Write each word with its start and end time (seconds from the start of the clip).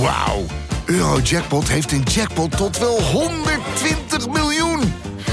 Wauw. 0.00 0.44
Eurojackpot 0.86 1.68
heeft 1.68 1.92
een 1.92 2.02
jackpot 2.02 2.56
tot 2.56 2.78
wel 2.78 3.02
120 3.02 4.28
miljoen. 4.28 4.80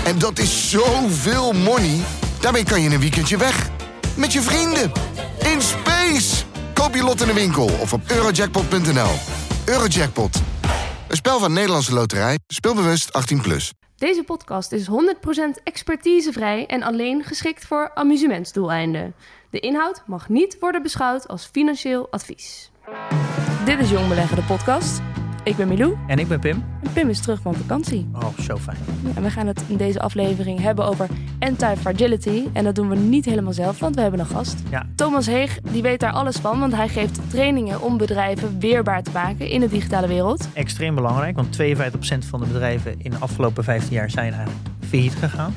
En 0.05 0.19
dat 0.19 0.39
is 0.39 0.69
zoveel 0.69 1.53
money. 1.53 1.99
Daarmee 2.41 2.63
kan 2.63 2.81
je 2.81 2.89
een 2.89 2.99
weekendje 2.99 3.37
weg. 3.37 3.69
Met 4.17 4.33
je 4.33 4.41
vrienden. 4.41 4.91
In 5.53 5.61
space. 5.61 6.45
Koop 6.73 6.95
je 6.95 7.03
lot 7.03 7.21
in 7.21 7.27
de 7.27 7.33
winkel 7.33 7.69
of 7.81 7.93
op 7.93 8.01
eurojackpot.nl. 8.07 9.11
Eurojackpot. 9.65 10.41
Een 11.07 11.15
spel 11.15 11.39
van 11.39 11.53
Nederlandse 11.53 11.93
Loterij. 11.93 12.39
Speelbewust 12.47 13.33
18+. 13.35 13.41
Plus. 13.41 13.73
Deze 13.95 14.23
podcast 14.23 14.71
is 14.71 14.87
100% 14.89 14.91
expertisevrij 15.63 16.65
en 16.65 16.83
alleen 16.83 17.23
geschikt 17.23 17.65
voor 17.65 17.91
amusementsdoeleinden. 17.93 19.15
De 19.49 19.59
inhoud 19.59 20.03
mag 20.05 20.29
niet 20.29 20.57
worden 20.59 20.81
beschouwd 20.81 21.27
als 21.27 21.45
financieel 21.45 22.07
advies. 22.11 22.71
Dit 23.65 23.79
is 23.79 23.89
Jong 23.89 24.07
Beleggen, 24.07 24.35
de 24.35 24.43
podcast. 24.43 25.01
Ik 25.43 25.55
ben 25.55 25.67
Milou 25.67 25.95
En 26.07 26.19
ik 26.19 26.27
ben 26.27 26.39
Pim. 26.39 26.63
en 26.83 26.91
Pim 26.93 27.09
is 27.09 27.19
terug 27.19 27.41
van 27.41 27.55
vakantie. 27.55 28.07
Oh, 28.13 28.39
zo 28.39 28.57
fijn. 28.57 28.77
En 29.15 29.23
we 29.23 29.29
gaan 29.29 29.47
het 29.47 29.63
in 29.67 29.77
deze 29.77 29.99
aflevering 29.99 30.59
hebben 30.59 30.85
over 30.85 31.07
anti-fragility. 31.39 32.43
En 32.53 32.63
dat 32.63 32.75
doen 32.75 32.89
we 32.89 32.95
niet 32.95 33.25
helemaal 33.25 33.53
zelf, 33.53 33.79
want 33.79 33.95
we 33.95 34.01
hebben 34.01 34.19
een 34.19 34.25
gast. 34.25 34.63
Ja. 34.69 34.85
Thomas 34.95 35.25
Heeg, 35.25 35.59
die 35.71 35.81
weet 35.81 35.99
daar 35.99 36.11
alles 36.11 36.35
van, 36.37 36.59
want 36.59 36.75
hij 36.75 36.87
geeft 36.87 37.19
trainingen 37.29 37.81
om 37.81 37.97
bedrijven 37.97 38.59
weerbaar 38.59 39.03
te 39.03 39.11
maken 39.13 39.47
in 39.49 39.59
de 39.59 39.67
digitale 39.69 40.07
wereld. 40.07 40.47
Extreem 40.53 40.95
belangrijk, 40.95 41.35
want 41.35 41.57
52% 41.61 42.27
van 42.29 42.39
de 42.39 42.45
bedrijven 42.45 42.95
in 42.97 43.11
de 43.11 43.17
afgelopen 43.19 43.63
15 43.63 43.93
jaar 43.93 44.09
zijn 44.09 44.33
eigenlijk 44.33 44.67
failliet 44.89 45.15
gegaan. 45.15 45.53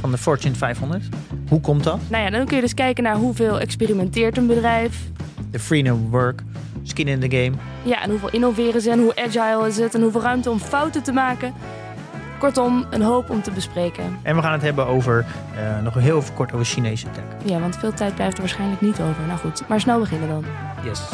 Van 0.00 0.10
de 0.10 0.18
Fortune 0.18 0.54
500. 0.54 1.04
Hoe 1.48 1.60
komt 1.60 1.84
dat? 1.84 2.00
Nou 2.08 2.24
ja, 2.24 2.30
dan 2.30 2.46
kun 2.46 2.56
je 2.56 2.62
dus 2.62 2.74
kijken 2.74 3.02
naar 3.04 3.16
hoeveel 3.16 3.60
experimenteert 3.60 4.36
een 4.36 4.46
bedrijf. 4.46 5.10
De 5.50 5.58
freedom 5.58 6.10
work, 6.10 6.42
skin 6.88 7.08
in 7.08 7.20
the 7.20 7.36
game. 7.36 7.52
Ja, 7.82 8.02
en 8.02 8.10
hoeveel 8.10 8.30
innoveren 8.30 8.80
ze 8.80 8.90
en 8.90 8.98
hoe 8.98 9.16
agile 9.16 9.66
is 9.66 9.76
het 9.76 9.94
en 9.94 10.02
hoeveel 10.02 10.20
ruimte 10.20 10.50
om 10.50 10.58
fouten 10.58 11.02
te 11.02 11.12
maken. 11.12 11.54
Kortom, 12.38 12.86
een 12.90 13.02
hoop 13.02 13.30
om 13.30 13.42
te 13.42 13.50
bespreken. 13.50 14.18
En 14.22 14.36
we 14.36 14.42
gaan 14.42 14.52
het 14.52 14.62
hebben 14.62 14.86
over, 14.86 15.26
eh, 15.56 15.82
nog 15.82 15.94
heel 15.94 16.18
even 16.18 16.34
kort 16.34 16.52
over 16.52 16.66
Chinese 16.66 17.10
tech. 17.10 17.24
Ja, 17.44 17.60
want 17.60 17.76
veel 17.76 17.92
tijd 17.92 18.14
blijft 18.14 18.34
er 18.34 18.40
waarschijnlijk 18.40 18.80
niet 18.80 19.00
over. 19.00 19.26
Nou 19.26 19.38
goed, 19.38 19.68
maar 19.68 19.80
snel 19.80 19.98
beginnen 19.98 20.28
dan. 20.28 20.44
Yes. 20.84 21.08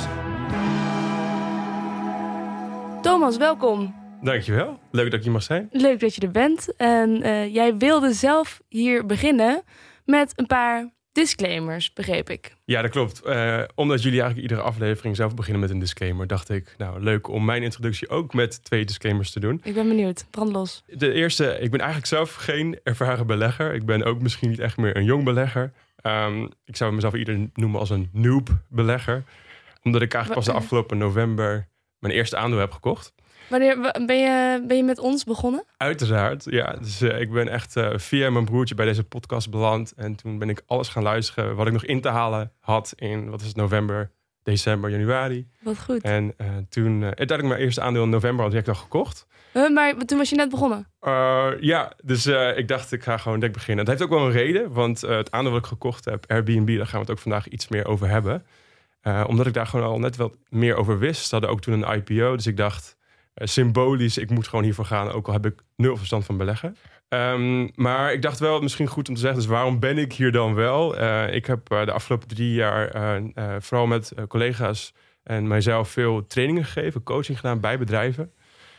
Thomas, 3.02 3.36
welkom. 3.36 3.94
Dankjewel. 4.22 4.78
Leuk 4.90 5.04
dat 5.04 5.14
ik 5.14 5.22
hier 5.22 5.32
mag 5.32 5.42
zijn. 5.42 5.68
Leuk 5.70 6.00
dat 6.00 6.14
je 6.14 6.20
er 6.20 6.30
bent. 6.30 6.76
En 6.76 7.22
eh, 7.22 7.54
jij 7.54 7.76
wilde 7.76 8.12
zelf 8.12 8.60
hier 8.68 9.06
beginnen 9.06 9.62
met 10.04 10.32
een 10.36 10.46
paar 10.46 10.93
disclaimers, 11.14 11.92
begreep 11.92 12.30
ik. 12.30 12.54
Ja, 12.64 12.82
dat 12.82 12.90
klopt. 12.90 13.22
Eh, 13.22 13.62
omdat 13.74 14.02
jullie 14.02 14.20
eigenlijk 14.20 14.50
iedere 14.50 14.68
aflevering 14.68 15.16
zelf 15.16 15.34
beginnen 15.34 15.60
met 15.60 15.70
een 15.70 15.78
disclaimer, 15.78 16.26
dacht 16.26 16.48
ik, 16.48 16.74
nou 16.78 17.02
leuk 17.02 17.28
om 17.28 17.44
mijn 17.44 17.62
introductie 17.62 18.08
ook 18.08 18.34
met 18.34 18.64
twee 18.64 18.84
disclaimers 18.84 19.30
te 19.30 19.40
doen. 19.40 19.60
Ik 19.62 19.74
ben 19.74 19.88
benieuwd. 19.88 20.26
Brand 20.30 20.52
los. 20.52 20.82
De 20.86 21.12
eerste, 21.12 21.58
ik 21.60 21.70
ben 21.70 21.80
eigenlijk 21.80 22.08
zelf 22.08 22.34
geen 22.34 22.80
ervaren 22.82 23.26
belegger. 23.26 23.74
Ik 23.74 23.86
ben 23.86 24.04
ook 24.04 24.20
misschien 24.20 24.50
niet 24.50 24.58
echt 24.58 24.76
meer 24.76 24.96
een 24.96 25.04
jong 25.04 25.24
belegger. 25.24 25.72
Ehm, 25.96 26.46
ik 26.64 26.76
zou 26.76 26.92
mezelf 26.92 27.14
eerder 27.14 27.50
noemen 27.54 27.80
als 27.80 27.90
een 27.90 28.08
noob 28.12 28.48
belegger. 28.68 29.24
Omdat 29.82 30.02
ik 30.02 30.14
eigenlijk 30.14 30.44
pas 30.44 30.54
de 30.54 30.60
afgelopen 30.60 30.98
november 30.98 31.68
mijn 31.98 32.14
eerste 32.14 32.36
aandeel 32.36 32.58
heb 32.58 32.72
gekocht. 32.72 33.14
Wanneer 33.48 33.80
wa- 33.80 34.04
ben 34.06 34.18
je, 34.18 34.64
ben 34.66 34.76
je 34.76 34.82
met 34.84 34.98
ons 34.98 35.24
begonnen? 35.24 35.64
Uiteraard, 35.76 36.44
ja. 36.50 36.72
Dus 36.80 37.00
eh, 37.00 37.20
ik 37.20 37.30
ben 37.32 37.48
echt 37.48 37.76
eh, 37.76 37.90
via 37.96 38.30
mijn 38.30 38.44
broertje 38.44 38.74
bij 38.74 38.86
deze 38.86 39.04
podcast 39.04 39.50
beland. 39.50 39.92
En 39.96 40.14
toen 40.14 40.38
ben 40.38 40.48
ik 40.48 40.62
alles 40.66 40.88
gaan 40.88 41.02
luisteren 41.02 41.56
wat 41.56 41.66
ik 41.66 41.72
nog 41.72 41.84
in 41.84 42.00
te 42.00 42.08
halen 42.08 42.52
had 42.60 42.92
in, 42.96 43.30
wat 43.30 43.40
is 43.40 43.46
het, 43.46 43.56
november, 43.56 44.10
december, 44.42 44.90
januari. 44.90 45.48
Wat 45.60 45.78
goed. 45.78 46.02
En 46.02 46.34
eh, 46.36 46.46
toen, 46.68 47.00
uh, 47.00 47.04
uiteindelijk 47.04 47.48
mijn 47.48 47.60
eerste 47.60 47.80
aandeel 47.80 48.02
in 48.02 48.08
november 48.10 48.40
had 48.42 48.50
direct 48.50 48.68
al 48.68 48.74
gekocht. 48.74 49.26
Huh, 49.52 49.70
maar 49.70 49.96
toen 49.96 50.18
was 50.18 50.30
je 50.30 50.36
net 50.36 50.50
begonnen. 50.50 50.86
Ja, 51.60 51.92
dus 52.04 52.26
ik 52.56 52.68
dacht 52.68 52.92
ik 52.92 53.02
ga 53.02 53.16
gewoon 53.16 53.38
direct 53.38 53.54
beginnen. 53.56 53.84
Het 53.84 53.98
heeft 53.98 54.10
ook 54.10 54.18
wel 54.18 54.26
een 54.26 54.32
reden, 54.32 54.72
want 54.72 55.00
het 55.00 55.30
aandeel 55.30 55.52
wat 55.52 55.60
ik 55.60 55.66
gekocht 55.66 56.04
heb, 56.04 56.24
Airbnb, 56.28 56.76
daar 56.76 56.86
gaan 56.86 56.94
we 57.00 57.06
het 57.06 57.10
ook 57.10 57.18
vandaag 57.18 57.48
iets 57.48 57.68
meer 57.68 57.86
over 57.86 58.08
hebben. 58.08 58.44
Omdat 59.26 59.46
ik 59.46 59.52
daar 59.52 59.66
gewoon 59.66 59.86
al 59.86 59.98
net 59.98 60.16
wat 60.16 60.34
meer 60.48 60.76
over 60.76 60.98
wist. 60.98 61.22
Ze 61.24 61.28
hadden 61.30 61.50
ook 61.50 61.60
toen 61.60 61.82
een 61.82 61.94
IPO, 61.96 62.36
dus 62.36 62.46
ik 62.46 62.56
dacht 62.56 62.93
symbolisch, 63.34 64.18
ik 64.18 64.30
moet 64.30 64.48
gewoon 64.48 64.64
hiervoor 64.64 64.84
gaan, 64.84 65.10
ook 65.10 65.26
al 65.26 65.32
heb 65.32 65.46
ik 65.46 65.62
nul 65.76 65.96
verstand 65.96 66.24
van 66.24 66.36
beleggen. 66.36 66.76
Um, 67.08 67.70
maar 67.74 68.12
ik 68.12 68.22
dacht 68.22 68.38
wel, 68.38 68.60
misschien 68.60 68.86
goed 68.86 69.08
om 69.08 69.14
te 69.14 69.20
zeggen, 69.20 69.40
dus 69.40 69.48
waarom 69.48 69.80
ben 69.80 69.98
ik 69.98 70.12
hier 70.12 70.32
dan 70.32 70.54
wel? 70.54 71.00
Uh, 71.00 71.34
ik 71.34 71.46
heb 71.46 71.72
uh, 71.72 71.84
de 71.84 71.92
afgelopen 71.92 72.28
drie 72.28 72.52
jaar 72.52 73.20
vooral 73.58 73.86
met 73.86 74.12
collega's 74.28 74.94
en 75.22 75.46
mijzelf 75.46 75.88
veel 75.88 76.26
trainingen 76.26 76.64
gegeven, 76.64 77.02
coaching 77.02 77.40
gedaan 77.40 77.60
bij 77.60 77.78
bedrijven. 77.78 78.32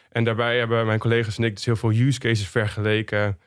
En 0.10 0.24
daarbij 0.24 0.58
hebben 0.58 0.86
mijn 0.86 1.00
collega's 1.00 1.38
en 1.38 1.44
ik 1.44 1.56
dus 1.56 1.66
heel 1.66 1.76
veel 1.76 1.92
use 1.92 2.20
cases 2.20 2.48
vergeleken 2.48 3.40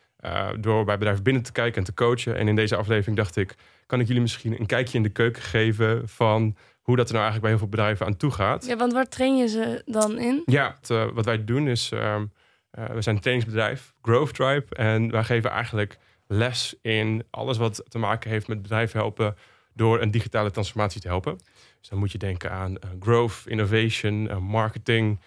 door 0.61 0.85
bij 0.85 0.99
bedrijven 0.99 1.23
binnen 1.23 1.43
te 1.43 1.53
kijken 1.53 1.79
en 1.79 1.85
te 1.85 1.95
coachen. 1.95 2.37
En 2.37 2.49
in 2.49 2.57
deze 2.57 2.77
aflevering 2.77 3.17
dacht 3.17 3.37
ik, 3.37 3.55
kan 3.87 4.01
ik 4.01 4.07
jullie 4.07 4.23
misschien 4.23 4.61
een 4.61 4.67
kijkje 4.67 4.97
in 4.97 5.03
de 5.03 5.09
keuken 5.09 5.43
geven 5.43 6.09
van 6.09 6.57
hoe 6.89 6.97
dat 6.97 7.09
er 7.09 7.15
nou 7.15 7.25
eigenlijk 7.25 7.41
bij 7.41 7.51
heel 7.51 7.59
veel 7.59 7.69
bedrijven 7.69 8.07
aan 8.07 8.17
toe 8.17 8.31
gaat. 8.31 8.67
Ja, 8.67 8.77
want 8.77 8.93
waar 8.93 9.09
train 9.09 9.37
je 9.37 9.49
ze 9.49 9.83
dan 9.87 10.19
in? 10.19 10.43
Ja, 10.45 10.77
het, 10.81 11.13
wat 11.13 11.25
wij 11.25 11.45
doen 11.45 11.69
is, 11.69 11.91
um, 11.91 12.33
uh, 12.79 12.85
we 12.87 13.03
zijn 13.03 13.15
een 13.15 13.21
trainingsbedrijf, 13.21 13.95
Growth 14.03 14.35
Tribe. 14.35 14.75
En 14.75 15.11
wij 15.11 15.25
geven 15.25 15.51
eigenlijk 15.51 15.99
les 16.27 16.75
in 16.83 17.25
alles 17.31 17.57
wat 17.57 17.85
te 17.89 17.99
maken 17.99 18.31
heeft 18.31 18.49
met 18.49 18.63
bedrijven 18.63 18.99
helpen 18.99 19.37
door 19.75 20.01
een 20.03 20.11
digitale 20.11 20.51
transformatie 20.51 21.01
te 21.01 21.09
helpen. 21.09 21.39
Dus 21.81 21.89
dan 21.89 21.99
moet 21.99 22.13
je 22.13 22.19
denken 22.19 22.51
aan 22.51 22.71
uh, 22.71 22.91
growth, 23.01 23.43
innovation, 23.45 24.25
uh, 24.25 24.39
marketing, 24.39 25.21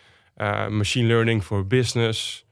machine 0.70 1.08
learning 1.08 1.46
voor 1.46 1.68
business, 1.68 2.46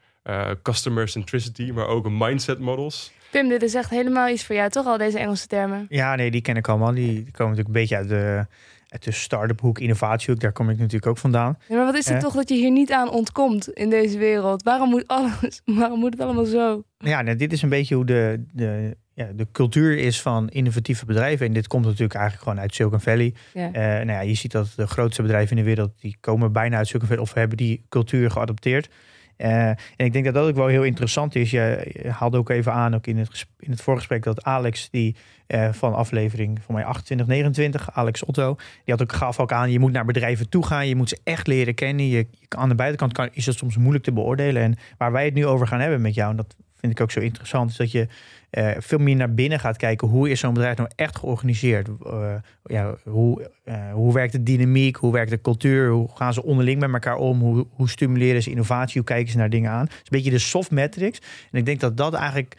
customer 0.61 1.07
centricity, 1.07 1.71
maar 1.71 1.87
ook 1.87 2.09
mindset 2.09 2.59
models. 2.59 3.11
Pim, 3.31 3.49
dit 3.49 3.61
is 3.61 3.73
echt 3.73 3.89
helemaal 3.89 4.29
iets 4.29 4.45
voor 4.45 4.55
jou, 4.55 4.69
toch? 4.69 4.85
Al 4.85 4.97
deze 4.97 5.19
Engelse 5.19 5.47
termen. 5.47 5.85
Ja, 5.89 6.15
nee, 6.15 6.31
die 6.31 6.41
ken 6.41 6.55
ik 6.55 6.67
allemaal. 6.67 6.93
Die 6.93 7.31
komen 7.31 7.55
natuurlijk 7.55 7.67
een 7.67 7.71
beetje 7.71 7.95
uit 7.95 8.09
de, 8.09 8.45
uit 8.89 9.03
de 9.03 9.11
start-up 9.11 9.59
hoek, 9.59 9.79
innovatiehoek. 9.79 10.39
Daar 10.39 10.51
kom 10.51 10.69
ik 10.69 10.77
natuurlijk 10.77 11.05
ook 11.05 11.17
vandaan. 11.17 11.57
Ja, 11.67 11.75
maar 11.75 11.85
wat 11.85 11.95
is 11.95 12.05
het 12.05 12.15
eh. 12.15 12.21
toch 12.21 12.33
dat 12.33 12.49
je 12.49 12.55
hier 12.55 12.71
niet 12.71 12.91
aan 12.91 13.09
ontkomt 13.09 13.69
in 13.69 13.89
deze 13.89 14.17
wereld? 14.17 14.63
Waarom 14.63 14.89
moet, 14.89 15.07
alles, 15.07 15.61
waarom 15.79 15.99
moet 15.99 16.13
het 16.13 16.21
allemaal 16.21 16.45
zo? 16.45 16.83
Ja, 16.97 17.21
nou, 17.21 17.37
dit 17.37 17.53
is 17.53 17.61
een 17.61 17.69
beetje 17.69 17.95
hoe 17.95 18.05
de, 18.05 18.45
de, 18.53 18.97
ja, 19.13 19.27
de 19.35 19.47
cultuur 19.51 19.97
is 19.97 20.21
van 20.21 20.49
innovatieve 20.49 21.05
bedrijven. 21.05 21.45
En 21.45 21.53
dit 21.53 21.67
komt 21.67 21.85
natuurlijk 21.85 22.13
eigenlijk 22.13 22.43
gewoon 22.43 22.59
uit 22.59 22.75
Silicon 22.75 22.99
Valley. 22.99 23.33
Ja. 23.53 23.67
Uh, 23.67 23.73
nou 23.73 24.11
ja, 24.11 24.19
je 24.19 24.33
ziet 24.33 24.51
dat 24.51 24.73
de 24.75 24.87
grootste 24.87 25.21
bedrijven 25.21 25.57
in 25.57 25.63
de 25.63 25.69
wereld... 25.69 25.91
die 26.01 26.17
komen 26.19 26.51
bijna 26.51 26.77
uit 26.77 26.87
Silicon 26.87 27.07
Valley 27.07 27.23
of 27.23 27.33
hebben 27.33 27.57
die 27.57 27.85
cultuur 27.89 28.31
geadopteerd. 28.31 28.89
Uh, 29.41 29.67
en 29.67 29.77
ik 29.97 30.13
denk 30.13 30.25
dat 30.25 30.33
dat 30.33 30.47
ook 30.47 30.55
wel 30.55 30.67
heel 30.67 30.83
interessant 30.83 31.35
is. 31.35 31.51
Je, 31.51 31.91
haalde 32.07 32.37
ook 32.37 32.49
even 32.49 32.73
aan, 32.73 32.95
ook 32.95 33.07
in 33.07 33.17
het, 33.17 33.47
in 33.59 33.71
het 33.71 33.81
voorgesprek, 33.81 34.23
dat 34.23 34.43
Alex, 34.43 34.89
die 34.89 35.15
uh, 35.47 35.69
van 35.71 35.93
aflevering 35.93 36.59
van 36.61 36.75
mij 36.75 36.83
28, 36.83 37.27
29, 37.27 37.91
Alex 37.93 38.23
Otto, 38.23 38.55
die 38.55 38.93
had 38.93 39.01
ook 39.01 39.13
gaf 39.13 39.39
ook 39.39 39.51
aan, 39.51 39.71
je 39.71 39.79
moet 39.79 39.91
naar 39.91 40.05
bedrijven 40.05 40.49
toe 40.49 40.65
gaan, 40.65 40.87
je 40.87 40.95
moet 40.95 41.09
ze 41.09 41.19
echt 41.23 41.47
leren 41.47 41.75
kennen. 41.75 42.07
Je, 42.07 42.27
aan 42.49 42.69
de 42.69 42.75
buitenkant 42.75 43.13
kan, 43.13 43.29
is 43.31 43.45
het 43.45 43.57
soms 43.57 43.77
moeilijk 43.77 44.03
te 44.03 44.11
beoordelen. 44.11 44.61
En 44.61 44.75
waar 44.97 45.11
wij 45.11 45.25
het 45.25 45.33
nu 45.33 45.45
over 45.45 45.67
gaan 45.67 45.79
hebben 45.79 46.01
met 46.01 46.13
jou, 46.13 46.29
en 46.29 46.35
dat 46.35 46.55
vind 46.79 46.91
ik 46.91 47.01
ook 47.01 47.11
zo 47.11 47.19
interessant, 47.19 47.69
is 47.69 47.77
dat 47.77 47.91
je 47.91 48.07
uh, 48.51 48.71
veel 48.77 48.97
meer 48.97 49.15
naar 49.15 49.33
binnen 49.33 49.59
gaat 49.59 49.77
kijken. 49.77 50.07
Hoe 50.07 50.29
is 50.29 50.39
zo'n 50.39 50.53
bedrijf 50.53 50.77
nou 50.77 50.89
echt 50.95 51.17
georganiseerd? 51.17 51.87
Uh, 51.87 52.33
ja, 52.63 52.95
hoe, 53.03 53.51
uh, 53.65 53.91
hoe 53.93 54.13
werkt 54.13 54.31
de 54.31 54.43
dynamiek? 54.43 54.95
Hoe 54.95 55.11
werkt 55.11 55.29
de 55.29 55.41
cultuur? 55.41 55.89
Hoe 55.89 56.09
gaan 56.13 56.33
ze 56.33 56.43
onderling 56.43 56.79
met 56.79 56.93
elkaar 56.93 57.15
om? 57.15 57.39
Hoe, 57.39 57.67
hoe 57.69 57.89
stimuleren 57.89 58.43
ze 58.43 58.49
innovatie? 58.49 58.97
Hoe 58.97 59.03
kijken 59.03 59.31
ze 59.31 59.37
naar 59.37 59.49
dingen 59.49 59.71
aan? 59.71 59.85
Het 59.85 59.91
is 59.91 59.97
een 59.97 60.05
beetje 60.09 60.31
de 60.31 60.39
soft 60.39 60.71
metrics. 60.71 61.19
En 61.51 61.59
ik 61.59 61.65
denk 61.65 61.79
dat 61.79 61.97
dat 61.97 62.13
eigenlijk 62.13 62.57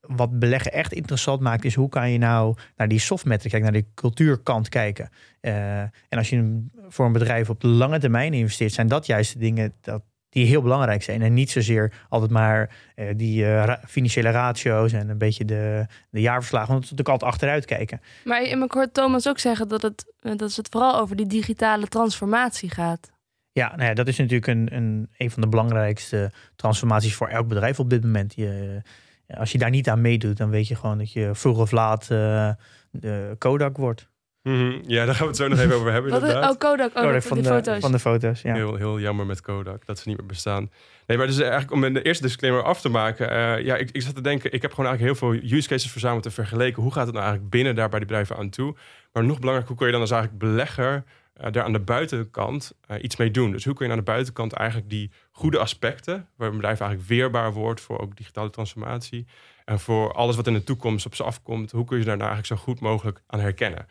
wat 0.00 0.38
beleggen 0.38 0.72
echt 0.72 0.92
interessant 0.92 1.40
maakt, 1.40 1.64
is 1.64 1.74
hoe 1.74 1.88
kan 1.88 2.10
je 2.10 2.18
nou 2.18 2.56
naar 2.76 2.88
die 2.88 2.98
soft 2.98 3.24
metrics 3.24 3.52
kijken, 3.54 3.72
naar 3.72 3.82
die 3.82 3.90
cultuurkant 3.94 4.68
kijken. 4.68 5.10
En 5.40 5.90
als 6.08 6.30
je 6.30 6.66
voor 6.88 7.06
een 7.06 7.12
bedrijf 7.12 7.50
op 7.50 7.60
de 7.60 7.68
lange 7.68 7.98
termijn 7.98 8.34
investeert, 8.34 8.72
zijn 8.72 8.88
dat 8.88 9.06
juist 9.06 9.32
de 9.32 9.38
dingen 9.38 9.72
dat, 9.80 10.02
die 10.28 10.46
heel 10.46 10.62
belangrijk 10.62 11.02
zijn. 11.02 11.22
En 11.22 11.34
niet 11.34 11.50
zozeer 11.50 11.92
altijd 12.08 12.30
maar 12.30 12.76
uh, 12.96 13.10
die 13.16 13.44
ra 13.44 13.80
financiële 13.86 14.30
ratio's 14.30 14.92
en 14.92 15.08
een 15.08 15.18
beetje 15.18 15.44
de, 15.44 15.86
de 16.10 16.20
jaarverslagen. 16.20 16.68
Want 16.68 16.82
dat 16.82 16.92
is 16.92 16.96
natuurlijk 16.98 17.22
altijd 17.22 17.32
achteruit 17.32 17.64
kijken. 17.64 18.00
Maar 18.24 18.42
ik 18.42 18.72
hoor 18.72 18.90
Thomas 18.92 19.28
ook 19.28 19.38
zeggen 19.38 19.68
dat 19.68 19.82
het, 19.82 20.12
dat 20.20 20.54
het 20.54 20.68
vooral 20.70 20.98
over 20.98 21.16
die 21.16 21.26
digitale 21.26 21.86
transformatie 21.86 22.70
gaat. 22.70 23.14
Ja, 23.52 23.76
nou 23.76 23.88
ja, 23.88 23.94
dat 23.94 24.08
is 24.08 24.18
natuurlijk 24.18 24.46
een, 24.46 24.68
een, 24.76 25.08
een 25.16 25.30
van 25.30 25.42
de 25.42 25.48
belangrijkste 25.48 26.32
transformaties 26.56 27.14
voor 27.14 27.28
elk 27.28 27.48
bedrijf 27.48 27.80
op 27.80 27.90
dit 27.90 28.04
moment. 28.04 28.34
Je, 28.34 28.82
als 29.26 29.52
je 29.52 29.58
daar 29.58 29.70
niet 29.70 29.88
aan 29.88 30.00
meedoet, 30.00 30.36
dan 30.36 30.50
weet 30.50 30.68
je 30.68 30.74
gewoon 30.74 30.98
dat 30.98 31.12
je 31.12 31.30
vroeg 31.32 31.58
of 31.58 31.70
laat 31.70 32.02
uh, 32.02 32.50
de 32.90 33.34
Kodak 33.38 33.76
wordt. 33.76 34.08
Mm 34.46 34.54
-hmm. 34.54 34.82
Ja, 34.86 35.04
daar 35.04 35.14
gaan 35.14 35.22
we 35.22 35.28
het 35.28 35.36
zo 35.36 35.48
nog 35.48 35.58
even 35.58 35.74
over 35.74 35.92
hebben. 35.92 36.10
Wat 36.10 36.20
inderdaad. 36.20 36.52
Oh, 36.52 36.58
Kodak, 36.58 36.96
oh, 36.96 37.02
Kodak 37.02 37.22
van, 37.22 37.22
van, 37.22 37.36
de, 37.36 37.42
de 37.42 37.48
foto's. 37.48 37.80
Van 37.80 37.92
de 37.92 37.98
foto's, 37.98 38.42
ja. 38.42 38.54
Heel, 38.54 38.74
heel 38.74 39.00
jammer 39.00 39.26
met 39.26 39.40
Kodak 39.40 39.86
dat 39.86 39.98
ze 39.98 40.08
niet 40.08 40.18
meer 40.18 40.26
bestaan. 40.26 40.70
Nee, 41.06 41.16
maar 41.16 41.26
dus 41.26 41.38
eigenlijk 41.38 41.72
om 41.72 41.94
de 41.94 42.02
eerste 42.02 42.22
disclaimer 42.22 42.62
af 42.62 42.80
te 42.80 42.88
maken. 42.88 43.32
Uh, 43.32 43.64
ja, 43.64 43.76
ik, 43.76 43.90
ik 43.90 44.02
zat 44.02 44.14
te 44.14 44.20
denken, 44.20 44.52
ik 44.52 44.62
heb 44.62 44.72
gewoon 44.72 44.90
eigenlijk 44.90 45.20
heel 45.20 45.30
veel 45.30 45.58
use 45.58 45.68
cases 45.68 45.90
verzameld 45.90 46.24
en 46.24 46.32
vergeleken. 46.32 46.82
Hoe 46.82 46.92
gaat 46.92 47.04
het 47.04 47.14
nou 47.14 47.24
eigenlijk 47.24 47.54
binnen 47.54 47.74
daar 47.74 47.88
bij 47.88 47.98
die 47.98 48.08
bedrijven 48.08 48.36
aan 48.36 48.50
toe? 48.50 48.76
Maar 49.12 49.24
nog 49.24 49.38
belangrijker, 49.38 49.68
hoe 49.68 49.76
kun 49.76 49.86
je 49.86 49.92
dan 49.92 50.00
als 50.00 50.10
eigenlijk 50.10 50.42
belegger 50.42 51.04
uh, 51.40 51.52
daar 51.52 51.64
aan 51.64 51.72
de 51.72 51.80
buitenkant 51.80 52.72
uh, 52.90 52.96
iets 53.02 53.16
mee 53.16 53.30
doen. 53.30 53.50
Dus 53.50 53.64
hoe 53.64 53.74
kun 53.74 53.86
je 53.86 53.92
aan 53.92 53.98
de 53.98 54.04
buitenkant 54.04 54.52
eigenlijk 54.52 54.90
die 54.90 55.10
goede 55.30 55.58
aspecten, 55.58 56.28
waar 56.36 56.48
een 56.48 56.56
bedrijf 56.56 56.80
eigenlijk 56.80 57.08
weerbaar 57.08 57.52
wordt 57.52 57.80
voor 57.80 58.00
ook 58.00 58.16
digitale 58.16 58.50
transformatie 58.50 59.26
en 59.64 59.80
voor 59.80 60.12
alles 60.12 60.36
wat 60.36 60.46
in 60.46 60.52
de 60.52 60.64
toekomst 60.64 61.06
op 61.06 61.14
ze 61.14 61.22
afkomt, 61.22 61.70
hoe 61.70 61.84
kun 61.84 61.98
je 61.98 62.04
daar 62.04 62.16
nou 62.16 62.30
eigenlijk 62.30 62.60
zo 62.60 62.66
goed 62.66 62.80
mogelijk 62.80 63.20
aan 63.26 63.40
herkennen? 63.40 63.86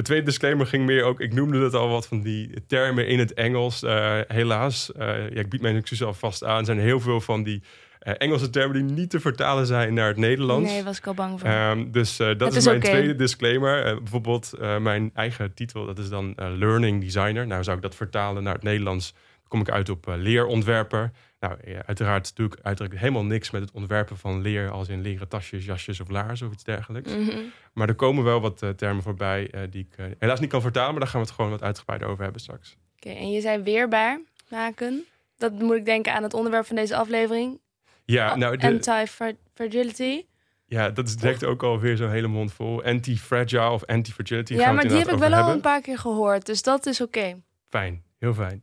De 0.00 0.06
tweede 0.06 0.24
disclaimer 0.24 0.66
ging 0.66 0.86
meer 0.86 1.04
ook, 1.04 1.20
ik 1.20 1.34
noemde 1.34 1.64
het 1.64 1.74
al 1.74 1.88
wat 1.88 2.06
van 2.06 2.20
die 2.20 2.50
termen 2.66 3.06
in 3.06 3.18
het 3.18 3.34
Engels. 3.34 3.82
Uh, 3.82 4.18
helaas, 4.28 4.90
ja, 4.98 5.14
ik 5.14 5.48
bied 5.48 5.60
mijn 5.60 5.76
excuses 5.76 6.06
alvast 6.06 6.44
aan. 6.44 6.58
Er 6.58 6.64
zijn 6.64 6.78
heel 6.78 7.00
veel 7.00 7.20
van 7.20 7.42
die 7.42 7.62
uh, 8.02 8.14
Engelse 8.18 8.50
termen 8.50 8.86
die 8.86 8.96
niet 8.96 9.10
te 9.10 9.20
vertalen 9.20 9.66
zijn 9.66 9.94
naar 9.94 10.08
het 10.08 10.16
Nederlands. 10.16 10.70
Nee, 10.70 10.84
was 10.84 10.98
ik 10.98 11.06
al 11.06 11.14
bang 11.14 11.40
voor. 11.40 11.50
Um, 11.50 11.92
dus 11.92 12.16
dat 12.16 12.50
is, 12.50 12.56
is, 12.56 12.64
mijn 12.64 12.76
okay. 12.76 12.90
tweede 12.90 13.16
disclaimer. 13.16 14.02
Bijvoorbeeld 14.02 14.52
mijn 14.80 15.10
eigen 15.14 15.54
titel, 15.54 15.86
dat 15.86 15.98
is 15.98 16.08
dan 16.08 16.34
Learning 16.36 17.00
Designer. 17.00 17.46
Nou, 17.46 17.62
zou 17.62 17.76
ik 17.76 17.82
dat 17.82 17.94
vertalen 17.94 18.42
naar 18.42 18.54
het 18.54 18.62
Nederlands, 18.62 19.14
kom 19.50 19.60
ik 19.60 19.70
uit 19.70 19.88
op 19.88 20.06
leerontwerper. 20.06 21.10
Nou, 21.40 21.56
ja, 21.64 21.82
uiteraard 21.86 22.36
doe 22.36 22.46
ik 22.46 22.58
uiteraard 22.62 22.98
helemaal 22.98 23.24
niks 23.24 23.50
met 23.50 23.60
het 23.60 23.70
ontwerpen 23.70 24.16
van 24.18 24.40
leer, 24.40 24.70
als 24.70 24.88
in 24.88 25.00
leren 25.00 25.28
tasjes, 25.28 25.64
jasjes 25.64 26.00
of 26.00 26.08
laarzen 26.08 26.46
of 26.46 26.52
iets 26.52 26.64
dergelijks. 26.64 27.14
Mm 27.14 27.28
-hmm. 27.28 27.52
Maar 27.72 27.88
er 27.88 27.94
komen 27.94 28.24
wel 28.24 28.40
wat 28.40 28.64
termen 28.76 29.02
voorbij 29.02 29.50
die 29.70 29.88
ik 29.90 30.14
helaas 30.18 30.40
niet 30.40 30.50
kan 30.50 30.60
vertalen, 30.60 30.90
maar 30.90 31.00
daar 31.00 31.08
gaan 31.08 31.20
we 31.20 31.26
het 31.26 31.34
gewoon 31.34 31.50
wat 31.50 31.62
uitgebreider 31.62 32.08
over 32.08 32.22
hebben 32.22 32.40
straks. 32.40 32.76
Oké, 32.96 33.08
okay, 33.08 33.22
en 33.22 33.30
je 33.30 33.40
zei 33.40 33.62
weerbaar 33.62 34.20
maken. 34.48 35.04
Dat 35.36 35.52
moet 35.52 35.76
ik 35.76 35.84
denken 35.84 36.14
aan 36.14 36.22
het 36.22 36.34
onderwerp 36.34 36.66
van 36.66 36.76
deze 36.76 36.96
aflevering. 36.96 37.60
Ja, 38.04 38.36
nou, 38.36 38.56
de, 38.56 38.66
Anti-fragility. 38.66 40.24
Ja, 40.66 40.90
dat 40.90 41.08
is 41.08 41.16
direct 41.16 41.44
ook 41.44 41.62
alweer 41.62 41.96
zo'n 41.96 42.10
hele 42.10 42.26
mond 42.26 42.52
vol. 42.52 42.82
Anti-fragile 42.84 43.70
of 43.70 43.84
anti-fragility. 43.84 44.54
Ja, 44.54 44.72
maar 44.72 44.88
die 44.88 44.98
heb 44.98 45.08
ik 45.08 45.18
wel 45.18 45.34
al 45.34 45.52
een 45.52 45.60
paar 45.60 45.80
keer 45.80 45.98
gehoord. 45.98 46.46
Dus 46.46 46.62
dat 46.62 46.86
is 46.86 47.00
oké. 47.00 47.18
Okay. 47.18 47.42
Fijn, 47.68 48.02
heel 48.18 48.34
fijn. 48.34 48.62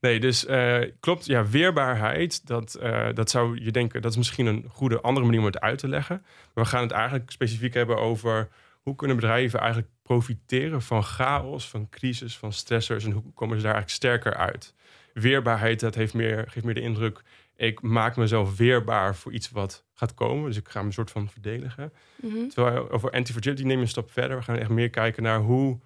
Nee, 0.00 0.20
dus 0.20 0.44
uh, 0.44 0.78
klopt. 1.00 1.26
Ja, 1.26 1.46
weerbaarheid, 1.46 2.46
dat, 2.46 2.78
uh, 2.82 3.08
dat 3.14 3.30
zou 3.30 3.64
je 3.64 3.70
denken, 3.70 4.02
dat 4.02 4.10
is 4.10 4.16
misschien 4.16 4.46
een 4.46 4.64
goede 4.68 5.00
andere 5.00 5.26
manier 5.26 5.40
om 5.40 5.46
het 5.46 5.60
uit 5.60 5.78
te 5.78 5.88
leggen. 5.88 6.24
Maar 6.54 6.64
we 6.64 6.70
gaan 6.70 6.82
het 6.82 6.90
eigenlijk 6.90 7.30
specifiek 7.30 7.74
hebben 7.74 7.98
over 7.98 8.48
hoe 8.82 8.94
kunnen 8.94 9.16
bedrijven 9.16 9.58
eigenlijk 9.58 9.90
profiteren 10.02 10.82
van 10.82 11.02
chaos, 11.02 11.68
van 11.68 11.88
crisis, 11.88 12.36
van 12.36 12.52
stressors 12.52 13.04
en 13.04 13.10
hoe 13.10 13.32
komen 13.34 13.56
ze 13.56 13.62
daar 13.62 13.74
eigenlijk 13.74 14.02
sterker 14.02 14.34
uit. 14.34 14.74
Weerbaarheid, 15.12 15.80
dat 15.80 15.94
heeft 15.94 16.14
meer, 16.14 16.44
geeft 16.48 16.64
meer 16.64 16.74
de 16.74 16.80
indruk, 16.80 17.22
ik 17.56 17.82
maak 17.82 18.16
mezelf 18.16 18.56
weerbaar 18.56 19.16
voor 19.16 19.32
iets 19.32 19.50
wat 19.50 19.84
gaat 19.94 20.14
komen. 20.14 20.46
Dus 20.46 20.56
ik 20.56 20.68
ga 20.68 20.80
me 20.80 20.86
een 20.86 20.92
soort 20.92 21.10
van 21.10 21.28
verdedigen. 21.28 21.92
Mm 22.16 22.30
-hmm. 22.30 22.48
Terwijl 22.48 22.90
over 22.90 23.10
anti-fragility 23.10 23.62
neem 23.62 23.76
je 23.76 23.82
een 23.82 23.88
stap 23.88 24.10
verder. 24.10 24.36
We 24.36 24.42
gaan 24.42 24.58
echt 24.58 24.70
meer 24.70 24.90
kijken 24.90 25.22
naar 25.22 25.38
hoe 25.38 25.80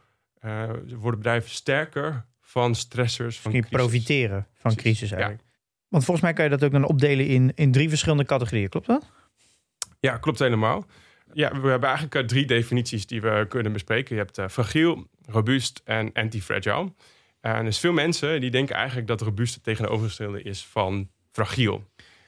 uh, 0.44 0.70
worden 0.96 1.20
bedrijven 1.20 1.50
sterker 1.50 2.24
van 2.50 2.74
stressors. 2.74 3.40
Van 3.40 3.50
crisis. 3.52 3.70
profiteren 3.70 4.46
van 4.54 4.74
crisis 4.74 5.10
eigenlijk. 5.10 5.42
Ja. 5.42 5.48
Want 5.88 6.04
volgens 6.04 6.26
mij 6.26 6.34
kan 6.34 6.44
je 6.44 6.50
dat 6.50 6.64
ook 6.64 6.72
dan 6.72 6.84
opdelen 6.84 7.26
in, 7.26 7.52
in 7.54 7.72
drie 7.72 7.88
verschillende 7.88 8.24
categorieën. 8.24 8.68
Klopt 8.68 8.86
dat? 8.86 9.10
Ja, 10.00 10.18
klopt 10.18 10.38
helemaal. 10.38 10.86
Ja, 11.32 11.60
we 11.60 11.68
hebben 11.68 11.88
eigenlijk 11.88 12.28
drie 12.28 12.46
definities 12.46 13.06
die 13.06 13.20
we 13.20 13.46
kunnen 13.48 13.72
bespreken. 13.72 14.14
Je 14.14 14.20
hebt 14.20 14.38
uh, 14.38 14.48
fragiel, 14.48 15.06
robuust 15.26 15.80
en 15.84 16.12
anti-fragile. 16.12 16.92
En 17.40 17.64
dus 17.64 17.78
veel 17.78 17.92
mensen 17.92 18.40
die 18.40 18.50
denken 18.50 18.76
eigenlijk 18.76 19.06
dat 19.06 19.20
robuust 19.20 19.54
het 19.54 19.62
tegenovergestelde 19.62 20.42
is 20.42 20.64
van 20.64 21.10
fragiel. 21.32 21.84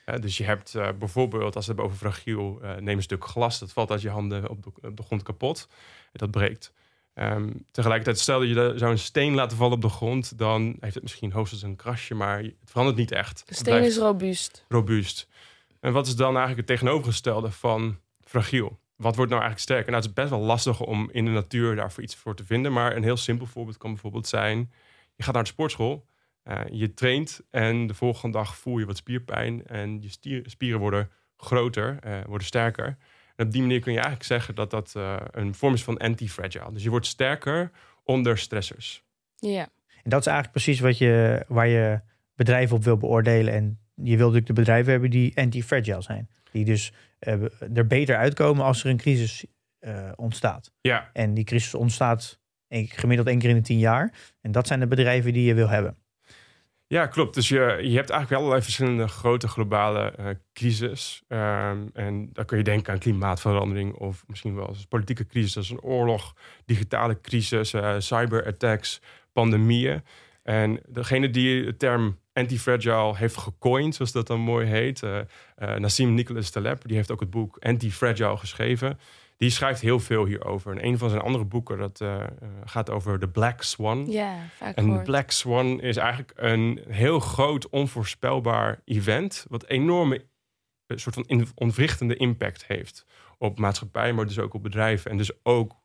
Uh, 0.06 0.16
dus 0.20 0.36
je 0.36 0.44
hebt 0.44 0.74
uh, 0.74 0.88
bijvoorbeeld, 0.98 1.56
als 1.56 1.66
we 1.66 1.72
het 1.72 1.80
hebben 1.80 1.84
over 1.84 1.96
fragiel, 1.96 2.60
neem 2.80 2.96
een 2.96 3.02
stuk 3.02 3.24
glas, 3.24 3.58
dat 3.58 3.72
valt 3.72 3.90
uit 3.90 4.02
je 4.02 4.10
handen 4.10 4.48
op 4.48 4.62
de, 4.62 4.72
op 4.88 4.96
de 4.96 5.02
grond 5.02 5.22
kapot. 5.22 5.68
Dat 6.12 6.30
breekt. 6.30 6.72
Um, 7.14 7.66
tegelijkertijd, 7.70 8.18
stel 8.18 8.38
dat 8.38 8.48
je 8.48 8.72
zou 8.76 8.90
een 8.90 8.98
steen 8.98 9.34
laten 9.34 9.56
vallen 9.56 9.74
op 9.74 9.80
de 9.80 9.88
grond, 9.88 10.38
dan 10.38 10.76
heeft 10.80 10.94
het 10.94 11.02
misschien 11.02 11.32
hoogstens 11.32 11.62
een 11.62 11.76
krasje, 11.76 12.14
maar 12.14 12.38
het 12.38 12.54
verandert 12.64 12.98
niet 12.98 13.12
echt. 13.12 13.42
De 13.46 13.54
steen 13.54 13.82
is 13.82 13.98
robuust. 13.98 14.64
Robuust. 14.68 15.28
En 15.80 15.92
wat 15.92 16.06
is 16.06 16.16
dan 16.16 16.36
eigenlijk 16.36 16.56
het 16.56 16.78
tegenovergestelde 16.78 17.50
van 17.50 17.98
fragiel? 18.20 18.80
Wat 18.96 19.16
wordt 19.16 19.30
nou 19.30 19.42
eigenlijk 19.42 19.58
sterker? 19.58 19.90
Nou, 19.90 19.96
het 19.96 20.06
is 20.06 20.12
best 20.12 20.30
wel 20.30 20.40
lastig 20.40 20.80
om 20.80 21.08
in 21.12 21.24
de 21.24 21.30
natuur 21.30 21.76
daarvoor 21.76 22.02
iets 22.02 22.16
voor 22.16 22.34
te 22.34 22.44
vinden, 22.44 22.72
maar 22.72 22.96
een 22.96 23.02
heel 23.02 23.16
simpel 23.16 23.46
voorbeeld 23.46 23.76
kan 23.76 23.90
bijvoorbeeld 23.90 24.28
zijn: 24.28 24.72
je 25.16 25.22
gaat 25.22 25.34
naar 25.34 25.42
de 25.42 25.48
sportschool 25.48 26.06
uh, 26.44 26.60
je 26.70 26.94
traint 26.94 27.40
en 27.50 27.86
de 27.86 27.94
volgende 27.94 28.38
dag 28.38 28.56
voel 28.56 28.78
je 28.78 28.86
wat 28.86 28.96
spierpijn 28.96 29.66
en 29.66 30.00
je 30.00 30.08
stier, 30.08 30.42
spieren 30.46 30.80
worden 30.80 31.10
groter, 31.36 31.98
uh, 32.06 32.24
worden 32.26 32.46
sterker. 32.46 32.96
En 33.36 33.46
op 33.46 33.52
die 33.52 33.60
manier 33.60 33.80
kun 33.80 33.92
je 33.92 33.98
eigenlijk 33.98 34.28
zeggen 34.28 34.54
dat 34.54 34.70
dat 34.70 34.94
uh, 34.96 35.16
een 35.30 35.54
vorm 35.54 35.74
is 35.74 35.84
van 35.84 35.98
anti-fragile. 35.98 36.72
Dus 36.72 36.82
je 36.82 36.90
wordt 36.90 37.06
sterker 37.06 37.70
onder 38.04 38.38
stressors. 38.38 39.04
Ja. 39.36 39.68
En 40.02 40.10
dat 40.10 40.20
is 40.20 40.26
eigenlijk 40.26 40.56
precies 40.56 40.80
wat 40.80 40.98
je, 40.98 41.44
waar 41.48 41.68
je 41.68 42.00
bedrijven 42.34 42.76
op 42.76 42.84
wil 42.84 42.96
beoordelen. 42.96 43.54
En 43.54 43.78
je 43.94 44.16
wil 44.16 44.26
natuurlijk 44.26 44.46
de 44.46 44.52
bedrijven 44.52 44.92
hebben 44.92 45.10
die 45.10 45.38
anti-fragile 45.38 46.02
zijn. 46.02 46.28
Die 46.52 46.64
dus 46.64 46.92
er 47.74 47.86
beter 47.86 48.16
uitkomen 48.16 48.64
als 48.64 48.84
er 48.84 48.90
een 48.90 48.96
crisis 48.96 49.44
ontstaat. 50.16 50.72
Ja. 50.80 51.10
En 51.12 51.34
die 51.34 51.44
crisis 51.44 51.74
ontstaat 51.74 52.40
gemiddeld 52.68 53.28
één 53.28 53.38
keer 53.38 53.50
in 53.50 53.56
de 53.56 53.62
tien 53.62 53.78
jaar. 53.78 54.12
En 54.40 54.52
dat 54.52 54.66
zijn 54.66 54.80
de 54.80 54.86
bedrijven 54.86 55.32
die 55.32 55.44
je 55.44 55.54
wil 55.54 55.68
hebben. 55.68 55.96
Ja, 56.92 57.06
klopt. 57.06 57.34
Dus 57.34 57.48
je, 57.48 57.78
je 57.80 57.96
hebt 57.96 58.10
eigenlijk 58.10 58.32
allerlei 58.32 58.62
verschillende 58.62 59.08
grote 59.08 59.48
globale 59.48 60.12
uh, 60.20 60.26
crisis. 60.52 61.22
Um, 61.28 61.90
en 61.92 62.28
dan 62.32 62.44
kun 62.44 62.58
je 62.58 62.64
denken 62.64 62.92
aan 62.92 62.98
klimaatverandering 62.98 63.94
of 63.94 64.24
misschien 64.26 64.54
wel 64.54 64.66
als 64.66 64.86
politieke 64.86 65.26
crisis, 65.26 65.56
als 65.56 65.70
een 65.70 65.80
oorlog, 65.80 66.34
digitale 66.64 67.20
crisis, 67.20 67.72
uh, 67.74 67.94
cyberattacks, 67.98 69.00
pandemieën. 69.32 70.02
En 70.42 70.80
degene 70.88 71.30
die 71.30 71.64
de 71.64 71.76
term 71.76 72.18
anti-fragile 72.32 73.16
heeft 73.16 73.36
gecoind, 73.36 73.94
zoals 73.94 74.12
dat 74.12 74.26
dan 74.26 74.40
mooi 74.40 74.66
heet, 74.66 75.02
uh, 75.02 75.20
Nassim 75.76 76.14
Nicholas 76.14 76.50
Taleb, 76.50 76.82
die 76.86 76.96
heeft 76.96 77.10
ook 77.10 77.20
het 77.20 77.30
boek 77.30 77.56
Anti-Fragile 77.58 78.36
geschreven 78.36 78.98
die 79.42 79.50
schrijft 79.50 79.80
heel 79.80 80.00
veel 80.00 80.26
hierover. 80.26 80.72
En 80.72 80.86
een 80.86 80.98
van 80.98 81.10
zijn 81.10 81.22
andere 81.22 81.44
boeken 81.44 81.78
dat, 81.78 82.00
uh, 82.00 82.24
gaat 82.64 82.90
over 82.90 83.18
de 83.18 83.28
Black 83.28 83.62
Swan. 83.62 84.10
Ja, 84.10 84.36
vaak 84.56 84.76
En 84.76 84.84
gehoord. 84.84 85.04
Black 85.04 85.30
Swan 85.30 85.80
is 85.80 85.96
eigenlijk 85.96 86.32
een 86.36 86.80
heel 86.88 87.20
groot, 87.20 87.68
onvoorspelbaar 87.68 88.80
event. 88.84 89.46
Wat 89.48 89.66
enorme 89.66 90.24
een 90.86 91.00
soort 91.00 91.14
van 91.14 91.50
ontwrichtende 91.54 92.16
impact 92.16 92.66
heeft 92.66 93.06
op 93.38 93.58
maatschappij, 93.58 94.12
maar 94.12 94.26
dus 94.26 94.38
ook 94.38 94.54
op 94.54 94.62
bedrijven 94.62 95.10
en 95.10 95.16
dus 95.16 95.30
ook 95.42 95.76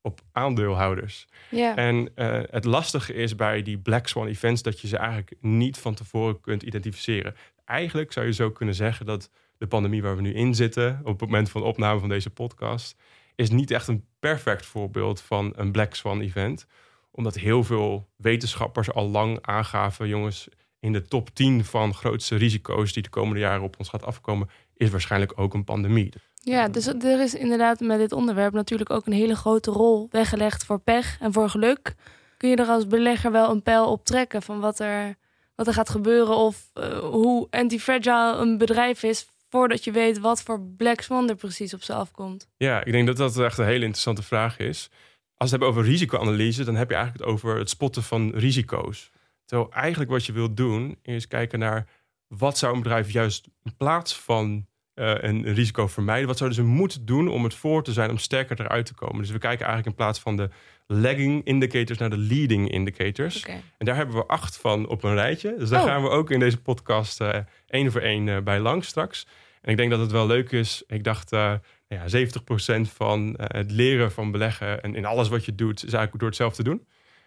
op 0.00 0.20
aandeelhouders. 0.32 1.26
Ja. 1.50 1.76
En 1.76 1.96
uh, 2.16 2.40
het 2.50 2.64
lastige 2.64 3.14
is 3.14 3.36
bij 3.36 3.62
die 3.62 3.78
Black 3.78 4.06
Swan 4.06 4.26
events 4.26 4.62
dat 4.62 4.80
je 4.80 4.88
ze 4.88 4.96
eigenlijk 4.96 5.32
niet 5.40 5.78
van 5.78 5.94
tevoren 5.94 6.40
kunt 6.40 6.62
identificeren. 6.62 7.34
Eigenlijk 7.64 8.12
zou 8.12 8.26
je 8.26 8.32
zo 8.32 8.50
kunnen 8.50 8.74
zeggen 8.74 9.06
dat 9.06 9.30
de 9.58 9.66
pandemie 9.66 10.02
waar 10.02 10.16
we 10.16 10.22
nu 10.22 10.34
in 10.34 10.54
zitten, 10.54 11.00
op 11.00 11.20
het 11.20 11.30
moment 11.30 11.50
van 11.50 11.60
de 11.60 11.66
opname 11.66 12.00
van 12.00 12.08
deze 12.08 12.30
podcast, 12.30 12.96
is 13.34 13.50
niet 13.50 13.70
echt 13.70 13.88
een 13.88 14.04
perfect 14.18 14.66
voorbeeld 14.66 15.20
van 15.20 15.52
een 15.56 15.72
Black 15.72 15.94
Swan 15.94 16.20
event. 16.20 16.66
Omdat 17.10 17.34
heel 17.34 17.64
veel 17.64 18.08
wetenschappers 18.16 18.92
al 18.92 19.08
lang 19.08 19.38
aangaven, 19.40 20.08
jongens, 20.08 20.48
in 20.80 20.92
de 20.92 21.02
top 21.02 21.34
10 21.34 21.64
van 21.64 21.94
grootste 21.94 22.36
risico's 22.36 22.92
die 22.92 23.02
de 23.02 23.08
komende 23.08 23.40
jaren 23.40 23.62
op 23.62 23.74
ons 23.78 23.88
gaat 23.88 24.04
afkomen, 24.04 24.48
is 24.74 24.90
waarschijnlijk 24.90 25.32
ook 25.36 25.54
een 25.54 25.64
pandemie. 25.64 26.12
Ja, 26.34 26.68
dus 26.68 26.86
er 26.86 27.20
is 27.20 27.34
inderdaad 27.34 27.80
met 27.80 27.98
dit 27.98 28.12
onderwerp 28.12 28.52
natuurlijk 28.52 28.90
ook 28.90 29.06
een 29.06 29.12
hele 29.12 29.36
grote 29.36 29.70
rol 29.70 30.08
weggelegd 30.10 30.64
voor 30.64 30.78
pech 30.78 31.16
en 31.20 31.32
voor 31.32 31.48
geluk. 31.48 31.94
Kun 32.36 32.50
je 32.50 32.56
er 32.56 32.66
als 32.66 32.86
belegger 32.86 33.32
wel 33.32 33.50
een 33.50 33.62
pijl 33.62 33.90
op 33.90 34.04
trekken 34.04 34.42
van 34.42 34.60
wat 34.60 34.78
er, 34.78 35.14
wat 35.54 35.66
er 35.66 35.72
gaat 35.72 35.88
gebeuren 35.88 36.36
of 36.36 36.70
uh, 36.74 36.98
hoe 36.98 37.46
anti-fragile 37.50 38.36
een 38.36 38.58
bedrijf 38.58 39.02
is 39.02 39.26
voordat 39.48 39.84
je 39.84 39.90
weet 39.90 40.18
wat 40.18 40.42
voor 40.42 40.60
Black 40.60 41.00
Swan 41.00 41.28
er 41.28 41.36
precies 41.36 41.74
op 41.74 41.82
ze 41.82 41.94
afkomt? 41.94 42.48
Ja, 42.56 42.84
ik 42.84 42.92
denk 42.92 43.06
dat 43.06 43.16
dat 43.16 43.38
echt 43.38 43.58
een 43.58 43.64
hele 43.64 43.84
interessante 43.84 44.22
vraag 44.22 44.58
is. 44.58 44.88
Als 45.36 45.50
we 45.50 45.56
het 45.56 45.64
hebben 45.64 45.68
over 45.68 45.82
risicoanalyse, 45.82 46.64
dan 46.64 46.74
heb 46.74 46.88
je 46.88 46.94
eigenlijk 46.94 47.24
het 47.24 47.34
over 47.34 47.58
het 47.58 47.70
spotten 47.70 48.02
van 48.02 48.30
risico's. 48.34 49.10
Terwijl 49.44 49.72
eigenlijk 49.72 50.10
wat 50.10 50.26
je 50.26 50.32
wilt 50.32 50.56
doen, 50.56 50.98
is 51.02 51.26
kijken 51.26 51.58
naar 51.58 51.88
wat 52.26 52.58
zou 52.58 52.74
een 52.74 52.82
bedrijf 52.82 53.10
juist 53.10 53.48
in 53.62 53.76
plaats 53.76 54.16
van 54.16 54.66
een 54.96 55.54
risico 55.54 55.86
vermijden, 55.86 56.26
wat 56.26 56.38
zouden 56.38 56.58
ze 56.58 56.64
moeten 56.64 57.06
doen 57.06 57.28
om 57.28 57.44
het 57.44 57.54
voor 57.54 57.82
te 57.82 57.92
zijn 57.92 58.10
om 58.10 58.18
sterker 58.18 58.60
eruit 58.60 58.86
te 58.86 58.94
komen. 58.94 59.18
Dus 59.22 59.30
we 59.30 59.38
kijken 59.38 59.66
eigenlijk 59.66 59.86
in 59.86 60.04
plaats 60.04 60.20
van 60.20 60.36
de 60.36 60.48
lagging 60.86 61.44
indicators 61.44 61.98
naar 61.98 62.10
de 62.10 62.16
leading 62.18 62.70
indicators. 62.70 63.38
Okay. 63.38 63.62
En 63.78 63.86
daar 63.86 63.96
hebben 63.96 64.16
we 64.16 64.26
acht 64.26 64.56
van 64.56 64.88
op 64.88 65.02
een 65.02 65.14
rijtje. 65.14 65.54
Dus 65.58 65.68
daar 65.68 65.80
Oh. 65.80 65.86
gaan 65.86 66.02
we 66.02 66.08
ook 66.08 66.30
in 66.30 66.38
deze 66.38 66.60
podcast 66.60 67.20
uh, 67.20 67.34
één 67.66 67.92
voor 67.92 68.00
één 68.00 68.26
uh, 68.26 68.38
bij 68.38 68.58
langs 68.60 68.88
straks. 68.88 69.26
En 69.60 69.70
ik 69.70 69.76
denk 69.76 69.90
dat 69.90 70.00
het 70.00 70.10
wel 70.10 70.26
leuk 70.26 70.52
is. 70.52 70.82
Ik 70.86 71.04
dacht, 71.04 71.32
uh, 71.32 71.52
ja, 71.88 72.04
70% 72.08 72.80
van 72.80 73.34
het 73.38 73.70
leren 73.70 74.12
van 74.12 74.30
beleggen 74.30 74.82
en 74.82 74.94
in 74.94 75.04
alles 75.04 75.28
wat 75.28 75.44
je 75.44 75.54
doet, 75.54 75.76
is 75.76 75.92
eigenlijk 75.92 76.18
door 76.18 76.28
het 76.28 76.36
zelf 76.36 76.54
te 76.54 76.62
doen. 76.62 76.86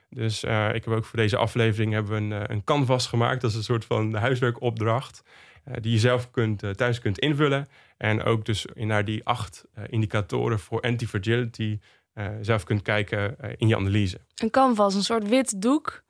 Dus 0.10 0.44
ik 0.44 0.84
heb 0.84 0.88
ook 0.88 1.06
voor 1.06 1.20
deze 1.20 1.38
aflevering 1.38 1.94
hebben 1.94 2.30
we 2.30 2.36
een, 2.36 2.52
een 2.52 2.64
canvas 2.64 3.08
gemaakt. 3.08 3.42
Dat 3.42 3.52
is 3.52 3.58
een 3.58 3.64
soort 3.64 3.86
van 3.86 4.14
huiswerkopdracht. 4.14 5.24
Uh, 5.70 5.76
die 5.82 5.92
je 5.92 6.00
zelf 6.00 6.32
kunt, 6.32 6.64
uh, 6.64 6.70
thuis 6.70 7.00
kunt 7.00 7.20
invullen. 7.20 7.68
En 7.98 8.24
ook 8.24 8.46
dus 8.46 8.66
naar 8.74 9.06
die 9.06 9.26
acht 9.26 9.66
indicatoren 9.90 10.60
voor 10.60 10.82
anti-fragility 10.82 11.80
eh, 12.14 12.28
zelf 12.42 12.64
kunt 12.64 12.82
kijken 12.82 13.40
eh, 13.40 13.52
in 13.58 13.68
je 13.68 13.76
analyse. 13.76 14.20
Een 14.36 14.50
canvas, 14.50 14.96
een 14.96 15.04
soort 15.04 15.28
wit 15.30 15.62
doek 15.62 16.04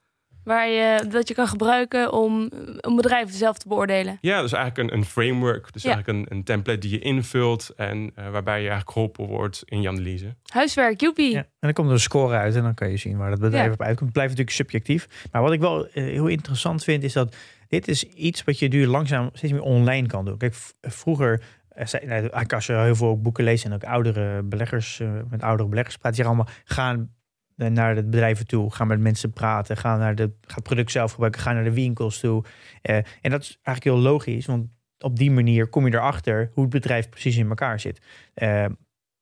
waar 0.44 0.68
je, 0.68 1.04
dat 1.10 1.28
je 1.28 1.34
kan 1.34 1.46
gebruiken 1.46 2.12
om 2.12 2.48
een 2.76 2.96
bedrijf 2.96 3.30
zelf 3.32 3.58
te 3.58 3.68
beoordelen. 3.68 4.18
Ja, 4.20 4.42
dus 4.42 4.52
eigenlijk 4.52 4.90
een, 4.92 4.98
een 4.98 5.04
framework. 5.04 5.72
Dus 5.72 5.82
Ja. 5.82 5.92
eigenlijk 5.92 6.30
een, 6.30 6.36
een 6.36 6.44
template 6.44 6.78
die 6.78 6.90
je 6.90 6.98
invult 6.98 7.72
en 7.76 8.12
eh, 8.14 8.30
waarbij 8.30 8.54
je 8.62 8.68
eigenlijk 8.68 8.90
geholpen 8.90 9.26
wordt 9.26 9.62
in 9.64 9.80
je 9.80 9.88
analyse. 9.88 10.34
Huiswerk, 10.52 11.00
joepie. 11.00 11.30
Ja. 11.30 11.38
En 11.38 11.46
dan 11.60 11.72
komt 11.72 11.86
er 11.88 11.94
een 11.94 12.00
score 12.00 12.36
uit 12.36 12.54
en 12.54 12.62
dan 12.62 12.74
kan 12.74 12.90
je 12.90 12.96
zien 12.96 13.16
waar 13.16 13.30
het 13.30 13.40
bedrijf 13.40 13.66
Ja. 13.66 13.72
op 13.72 13.80
uitkomt. 13.82 14.00
Het 14.00 14.12
blijft 14.12 14.30
natuurlijk 14.30 14.56
subjectief. 14.56 15.28
Maar 15.32 15.42
wat 15.42 15.52
ik 15.52 15.60
wel 15.60 15.86
eh, 15.88 16.04
heel 16.04 16.26
interessant 16.26 16.84
vind, 16.84 17.02
is 17.02 17.12
dat 17.12 17.36
dit 17.70 17.88
is 17.88 18.04
iets 18.04 18.44
wat 18.44 18.58
je 18.58 18.68
nu 18.68 18.86
langzaam 18.86 19.30
steeds 19.32 19.52
meer 19.52 19.62
online 19.62 20.06
kan 20.06 20.24
doen. 20.24 20.38
Kijk, 20.38 20.54
vroeger, 20.80 21.42
eh, 21.68 21.86
zei- 21.86 22.06
nou, 22.06 22.46
als 22.48 22.66
je 22.66 22.72
heel 22.72 22.94
veel 22.94 23.20
boeken 23.20 23.44
leest 23.44 23.64
en 23.64 23.72
ook 23.72 23.84
oudere 23.84 24.42
beleggers, 24.42 25.00
eh, 25.00 25.12
met 25.28 25.42
oudere 25.42 25.68
beleggers 25.68 25.96
praat, 25.96 26.14
zeggen 26.14 26.34
allemaal, 26.34 26.54
gaan 26.64 27.14
naar 27.56 27.94
de 27.94 28.04
bedrijven 28.04 28.46
toe, 28.46 28.72
ga 28.72 28.84
met 28.84 29.00
mensen 29.00 29.32
praten, 29.32 29.76
ga, 29.76 29.96
naar 29.96 30.14
de, 30.14 30.30
ga 30.40 30.54
het 30.54 30.64
product 30.64 30.90
zelf 30.90 31.12
gebruiken, 31.12 31.40
ga 31.40 31.52
naar 31.52 31.64
de 31.64 31.72
winkels 31.72 32.20
toe. 32.20 32.44
Eh, 32.82 32.96
en 32.96 33.30
dat 33.30 33.40
is 33.40 33.58
eigenlijk 33.62 33.96
heel 33.96 34.10
logisch, 34.12 34.46
want 34.46 34.68
op 34.98 35.16
die 35.16 35.30
manier 35.30 35.66
kom 35.66 35.86
je 35.86 35.94
erachter 35.94 36.50
hoe 36.54 36.62
het 36.62 36.72
bedrijf 36.72 37.08
precies 37.08 37.36
in 37.36 37.48
elkaar 37.48 37.80
zit. 37.80 38.00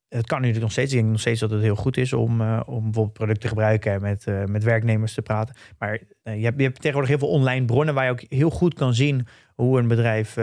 Het 0.08 0.26
kan 0.26 0.36
natuurlijk 0.36 0.64
nog 0.64 0.72
steeds. 0.72 0.92
Ik 0.92 0.98
denk 0.98 1.10
nog 1.10 1.20
steeds 1.20 1.40
dat 1.40 1.50
het 1.50 1.62
heel 1.62 1.76
goed 1.76 1.96
is 1.96 2.12
om, 2.12 2.40
eh, 2.40 2.60
om 2.66 2.82
bijvoorbeeld 2.82 3.12
producten 3.12 3.42
te 3.42 3.48
gebruiken 3.48 3.92
en 3.92 4.00
met, 4.00 4.26
eh, 4.26 4.44
met 4.44 4.64
werknemers 4.64 5.14
te 5.14 5.22
praten. 5.22 5.54
Maar 5.78 6.00
eh, 6.22 6.38
je, 6.38 6.44
hebt, 6.44 6.56
je 6.56 6.62
hebt 6.62 6.76
tegenwoordig 6.76 7.10
heel 7.10 7.18
veel 7.18 7.28
online 7.28 7.64
bronnen 7.64 7.94
waar 7.94 8.04
je 8.04 8.10
ook 8.10 8.24
heel 8.28 8.50
goed 8.50 8.74
kan 8.74 8.94
zien 8.94 9.26
hoe 9.54 9.78
een 9.78 9.88
bedrijf 9.88 10.36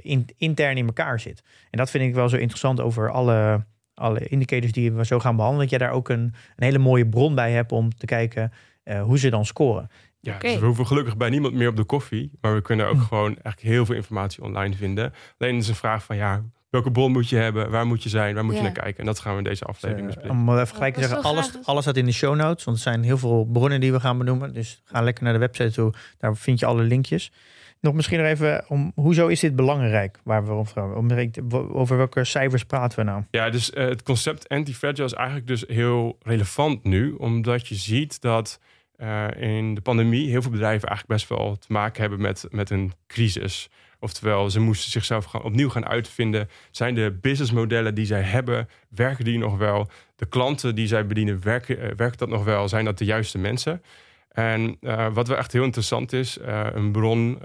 in, 0.00 0.26
intern 0.36 0.76
in 0.76 0.86
elkaar 0.86 1.20
zit. 1.20 1.42
En 1.70 1.78
dat 1.78 1.90
vind 1.90 2.04
ik 2.04 2.14
wel 2.14 2.28
zo 2.28 2.36
interessant 2.36 2.80
over 2.80 3.10
alle, 3.10 3.64
alle 3.94 4.28
indicators 4.28 4.72
die 4.72 4.92
we 4.92 5.04
zo 5.04 5.18
gaan 5.18 5.36
behandelen. 5.36 5.68
Dat 5.68 5.78
je 5.78 5.84
daar 5.84 5.94
ook 5.94 6.08
een, 6.08 6.20
een 6.56 6.64
hele 6.64 6.78
mooie 6.78 7.06
bron 7.06 7.34
bij 7.34 7.52
hebt 7.52 7.72
om 7.72 7.94
te 7.94 8.06
kijken 8.06 8.52
eh, 8.82 9.02
hoe 9.02 9.18
ze 9.18 9.30
dan 9.30 9.46
scoren. 9.46 9.90
Ja, 10.20 10.38
dus 10.38 10.58
we 10.58 10.66
hoeven 10.66 10.86
gelukkig 10.86 11.16
bij 11.16 11.30
niemand 11.30 11.54
meer 11.54 11.68
op 11.68 11.76
de 11.76 11.84
koffie. 11.84 12.30
Maar 12.40 12.54
we 12.54 12.62
kunnen 12.62 12.86
ook 12.86 12.96
Hm. 12.96 13.02
gewoon 13.02 13.26
eigenlijk 13.26 13.60
heel 13.60 13.86
veel 13.86 13.94
informatie 13.94 14.42
online 14.42 14.74
vinden. 14.74 15.12
Alleen 15.38 15.56
is 15.56 15.68
een 15.68 15.74
vraag 15.74 16.04
van 16.04 16.16
ja, 16.16 16.42
welke 16.70 16.90
bron 16.90 17.12
moet 17.12 17.28
je 17.28 17.36
hebben? 17.36 17.70
Waar 17.70 17.86
moet 17.86 18.02
je 18.02 18.08
zijn? 18.08 18.34
Waar 18.34 18.44
moet 18.44 18.56
je 18.56 18.62
naar 18.62 18.72
kijken? 18.72 18.98
En 18.98 19.04
dat 19.06 19.18
gaan 19.18 19.32
we 19.32 19.38
in 19.38 19.44
deze 19.44 19.64
aflevering 19.64 20.06
Dus, 20.06 20.14
bespreken. 20.14 20.38
om 20.40 20.44
maar 20.44 20.60
even 20.60 20.74
gelijk 20.74 20.94
te 20.94 21.00
zeggen, 21.00 21.22
alles, 21.22 21.50
alles 21.64 21.82
staat 21.82 21.96
in 21.96 22.04
de 22.04 22.12
show 22.12 22.36
notes. 22.36 22.64
Want 22.64 22.76
er 22.76 22.82
zijn 22.82 23.02
heel 23.02 23.18
veel 23.18 23.44
bronnen 23.52 23.80
die 23.80 23.92
we 23.92 24.00
gaan 24.00 24.18
benoemen. 24.18 24.52
Dus 24.52 24.82
ga 24.84 25.00
lekker 25.02 25.24
naar 25.24 25.32
de 25.32 25.38
website 25.38 25.70
toe. 25.70 25.92
Daar 26.18 26.36
vind 26.36 26.58
je 26.60 26.66
alle 26.66 26.82
linkjes. 26.82 27.32
Nog 27.80 27.94
misschien 27.94 28.18
nog 28.18 28.26
even 28.26 28.64
om 28.68 28.92
hoezo 28.94 29.26
is 29.26 29.40
dit 29.40 29.56
belangrijk? 29.56 30.18
Waar 30.24 30.46
we 30.46 30.52
om 30.52 30.66
vragen. 30.66 30.96
Om- 30.96 31.52
Over 31.72 31.96
welke 31.96 32.24
cijfers 32.24 32.64
praten 32.64 32.98
we 32.98 33.04
nou? 33.04 33.22
Ja, 33.30 33.50
dus 33.50 33.72
eh, 33.72 33.88
het 33.88 34.02
concept 34.02 34.48
anti-fragile 34.48 35.04
is 35.04 35.12
eigenlijk 35.12 35.46
dus 35.46 35.64
heel 35.66 36.18
relevant 36.22 36.84
nu. 36.84 37.12
Omdat 37.12 37.68
je 37.68 37.74
ziet 37.74 38.20
dat 38.20 38.60
eh, 38.96 39.26
in 39.36 39.74
de 39.74 39.80
pandemie 39.80 40.30
heel 40.30 40.42
veel 40.42 40.50
bedrijven 40.50 40.88
eigenlijk 40.88 41.18
best 41.20 41.38
wel 41.38 41.56
te 41.56 41.66
maken 41.72 42.00
hebben 42.00 42.20
met, 42.20 42.46
met 42.50 42.70
een 42.70 42.92
crisis. 43.06 43.68
Oftewel, 44.00 44.50
ze 44.50 44.60
moesten 44.60 44.90
zichzelf 44.90 45.34
opnieuw 45.34 45.68
gaan 45.68 45.86
uitvinden. 45.86 46.48
Zijn 46.70 46.94
de 46.94 47.18
businessmodellen 47.20 47.94
die 47.94 48.06
zij 48.06 48.22
hebben, 48.22 48.68
werken 48.88 49.24
die 49.24 49.38
nog 49.38 49.56
wel? 49.56 49.88
De 50.16 50.26
klanten 50.26 50.74
die 50.74 50.86
zij 50.86 51.06
bedienen, 51.06 51.42
werken, 51.42 51.80
eh, 51.80 51.90
werkt 51.96 52.18
dat 52.18 52.28
nog 52.28 52.44
wel? 52.44 52.68
Zijn 52.68 52.84
dat 52.84 52.98
de 52.98 53.04
juiste 53.04 53.38
mensen? 53.38 53.82
En 54.30 54.76
eh, 54.80 55.12
wat 55.12 55.28
wel 55.28 55.36
echt 55.36 55.52
heel 55.52 55.64
interessant 55.64 56.12
is, 56.12 56.38
eh, 56.38 56.66
een 56.72 56.92
bron 56.92 57.38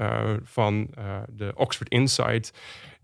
van 0.43 0.89
de 1.29 1.51
Oxford 1.55 1.89
Insight, 1.89 2.53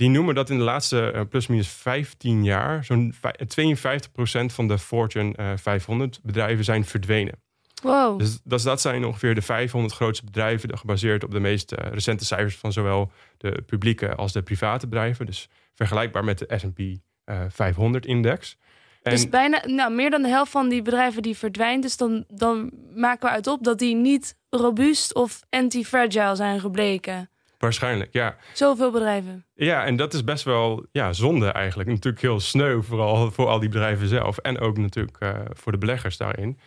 die 0.02 0.10
noemen 0.10 0.36
dat 0.36 0.50
in 0.50 0.58
de 0.58 0.64
laatste 0.64 1.12
eh, 1.12 1.22
plus 1.30 1.48
minus 1.48 1.68
15 1.68 2.44
jaar 2.44 2.86
zo'n 2.86 3.14
vij- 3.20 3.36
52% 3.48 4.54
van 4.54 4.68
de 4.68 4.78
Fortune 4.78 5.36
eh, 5.36 5.52
500 5.56 6.20
bedrijven 6.24 6.64
zijn 6.64 6.86
verdwenen. 6.86 7.34
Wow. 7.82 8.20
Dus 8.20 8.40
dat, 8.44 8.62
dat 8.62 8.82
zijn 8.82 9.06
ongeveer 9.06 9.36
de 9.36 9.42
500 9.42 9.94
grootste 9.94 10.26
bedrijven, 10.26 10.78
gebaseerd 10.78 11.24
op 11.24 11.32
de 11.32 11.40
meest 11.40 11.72
eh, 11.72 11.92
recente 11.92 12.26
cijfers 12.26 12.56
van 12.56 12.74
zowel 12.74 13.12
de 13.38 13.64
publieke 13.66 14.16
als 14.16 14.32
de 14.32 14.42
private 14.42 14.88
bedrijven. 14.88 15.26
Dus 15.26 15.50
vergelijkbaar 15.76 16.24
met 16.24 16.40
de 16.40 16.58
S&P 16.58 16.80
eh, 17.24 17.42
500-index. 17.50 18.58
En 19.02 19.12
Dus 19.12 19.30
bijna, 19.30 19.62
nou, 19.66 19.94
meer 19.94 20.10
dan 20.10 20.22
de 20.22 20.28
helft 20.28 20.52
van 20.52 20.70
die 20.70 20.82
bedrijven 20.82 21.22
die 21.22 21.38
verdwijnt. 21.38 21.84
Dus 21.84 21.98
dan, 21.98 22.26
dan 22.28 22.72
maken 22.96 23.28
we 23.28 23.36
uit 23.36 23.48
op 23.48 23.64
dat 23.64 23.80
die 23.80 23.96
niet 23.96 24.36
robuust 24.50 25.14
of 25.14 25.42
anti-fragile 25.50 26.36
zijn 26.36 26.60
gebleken. 26.60 27.30
waarschijnlijk, 27.58 28.14
ja. 28.14 28.36
Zoveel 28.54 28.92
bedrijven. 28.92 29.46
Ja, 29.54 29.86
en 29.86 29.96
dat 29.96 30.14
is 30.14 30.24
best 30.24 30.44
wel 30.44 30.86
ja, 30.92 31.14
zonde 31.14 31.48
eigenlijk. 31.48 31.90
Natuurlijk 31.90 32.22
heel 32.22 32.40
sneu, 32.40 32.82
vooral 32.82 33.32
voor 33.32 33.48
al 33.48 33.60
die 33.60 33.70
bedrijven 33.70 34.08
zelf. 34.08 34.38
En 34.38 34.60
ook 34.60 34.78
natuurlijk 34.78 35.18
eh, 35.20 35.40
voor 35.54 35.72
de 35.72 35.78
beleggers 35.78 36.18
daarin. 36.18 36.60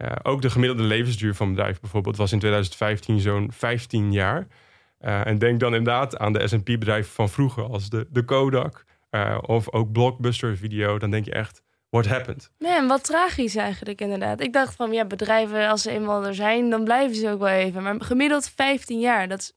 Eh, 0.00 0.12
ook 0.22 0.42
de 0.42 0.50
gemiddelde 0.50 0.82
levensduur 0.82 1.34
van 1.34 1.46
een 1.48 1.54
bedrijf 1.54 1.80
bijvoorbeeld 1.80 2.16
was 2.16 2.32
in 2.32 2.38
2015 2.38 3.20
zo'n 3.20 3.50
15 3.52 4.12
jaar. 4.12 4.46
Eh, 4.98 5.26
en 5.26 5.38
denk 5.38 5.60
dan 5.60 5.74
inderdaad 5.74 6.18
aan 6.18 6.32
de 6.32 6.48
S&P-bedrijven 6.48 7.12
van 7.12 7.28
vroeger, 7.28 7.64
als 7.64 7.90
de, 7.90 8.06
de 8.10 8.24
Kodak 8.24 8.84
eh, 9.10 9.38
of 9.40 9.72
ook 9.72 9.92
Blockbuster 9.92 10.56
Video. 10.56 10.98
Dan 10.98 11.10
denk 11.10 11.24
je 11.24 11.32
echt, 11.32 11.62
what 11.90 12.06
happened? 12.06 12.50
Nee, 12.58 12.72
en 12.72 12.86
wat 12.86 13.04
tragisch 13.04 13.56
eigenlijk 13.56 14.00
inderdaad. 14.00 14.40
Ik 14.40 14.52
dacht 14.52 14.74
van, 14.76 14.92
ja, 14.92 15.04
bedrijven 15.04 15.68
als 15.68 15.82
ze 15.82 15.90
eenmaal 15.90 16.26
er 16.26 16.34
zijn, 16.34 16.70
dan 16.70 16.84
blijven 16.84 17.16
ze 17.16 17.30
ook 17.30 17.38
wel 17.38 17.48
even. 17.48 17.82
Maar 17.82 18.00
gemiddeld 18.00 18.50
15 18.54 19.00
jaar, 19.00 19.28
dat 19.28 19.38
is, 19.38 19.52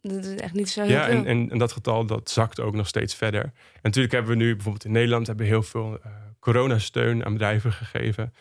dat 0.00 0.24
is 0.24 0.34
echt 0.34 0.54
niet 0.54 0.68
zo 0.68 0.82
heel 0.82 0.90
Ja, 0.90 1.04
veel. 1.04 1.14
en, 1.14 1.26
en, 1.26 1.50
en 1.50 1.58
dat 1.58 1.72
getal 1.72 2.06
dat 2.06 2.30
zakt 2.30 2.60
ook 2.60 2.74
nog 2.74 2.88
steeds 2.88 3.14
verder. 3.14 3.42
En 3.42 3.52
natuurlijk 3.82 4.14
hebben 4.14 4.32
we 4.32 4.44
nu 4.44 4.52
bijvoorbeeld 4.54 4.84
in 4.84 4.92
Nederland 4.92 5.26
hebben 5.26 5.44
we 5.44 5.52
heel 5.52 5.62
veel 5.62 5.98
coronasteun 6.40 7.24
aan 7.24 7.32
bedrijven 7.32 7.72
gegeven. 7.72 8.32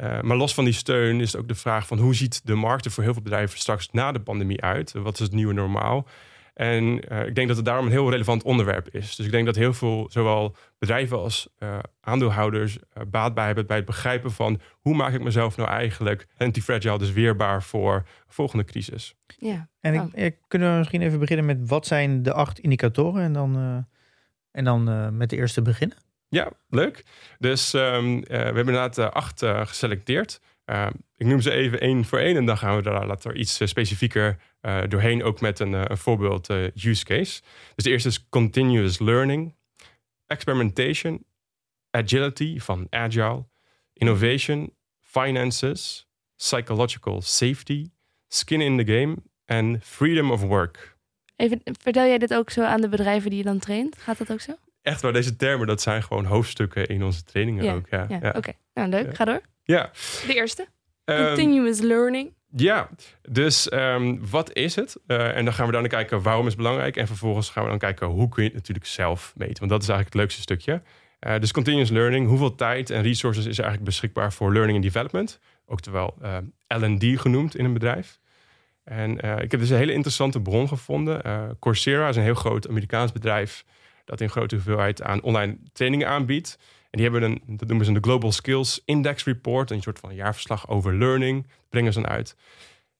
Eh, 0.00 0.20
maar 0.20 0.36
los 0.36 0.54
van 0.54 0.64
die 0.64 0.72
steun 0.72 1.20
is 1.20 1.32
het 1.32 1.40
ook 1.40 1.48
de 1.48 1.54
vraag 1.54 1.86
van 1.86 1.98
hoe 1.98 2.14
ziet 2.14 2.46
de 2.46 2.54
markt 2.54 2.84
er 2.84 2.90
voor 2.90 3.02
heel 3.02 3.12
veel 3.12 3.22
bedrijven 3.22 3.58
straks 3.58 3.88
na 3.90 4.12
de 4.12 4.20
pandemie 4.20 4.62
uit? 4.62 4.92
Wat 4.92 5.14
is 5.14 5.20
het 5.20 5.32
nieuwe 5.32 5.52
normaal? 5.52 6.06
En 6.54 7.00
eh, 7.08 7.26
ik 7.26 7.34
denk 7.34 7.48
dat 7.48 7.56
het 7.56 7.64
daarom 7.66 7.84
een 7.86 7.90
heel 7.90 8.10
relevant 8.10 8.42
onderwerp 8.42 8.88
is. 8.88 9.16
Dus 9.16 9.26
ik 9.26 9.32
denk 9.32 9.46
dat 9.46 9.56
heel 9.56 9.72
veel, 9.72 10.06
zowel 10.10 10.56
bedrijven 10.78 11.18
als 11.18 11.48
eh, 11.58 11.78
aandeelhouders, 12.00 12.78
baat 13.08 13.34
bij 13.34 13.46
hebben 13.46 13.66
bij 13.66 13.76
het 13.76 13.86
begrijpen 13.86 14.32
van 14.32 14.60
hoe 14.80 14.94
maak 14.94 15.12
ik 15.12 15.22
mezelf 15.22 15.56
nou 15.56 15.68
eigenlijk 15.68 16.26
anti-fragile, 16.36 16.98
dus 16.98 17.12
weerbaar 17.12 17.62
voor 17.62 17.94
een 17.94 18.04
volgende 18.28 18.64
crisis. 18.64 19.14
ja. 19.38 19.68
En 19.80 19.94
ik, 19.94 20.00
Oh. 20.00 20.08
eh, 20.14 20.32
kunnen 20.48 20.72
we 20.72 20.78
misschien 20.78 21.02
even 21.02 21.18
beginnen 21.18 21.46
met 21.46 21.68
wat 21.68 21.86
zijn 21.86 22.22
de 22.22 22.32
acht 22.32 22.58
indicatoren? 22.58 23.22
En 23.22 23.32
dan, 23.32 23.56
eh, 23.56 23.76
en 24.50 24.64
dan 24.64 24.88
eh, 24.88 25.08
met 25.08 25.30
de 25.30 25.36
eerste 25.36 25.62
beginnen. 25.62 25.96
Ja, 26.30 26.52
leuk. 26.68 27.04
Dus 27.38 27.74
ehm, 27.74 28.16
eh, 28.16 28.22
we 28.22 28.34
hebben 28.36 28.66
inderdaad 28.66 28.98
eh, 28.98 29.10
acht 29.10 29.42
eh, 29.42 29.66
geselecteerd. 29.66 30.40
Eh, 30.64 30.86
ik 31.16 31.26
noem 31.26 31.40
ze 31.40 31.50
even 31.50 31.80
één 31.80 32.04
voor 32.04 32.18
één 32.18 32.36
en 32.36 32.46
dan 32.46 32.58
gaan 32.58 32.76
we 32.76 32.82
daar 32.82 33.06
later 33.06 33.36
iets 33.36 33.60
specifieker 33.64 34.36
doorheen, 34.88 35.22
ook 35.22 35.40
met 35.40 35.58
een, 35.58 35.72
een 35.72 35.96
voorbeeld 35.96 36.48
use 36.74 37.04
case. 37.04 37.42
Dus 37.74 37.84
de 37.84 37.90
eerste 37.90 38.08
is 38.08 38.28
continuous 38.28 38.98
learning, 38.98 39.54
experimentation, 40.26 41.24
agility 41.90 42.58
van 42.58 42.86
agile, 42.90 43.44
innovation, 43.92 44.74
finances, 45.00 46.08
psychological 46.36 47.22
safety, 47.22 47.90
skin 48.28 48.60
in 48.60 48.84
the 48.84 48.92
game 48.92 49.16
en 49.44 49.80
freedom 49.82 50.30
of 50.30 50.42
work. 50.42 50.96
Even, 51.36 51.60
vertel 51.62 52.06
jij 52.06 52.18
dit 52.18 52.34
ook 52.34 52.50
zo 52.50 52.62
aan 52.62 52.80
de 52.80 52.88
bedrijven 52.88 53.30
die 53.30 53.38
je 53.38 53.44
dan 53.44 53.58
traint? 53.58 53.98
Gaat 53.98 54.18
dat 54.18 54.32
ook 54.32 54.40
zo? 54.40 54.52
Echt 54.82 55.02
waar, 55.02 55.12
deze 55.12 55.36
termen, 55.36 55.66
dat 55.66 55.80
zijn 55.80 56.02
gewoon 56.02 56.24
hoofdstukken 56.24 56.86
in 56.86 57.02
onze 57.02 57.24
trainingen 57.24 57.74
ook. 57.74 57.86
Ja, 57.88 58.06
Ja, 58.08 58.18
ja. 58.22 58.32
oké. 58.36 58.52
Nou, 58.74 58.88
leuk. 58.88 59.06
Ja. 59.06 59.14
Ga 59.14 59.24
door. 59.24 59.40
ja. 59.62 59.90
De 60.26 60.34
eerste. 60.34 60.66
Ehm, 61.04 61.26
Continuous 61.26 61.80
learning. 61.80 62.34
Ja, 62.56 62.88
dus 63.22 63.68
ehm, 63.68 64.16
wat 64.30 64.52
is 64.52 64.74
het? 64.74 64.96
Eh, 65.06 65.36
en 65.36 65.44
dan 65.44 65.54
gaan 65.54 65.66
we 65.66 65.72
dan 65.72 65.86
kijken 65.86 66.22
waarom 66.22 66.42
is 66.46 66.52
het 66.52 66.62
belangrijk. 66.62 66.96
En 66.96 67.06
vervolgens 67.06 67.50
gaan 67.50 67.62
we 67.62 67.68
dan 67.68 67.78
kijken 67.78 68.06
hoe 68.06 68.28
kun 68.28 68.42
je 68.42 68.48
het 68.48 68.58
natuurlijk 68.58 68.86
zelf 68.86 69.32
meten. 69.36 69.58
Want 69.58 69.70
dat 69.70 69.82
is 69.82 69.88
eigenlijk 69.88 70.08
het 70.08 70.14
leukste 70.22 70.40
stukje. 70.40 70.82
Eh, 71.18 71.38
dus 71.38 71.52
continuous 71.52 71.90
learning. 71.90 72.26
Hoeveel 72.28 72.54
tijd 72.54 72.90
en 72.90 73.02
resources 73.02 73.46
is 73.46 73.58
er 73.58 73.64
eigenlijk 73.64 73.90
beschikbaar 73.90 74.32
voor 74.32 74.52
learning 74.52 74.76
and 74.76 74.84
development? 74.92 75.40
Oftewel 75.66 76.16
eh 76.22 76.36
L&D 76.68 77.20
genoemd 77.20 77.56
in 77.56 77.64
een 77.64 77.72
bedrijf. 77.72 78.18
En 78.84 79.10
ik 79.42 79.50
heb 79.50 79.60
dus 79.60 79.70
een 79.70 79.76
hele 79.76 79.92
interessante 79.92 80.40
bron 80.40 80.68
gevonden. 80.68 81.22
Coursera 81.60 82.08
is 82.08 82.16
een 82.16 82.22
heel 82.22 82.34
groot 82.34 82.68
Amerikaans 82.68 83.12
bedrijf... 83.12 83.64
dat 84.10 84.20
in 84.20 84.30
grote 84.30 84.54
hoeveelheid 84.54 85.02
aan 85.02 85.22
online 85.22 85.58
trainingen 85.72 86.08
aanbiedt. 86.08 86.58
En 86.90 87.00
die 87.00 87.10
hebben 87.10 87.22
een, 87.22 87.42
dat 87.46 87.68
noemen 87.68 87.86
ze 87.86 87.92
een 87.92 88.02
Global 88.02 88.32
Skills 88.32 88.82
Index 88.84 89.24
Report. 89.24 89.70
Een 89.70 89.82
soort 89.82 89.98
van 89.98 90.14
jaarverslag 90.14 90.68
over 90.68 90.94
learning. 90.94 91.42
Dat 91.42 91.68
brengen 91.68 91.92
ze 91.92 92.00
dan 92.00 92.10
uit. 92.10 92.36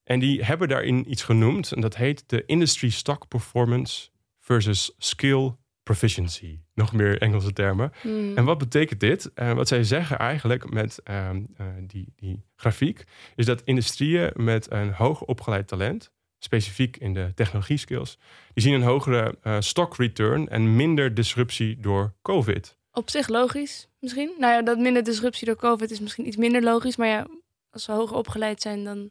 En 0.05 0.19
die 0.19 0.45
hebben 0.45 0.69
daarin 0.69 1.11
iets 1.11 1.23
genoemd. 1.23 1.73
En 1.73 1.81
dat 1.81 1.97
heet 1.97 2.25
de 2.27 2.43
Industry 2.47 2.91
Stock 2.91 3.29
Performance 3.29 4.09
versus 4.39 4.95
Skill 4.99 5.55
Proficiency. 5.83 6.59
Nog 6.75 6.93
meer 6.93 7.21
Engelse 7.21 7.53
termen. 7.53 7.93
Hmm. 8.01 8.37
En 8.37 8.45
wat 8.45 8.59
betekent 8.59 9.01
dit? 9.01 9.31
Eh, 9.35 9.53
wat 9.53 9.69
zij 9.69 9.85
zeggen 9.85 10.19
eigenlijk 10.19 10.71
met 10.71 11.01
ehm, 11.03 11.43
eh, 11.57 11.67
die, 11.83 12.13
die 12.17 12.45
grafiek... 12.57 13.05
is 13.37 13.47
dat 13.47 13.63
industrieën 13.65 14.31
met 14.35 14.71
een 14.71 14.93
hoog 14.93 15.23
opgeleid 15.23 15.69
talent... 15.69 16.11
specifiek 16.45 16.97
in 16.97 17.15
de 17.15 17.33
technologie 17.35 17.77
skills... 17.77 18.19
die 18.55 18.63
zien 18.63 18.75
een 18.75 18.83
hogere 18.83 19.35
eh, 19.43 19.57
stock 19.61 19.97
return 19.97 20.49
en 20.49 20.77
minder 20.77 21.15
disruptie 21.15 21.81
door 21.81 22.15
COVID. 22.23 22.79
Op 22.93 23.11
zich 23.11 23.29
logisch, 23.29 23.89
misschien. 23.99 24.33
Nou 24.39 24.53
ja, 24.53 24.63
dat 24.63 24.79
minder 24.79 25.05
disruptie 25.05 25.47
door 25.47 25.57
COVID 25.57 25.91
is 25.91 26.01
misschien 26.01 26.27
iets 26.27 26.37
minder 26.37 26.63
logisch. 26.63 26.97
Maar 26.97 27.09
ja, 27.09 27.27
als 27.71 27.85
ze 27.85 27.93
hoger 27.93 28.17
opgeleid 28.17 28.63
zijn, 28.63 28.85
dan, 28.85 29.11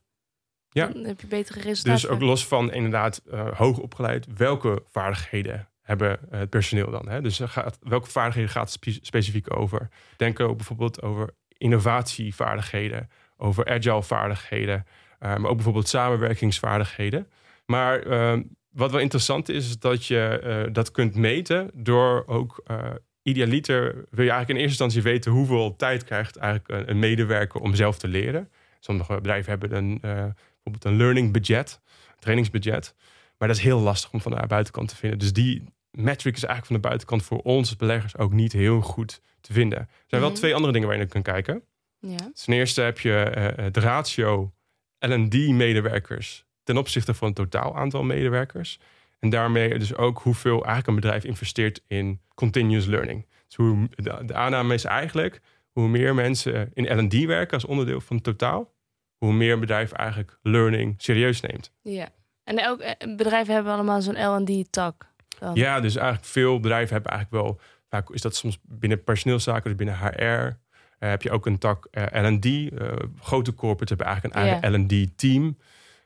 Ja. 0.69 0.87
dan 0.87 1.03
heb 1.03 1.21
je 1.21 1.27
betere 1.27 1.59
resultaten. 1.59 2.01
Dus 2.01 2.07
ook 2.09 2.21
los 2.21 2.47
van 2.47 2.71
inderdaad 2.73 3.21
eh, 3.31 3.57
hoog 3.57 3.77
opgeleid, 3.77 4.25
welke 4.37 4.83
vaardigheden 4.91 5.69
hebben 5.81 6.19
eh, 6.31 6.39
het 6.39 6.49
personeel 6.49 6.91
dan? 6.91 7.09
Hè? 7.09 7.21
Dus 7.21 7.39
gaat, 7.39 7.79
welke 7.81 8.09
vaardigheden 8.09 8.49
gaat 8.49 8.63
het 8.63 8.71
spe- 8.71 9.05
specifiek 9.05 9.55
over? 9.57 9.89
Denk 10.17 10.39
ook 10.39 10.55
bijvoorbeeld 10.57 11.01
over 11.01 11.35
innovatievaardigheden, 11.57 13.09
over 13.37 13.65
agile 13.65 14.03
vaardigheden, 14.03 14.85
maar 15.19 15.45
ook 15.45 15.55
bijvoorbeeld 15.55 15.87
samenwerkingsvaardigheden. 15.87 17.27
Maar 17.65 18.01
eh, 18.01 18.39
wat 18.69 18.91
wel 18.91 18.99
interessant 18.99 19.49
is, 19.49 19.67
is 19.67 19.79
dat 19.79 20.05
je 20.05 20.39
eh, 20.39 20.73
dat 20.73 20.91
kunt 20.91 21.15
meten 21.15 21.71
door 21.73 22.23
ook 22.27 22.61
eh 22.65 22.89
idealiter 23.23 23.93
wil 23.93 24.23
je 24.25 24.31
eigenlijk 24.31 24.49
in 24.49 24.55
eerste 24.55 24.83
instantie 24.83 25.01
weten 25.01 25.31
hoeveel 25.31 25.75
tijd 25.75 26.03
krijgt 26.03 26.35
eigenlijk 26.37 26.69
een, 26.81 26.89
een 26.89 26.99
medewerker 26.99 27.61
om 27.61 27.75
zelf 27.75 27.97
te 27.97 28.07
leren. 28.07 28.49
Sommige 28.79 29.13
bedrijven 29.13 29.49
hebben 29.49 29.75
een, 29.75 29.99
eh, 30.01 30.11
bijvoorbeeld 30.11 30.85
een 30.85 30.97
learning 30.97 31.33
budget, 31.33 31.79
trainingsbudget. 32.19 32.95
Maar 33.37 33.47
dat 33.47 33.57
is 33.57 33.63
heel 33.63 33.79
lastig 33.79 34.11
om 34.11 34.21
van 34.21 34.31
de 34.31 34.47
buitenkant 34.47 34.89
te 34.89 34.95
vinden. 34.95 35.19
Dus 35.19 35.33
die 35.33 35.63
metric 35.91 36.35
is 36.35 36.43
eigenlijk 36.43 36.65
van 36.65 36.75
de 36.75 36.87
buitenkant 36.87 37.23
voor 37.23 37.39
ons 37.41 37.75
beleggers 37.75 38.17
ook 38.17 38.31
niet 38.31 38.51
heel 38.51 38.81
goed 38.81 39.21
te 39.41 39.53
vinden. 39.53 39.79
Er 39.79 39.87
zijn 40.07 40.21
wel 40.21 40.29
Mhm. 40.29 40.39
twee 40.39 40.53
andere 40.55 40.71
dingen 40.73 40.87
waar 40.87 40.97
je 40.97 41.03
naar 41.03 41.11
kunt 41.11 41.23
kijken. 41.23 41.63
Ja. 41.99 42.31
Ten 42.45 42.53
eerste 42.53 42.81
heb 42.81 42.99
je 42.99 43.13
eh, 43.23 43.63
het 43.65 43.77
ratio 43.77 44.51
L&D-medewerkers 44.99 46.45
ten 46.63 46.77
opzichte 46.77 47.13
van 47.13 47.27
het 47.27 47.35
totaal 47.35 47.77
aantal 47.77 48.03
medewerkers. 48.03 48.79
En 49.19 49.29
daarmee 49.29 49.79
dus 49.79 49.95
ook 49.95 50.19
hoeveel 50.19 50.55
eigenlijk 50.55 50.87
een 50.87 50.95
bedrijf 50.95 51.23
investeert 51.23 51.81
in 51.87 52.21
continuous 52.35 52.85
learning. 52.85 53.27
Dus 53.47 53.55
hoe, 53.55 53.89
de, 53.95 54.25
de 54.25 54.33
aanname 54.33 54.73
is 54.73 54.83
eigenlijk, 54.83 55.41
hoe 55.71 55.87
meer 55.87 56.15
mensen 56.15 56.71
in 56.73 56.97
L&D 56.97 57.25
werken 57.25 57.53
als 57.53 57.65
onderdeel 57.65 58.01
van 58.01 58.15
het 58.15 58.25
totaal, 58.25 58.73
hoe 59.17 59.33
meer 59.33 59.53
een 59.53 59.59
bedrijf 59.59 59.91
eigenlijk 59.91 60.39
learning 60.41 60.93
serieus 60.97 61.41
neemt. 61.41 61.71
ja. 61.81 62.09
En 62.43 62.57
elk 62.57 62.79
eh, 62.79 63.15
bedrijven 63.15 63.53
hebben 63.53 63.73
allemaal 63.73 64.01
zo'n 64.01 64.35
L&D-tak. 64.35 65.07
Ja, 65.53 65.79
dus 65.79 65.95
eigenlijk 65.95 66.27
veel 66.27 66.59
bedrijven 66.59 66.93
hebben 66.93 67.11
eigenlijk 67.11 67.43
wel, 67.43 67.59
vaak 67.89 68.09
is 68.09 68.21
dat 68.21 68.35
soms 68.35 68.59
binnen 68.61 69.03
personeelszaken, 69.03 69.63
dus 69.63 69.75
binnen 69.75 69.97
HR, 69.97 70.57
heb 70.99 71.21
je 71.21 71.31
ook 71.31 71.45
een 71.45 71.57
tak 71.57 71.87
eh, 71.91 72.23
L&D. 72.31 72.45
Eh, 72.45 72.91
grote 73.19 73.53
corporates 73.53 73.89
hebben 73.89 74.07
eigenlijk 74.07 74.35
een 74.35 74.41
eigen 74.41 74.81
L&D-team. 74.81 75.57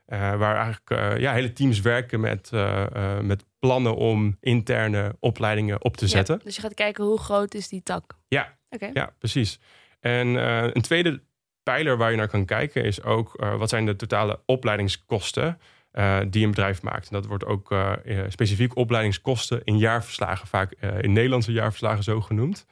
eh, 0.05 0.19
waar 0.38 0.55
eigenlijk 0.55 0.89
eh, 0.89 1.19
ja, 1.21 1.33
hele 1.33 1.53
teams 1.53 1.81
werken 1.81 2.19
met, 2.19 2.50
eh, 2.53 2.85
eh, 2.95 3.19
met 3.23 3.45
plannen 3.59 3.95
om 3.95 4.38
interne 4.39 5.15
opleidingen 5.19 5.83
op 5.83 5.97
te 5.97 6.05
Ja, 6.05 6.12
zetten. 6.12 6.39
Dus 6.43 6.55
je 6.55 6.62
gaat 6.62 6.73
kijken 6.73 7.03
hoe 7.03 7.19
groot 7.19 7.53
is 7.53 7.67
die 7.67 7.83
tak. 7.83 8.17
Ja. 8.27 8.57
Ja, 8.93 9.13
precies. 9.19 9.59
En 10.00 10.27
eh, 10.38 10.69
een 10.73 10.81
tweede 10.81 11.21
pijler 11.63 11.97
waar 11.97 12.12
je 12.12 12.17
naar 12.17 12.27
kan 12.27 12.45
kijken 12.45 12.83
is 12.83 13.03
ook 13.03 13.35
eh, 13.35 13.55
wat 13.55 13.69
zijn 13.69 13.85
de 13.85 13.95
totale 13.95 14.39
opleidingskosten 14.45 15.59
eh, 15.91 16.19
die 16.29 16.43
een 16.43 16.50
bedrijf 16.50 16.81
maakt. 16.81 17.07
En 17.07 17.13
dat 17.15 17.25
wordt 17.25 17.45
ook 17.45 17.71
eh, 17.71 17.93
eh, 18.05 18.25
specifiek 18.29 18.75
opleidingskosten 18.77 19.62
in 19.63 19.77
jaarverslagen, 19.77 20.47
vaak 20.47 20.71
eh, 20.71 21.01
in 21.01 21.13
Nederlandse 21.13 21.51
jaarverslagen 21.51 22.03
zo 22.03 22.21
genoemd. 22.21 22.65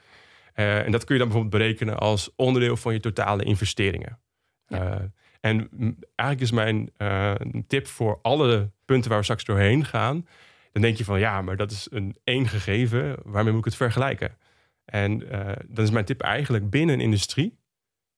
Eh, 0.53 0.86
en 0.86 0.91
dat 0.91 1.03
kun 1.03 1.15
je 1.15 1.22
dan 1.22 1.29
bijvoorbeeld 1.31 1.63
berekenen 1.63 1.98
als 1.98 2.31
onderdeel 2.36 2.77
van 2.77 2.93
je 2.93 3.00
totale 3.00 3.43
investeringen. 3.43 4.20
Ja. 4.67 4.77
Eh, 4.77 5.05
en 5.39 5.70
eigenlijk 6.15 6.41
is 6.41 6.51
mijn 6.51 6.89
eh, 6.98 7.36
tip 7.67 7.88
voor 7.88 8.20
alle 8.22 8.72
punten 8.86 9.10
waar 9.10 9.17
we 9.17 9.24
straks 9.24 9.43
doorheen 9.43 9.86
gaan. 9.86 10.27
Dan 10.72 10.81
denk 10.81 10.98
je 10.98 11.03
van 11.03 11.20
ja, 11.20 11.41
maar 11.41 11.58
dat 11.58 11.72
is 11.72 11.88
een 11.91 12.15
één 12.24 12.48
gegeven. 12.48 13.15
Waarmee 13.24 13.51
moet 13.51 13.60
ik 13.60 13.65
het 13.65 13.75
vergelijken? 13.75 14.38
En 14.86 15.20
dan 15.67 15.84
is 15.84 15.91
mijn 15.91 16.05
tip 16.05 16.22
eigenlijk 16.22 16.70
binnen 16.70 16.96
een 16.96 17.01
industrie. 17.01 17.60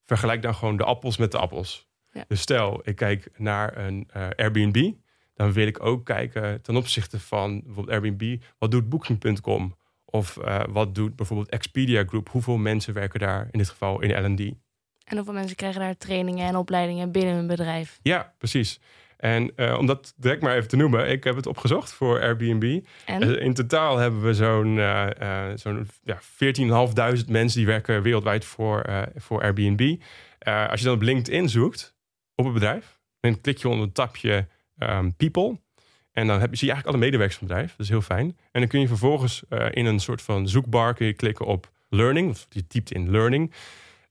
Vergelijk 0.04 0.42
dan 0.42 0.56
gewoon 0.56 0.78
de 0.78 0.84
appels 0.84 1.18
met 1.18 1.32
de 1.32 1.38
appels. 1.38 1.88
Ja. 2.12 2.26
Dus 2.28 2.42
stel, 2.42 2.82
ik 2.84 2.96
kijk 2.96 3.30
naar 3.38 3.78
een 3.78 4.10
Airbnb. 4.36 4.92
Dan 5.34 5.54
wil 5.54 5.68
ik 5.68 5.86
ook 5.86 6.06
kijken 6.06 6.62
ten 6.62 6.76
opzichte 6.76 7.20
van 7.20 7.62
bijvoorbeeld 7.64 8.04
Airbnb. 8.04 8.42
Wat 8.58 8.72
doet 8.72 8.90
Booking.com? 8.90 9.76
Of 10.16 10.38
eh, 10.38 10.64
wat 10.70 10.96
doet 10.96 11.16
bijvoorbeeld 11.16 11.50
Expedia 11.50 12.04
Group? 12.08 12.30
Hoeveel 12.30 12.58
mensen 12.58 12.94
werken 12.94 13.20
daar 13.20 13.48
in 13.52 13.58
dit 13.58 13.70
geval 13.70 14.02
in 14.02 14.26
L&D? 14.26 14.40
En 15.04 15.16
hoeveel 15.16 15.34
mensen 15.34 15.56
krijgen 15.56 15.82
daar 15.82 15.98
trainingen 15.98 16.48
en 16.48 16.56
opleidingen 16.56 17.12
binnen 17.12 17.36
hun 17.36 17.48
bedrijf? 17.48 18.00
Ja, 18.02 18.34
precies. 18.38 18.80
En 19.18 19.52
eh, 19.56 19.78
om 19.78 19.86
dat 19.86 20.14
direct 20.18 20.42
maar 20.42 20.56
even 20.56 20.68
te 20.68 20.76
noemen, 20.76 21.10
ik 21.10 21.24
heb 21.24 21.36
het 21.36 21.48
opgezocht 21.48 21.94
voor 21.94 22.22
Airbnb. 22.22 22.80
En? 23.06 23.22
Eh, 23.22 23.46
in 23.46 23.54
totaal 23.54 23.98
hebben 23.98 24.22
we 24.22 24.34
zo'n 24.34 24.76
zo'n 25.58 25.88
ja, 26.04 26.20
14.500 27.22 27.28
mensen 27.28 27.58
die 27.58 27.68
werken 27.68 28.02
wereldwijd 28.02 28.46
voor, 28.46 28.86
voor 29.16 29.42
Airbnb. 29.42 29.96
Als 30.70 30.80
je 30.80 30.86
dan 30.86 30.96
op 30.96 31.02
LinkedIn 31.02 31.50
zoekt 31.50 31.96
op 32.36 32.46
een 32.46 32.54
bedrijf, 32.54 33.00
dan 33.20 33.42
klik 33.42 33.58
je 33.58 33.70
onder 33.70 33.86
het 33.86 33.96
tapje 33.96 34.48
ehm, 34.78 35.10
People. 35.18 35.60
En 36.14 36.28
dan 36.28 36.40
heb, 36.40 36.50
je- 36.50 36.56
zie 36.58 36.68
je 36.68 36.74
eigenlijk 36.74 36.88
alle 36.88 36.98
medewerkers 37.06 37.38
van 37.38 37.48
het 37.48 37.56
bedrijf. 37.56 37.78
Dat 37.78 37.86
is 37.86 37.92
heel 37.92 38.02
fijn. 38.02 38.38
En 38.52 38.60
dan 38.60 38.68
kun 38.70 38.80
je 38.80 38.88
vervolgens 38.88 39.44
eh, 39.50 39.66
in 39.72 39.86
een 39.86 40.00
soort 40.00 40.22
van 40.22 40.48
zoekbar 40.50 40.94
kun 40.94 41.06
je 41.06 41.14
klikken 41.14 41.46
op 41.46 41.72
Learning. 41.90 42.30
Of 42.30 42.46
je 42.50 42.68
typt 42.68 42.92
in 42.92 43.12
Learning. 43.12 43.52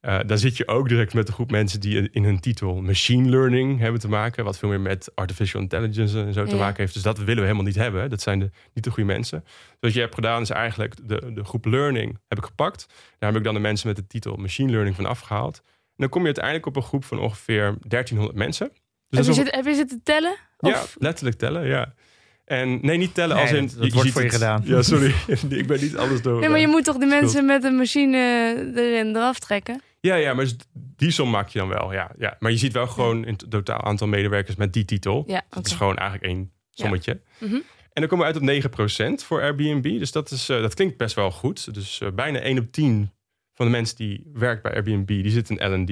Eh 0.01 0.19
dan 0.25 0.37
zit 0.37 0.57
je 0.57 0.67
ook 0.67 0.87
direct 0.89 1.13
met 1.13 1.27
een 1.27 1.33
groep 1.33 1.51
mensen 1.51 1.79
die 1.79 2.09
in 2.11 2.23
hun 2.23 2.39
titel 2.39 2.81
machine 2.81 3.29
learning 3.29 3.79
hebben 3.79 4.01
te 4.01 4.07
maken. 4.07 4.43
Wat 4.43 4.57
veel 4.57 4.69
meer 4.69 4.79
met 4.79 5.11
artificial 5.15 5.61
intelligence 5.61 6.23
en 6.23 6.33
zo 6.33 6.45
te 6.45 6.51
Ja. 6.51 6.57
maken 6.57 6.81
heeft. 6.81 6.93
Dus 6.93 7.03
dat 7.03 7.17
willen 7.17 7.35
we 7.35 7.41
helemaal 7.41 7.63
niet 7.63 7.75
hebben. 7.75 8.09
Dat 8.09 8.21
zijn 8.21 8.39
de, 8.39 8.49
niet 8.73 8.83
de 8.83 8.89
goede 8.89 9.11
mensen. 9.13 9.39
Dus 9.43 9.53
wat 9.79 9.93
je 9.93 9.99
hebt 9.99 10.13
gedaan 10.15 10.41
is 10.41 10.49
eigenlijk 10.49 10.95
de, 11.07 11.31
de 11.33 11.43
groep 11.43 11.65
learning 11.65 12.19
heb 12.27 12.37
ik 12.37 12.43
gepakt. 12.45 12.85
Daar 13.19 13.29
heb 13.29 13.37
ik 13.39 13.43
dan 13.45 13.53
de 13.53 13.59
mensen 13.59 13.87
met 13.87 13.95
de 13.95 14.07
titel 14.07 14.35
machine 14.35 14.71
learning 14.71 14.95
van 14.95 15.05
afgehaald. 15.05 15.61
En 15.65 15.93
dan 15.95 16.09
kom 16.09 16.19
je 16.19 16.25
uiteindelijk 16.25 16.65
op 16.65 16.75
een 16.75 16.81
groep 16.81 17.05
van 17.05 17.19
ongeveer 17.19 17.75
1300 17.87 18.37
mensen. 18.37 18.71
Dus 19.09 19.19
heb, 19.27 19.35
je 19.35 19.43
zit, 19.43 19.55
heb 19.55 19.65
je 19.65 19.73
zitten 19.75 20.01
tellen? 20.03 20.35
Ja, 20.71 20.81
Of, 20.81 20.95
letterlijk 20.99 21.37
tellen, 21.37 21.67
ja. 21.67 21.93
En 22.45 22.79
nee, 22.81 22.97
niet 22.97 23.13
tellen 23.13 23.35
Nee, 23.35 23.45
als 23.45 23.53
in... 23.53 23.65
dat- 23.65 23.69
dat 23.77 23.79
wordt 23.79 24.01
ziet 24.01 24.11
voor 24.11 24.23
je 24.23 24.29
gedaan. 24.29 24.61
Ja, 24.65 24.81
sorry. 24.81 25.13
ik 25.59 25.67
ben 25.67 25.81
niet 25.81 25.97
alles 25.97 26.21
door. 26.21 26.39
nee, 26.39 26.49
maar 26.49 26.59
je 26.59 26.67
moet 26.67 26.83
toch 26.83 26.97
die 26.97 27.07
schuld. 27.07 27.21
mensen 27.21 27.45
met 27.45 27.63
een 27.63 27.75
machine 27.75 28.17
erin 28.75 29.15
eraf 29.15 29.39
trekken? 29.39 29.81
Ja, 29.99 30.15
ja, 30.15 30.33
maar 30.33 30.45
die 30.73 31.11
som 31.11 31.29
maak 31.29 31.47
je 31.49 31.59
dan 31.59 31.67
wel, 31.67 31.93
ja. 31.93 32.11
ja. 32.17 32.35
Maar 32.39 32.51
je 32.51 32.57
ziet 32.57 32.73
wel 32.73 32.87
gewoon 32.87 33.25
in 33.25 33.31
het 33.33 33.45
totaal 33.49 33.81
aantal 33.83 34.07
medewerkers 34.07 34.55
met 34.55 34.73
die 34.73 34.85
titel. 34.85 35.23
Ja, 35.27 35.41
Dat 35.49 35.65
is 35.65 35.71
gewoon 35.73 35.97
eigenlijk 35.97 36.31
één 36.33 36.51
sommetje. 36.69 37.21
Mhm. 37.39 37.53
En 37.93 38.01
dan 38.01 38.07
komen 38.07 38.25
we 38.27 38.33
uit 38.33 38.65
op 38.65 39.21
9% 39.21 39.23
voor 39.25 39.41
Airbnb. 39.41 39.99
Dus 39.99 40.11
dat, 40.11 40.31
is, 40.31 40.49
eh, 40.49 40.61
dat 40.61 40.73
klinkt 40.73 40.97
best 40.97 41.15
wel 41.15 41.31
goed. 41.31 41.73
Dus 41.73 42.01
eh, 42.01 42.11
bijna 42.11 42.39
1 42.39 42.57
op 42.59 42.71
10 42.71 43.11
van 43.53 43.65
de 43.65 43.71
mensen 43.71 43.95
die 43.95 44.29
werkt 44.33 44.61
bij 44.63 44.73
Airbnb, 44.73 45.07
die 45.07 45.29
zit 45.29 45.49
in 45.49 45.71
L&D. 45.81 45.89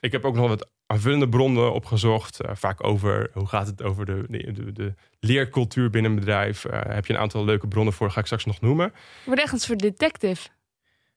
Ik 0.00 0.12
heb 0.12 0.24
ook 0.24 0.34
nog 0.34 0.48
wat 0.48 0.68
aanvullende 0.92 1.28
bronnen 1.28 1.72
opgezocht. 1.72 2.40
eh, 2.40 2.50
vaak 2.54 2.84
over 2.84 3.30
hoe 3.32 3.46
gaat 3.46 3.66
het 3.66 3.82
over 3.82 4.06
de, 4.06 4.24
de, 4.28 4.52
de, 4.52 4.72
de 4.72 4.94
leercultuur 5.20 5.90
binnen 5.90 6.10
een 6.10 6.18
bedrijf. 6.18 6.64
Eh, 6.64 6.80
heb 6.94 7.06
je 7.06 7.12
een 7.12 7.18
aantal 7.18 7.44
leuke 7.44 7.68
bronnen 7.68 7.94
voor, 7.94 8.10
ga 8.10 8.20
ik 8.20 8.26
straks 8.26 8.44
nog 8.44 8.60
noemen. 8.60 8.86
Je 8.94 9.00
wordt 9.24 9.40
echt 9.40 9.52
een 9.52 9.58
soort 9.58 9.78
detective. 9.78 10.48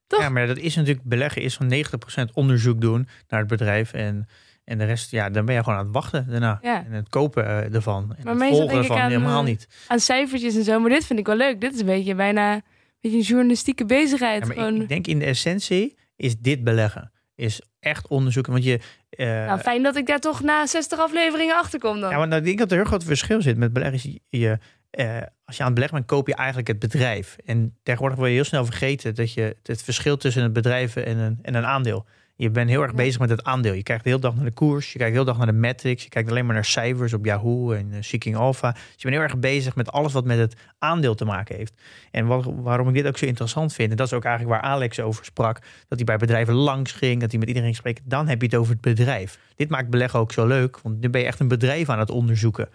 Toch? 0.07 0.21
Ja, 0.21 0.29
maar 0.29 0.47
dat 0.47 0.57
is 0.57 0.75
natuurlijk, 0.75 1.05
beleggen 1.05 1.41
is 1.41 1.55
van 1.55 1.67
90% 1.69 2.33
onderzoek 2.33 2.81
doen 2.81 3.07
naar 3.27 3.39
het 3.39 3.49
bedrijf. 3.49 3.93
En, 3.93 4.27
en 4.63 4.77
de 4.77 4.85
rest, 4.85 5.11
ja, 5.11 5.29
dan 5.29 5.45
ben 5.45 5.55
je 5.55 5.63
gewoon 5.63 5.79
aan 5.79 5.85
het 5.85 5.93
wachten 5.93 6.27
daarna. 6.29 6.59
Ja. 6.61 6.85
En 6.85 6.91
het 6.91 7.09
kopen 7.09 7.45
eh, 7.45 7.73
ervan. 7.75 8.15
En 8.17 8.23
Maar 8.37 8.47
het 8.47 8.55
volgen 8.57 8.77
ervan 8.77 8.97
aan, 8.99 9.09
helemaal 9.09 9.43
niet. 9.43 9.67
Aan 9.87 9.99
cijfertjes 9.99 10.55
en 10.55 10.63
zo. 10.63 10.79
Maar 10.79 10.89
dit 10.89 11.05
vind 11.05 11.19
ik 11.19 11.25
wel 11.25 11.35
leuk. 11.35 11.61
Dit 11.61 11.73
is 11.73 11.79
een 11.79 11.85
beetje 11.85 12.15
bijna 12.15 12.53
een, 12.53 12.61
beetje 13.01 13.17
een 13.17 13.23
journalistieke 13.23 13.85
bezigheid. 13.85 14.47
Ja, 14.47 14.53
maar 14.55 14.73
ik- 14.73 14.81
ik 14.81 14.87
denk 14.89 15.07
in 15.07 15.19
de 15.19 15.25
essentie 15.25 15.97
is 16.15 16.37
dit 16.39 16.63
beleggen. 16.63 17.11
Is 17.35 17.61
echt 17.81 18.07
onderzoeken. 18.07 18.51
Want 18.51 18.63
je, 18.63 18.79
eh, 19.09 19.27
nou, 19.27 19.59
fijn 19.59 19.83
dat 19.83 19.95
ik 19.95 20.07
daar 20.07 20.19
toch 20.19 20.41
na 20.41 20.65
60 20.65 20.99
afleveringen 20.99 21.55
achter 21.55 21.79
kom 21.79 21.99
dan. 21.99 22.09
Ja, 22.09 22.17
want 22.17 22.33
ik 22.33 22.43
denk 22.43 22.57
dat 22.57 22.67
er 22.67 22.73
een 22.73 22.79
heel 22.79 22.89
groot 22.89 23.03
verschil 23.03 23.41
zit 23.41 23.57
met 23.57 23.73
beleggen. 23.73 23.95
is 23.95 24.17
Je, 24.29 24.57
eh, 24.89 25.21
als 25.45 25.55
je 25.55 25.61
aan 25.61 25.65
het 25.65 25.73
beleggen 25.73 25.97
bent, 25.97 26.05
koop 26.05 26.27
je 26.27 26.35
eigenlijk 26.35 26.67
het 26.67 26.79
bedrijf. 26.79 27.37
En 27.45 27.77
tegenwoordig 27.83 28.17
word 28.17 28.29
je 28.29 28.35
heel 28.35 28.45
snel 28.45 28.65
vergeten 28.65 29.15
dat 29.15 29.33
je 29.33 29.57
het 29.63 29.83
verschil 29.83 30.17
tussen 30.17 30.43
het 30.43 30.53
bedrijf 30.53 30.95
en 30.95 31.17
een, 31.17 31.39
en 31.41 31.55
een 31.55 31.65
aandeel. 31.65 32.05
Je 32.41 32.49
bent 32.49 32.69
heel 32.69 32.81
erg 32.81 32.93
bezig 32.93 33.19
met 33.19 33.29
het 33.29 33.43
aandeel. 33.43 33.73
Je 33.73 33.83
kijkt 33.83 34.03
de 34.03 34.09
hele 34.09 34.21
dag 34.21 34.35
naar 34.35 34.45
de 34.45 34.51
koers, 34.51 34.91
je 34.91 34.97
kijkt 34.97 35.13
de 35.13 35.19
hele 35.19 35.31
dag 35.31 35.37
naar 35.37 35.53
de 35.53 35.59
metrics, 35.59 36.03
je 36.03 36.09
kijkt 36.09 36.29
alleen 36.29 36.45
maar 36.45 36.53
naar 36.53 36.65
cijfers 36.65 37.13
op 37.13 37.25
Yahoo 37.25 37.71
en 37.71 37.87
eh, 37.91 37.97
Seeking 38.01 38.35
Alpha. 38.35 38.71
Dus 38.71 38.81
je 38.95 39.09
bent 39.09 39.13
heel 39.13 39.23
erg 39.23 39.37
bezig 39.37 39.75
met 39.75 39.91
alles 39.91 40.13
wat 40.13 40.25
met 40.25 40.37
het 40.37 40.55
aandeel 40.79 41.15
te 41.15 41.25
maken 41.25 41.55
heeft. 41.55 41.73
En 42.11 42.25
wat, 42.25 42.45
waarom 42.55 42.87
ik 42.87 42.93
dit 42.93 43.07
ook 43.07 43.17
zo 43.17 43.25
interessant 43.25 43.73
vind, 43.73 43.91
en 43.91 43.97
dat 43.97 44.07
is 44.07 44.13
ook 44.13 44.23
eigenlijk 44.23 44.61
waar 44.61 44.71
Alex 44.71 44.99
over 44.99 45.25
sprak, 45.25 45.59
dat 45.87 45.97
hij 45.97 46.03
bij 46.03 46.17
bedrijven 46.17 46.53
langs 46.53 46.91
ging, 46.91 47.21
dat 47.21 47.31
hij 47.31 47.39
met 47.39 47.47
iedereen 47.47 47.75
spreekt, 47.75 48.01
dan 48.03 48.27
heb 48.27 48.41
je 48.41 48.47
het 48.47 48.55
over 48.55 48.71
het 48.71 48.81
bedrijf. 48.81 49.39
Dit 49.55 49.69
maakt 49.69 49.89
beleggen 49.89 50.19
ook 50.19 50.31
zo 50.31 50.47
leuk, 50.47 50.79
want 50.79 51.01
nu 51.01 51.09
ben 51.09 51.21
je 51.21 51.27
echt 51.27 51.39
een 51.39 51.47
bedrijf 51.47 51.89
aan 51.89 51.99
het 51.99 52.11
onderzoeken. 52.11 52.69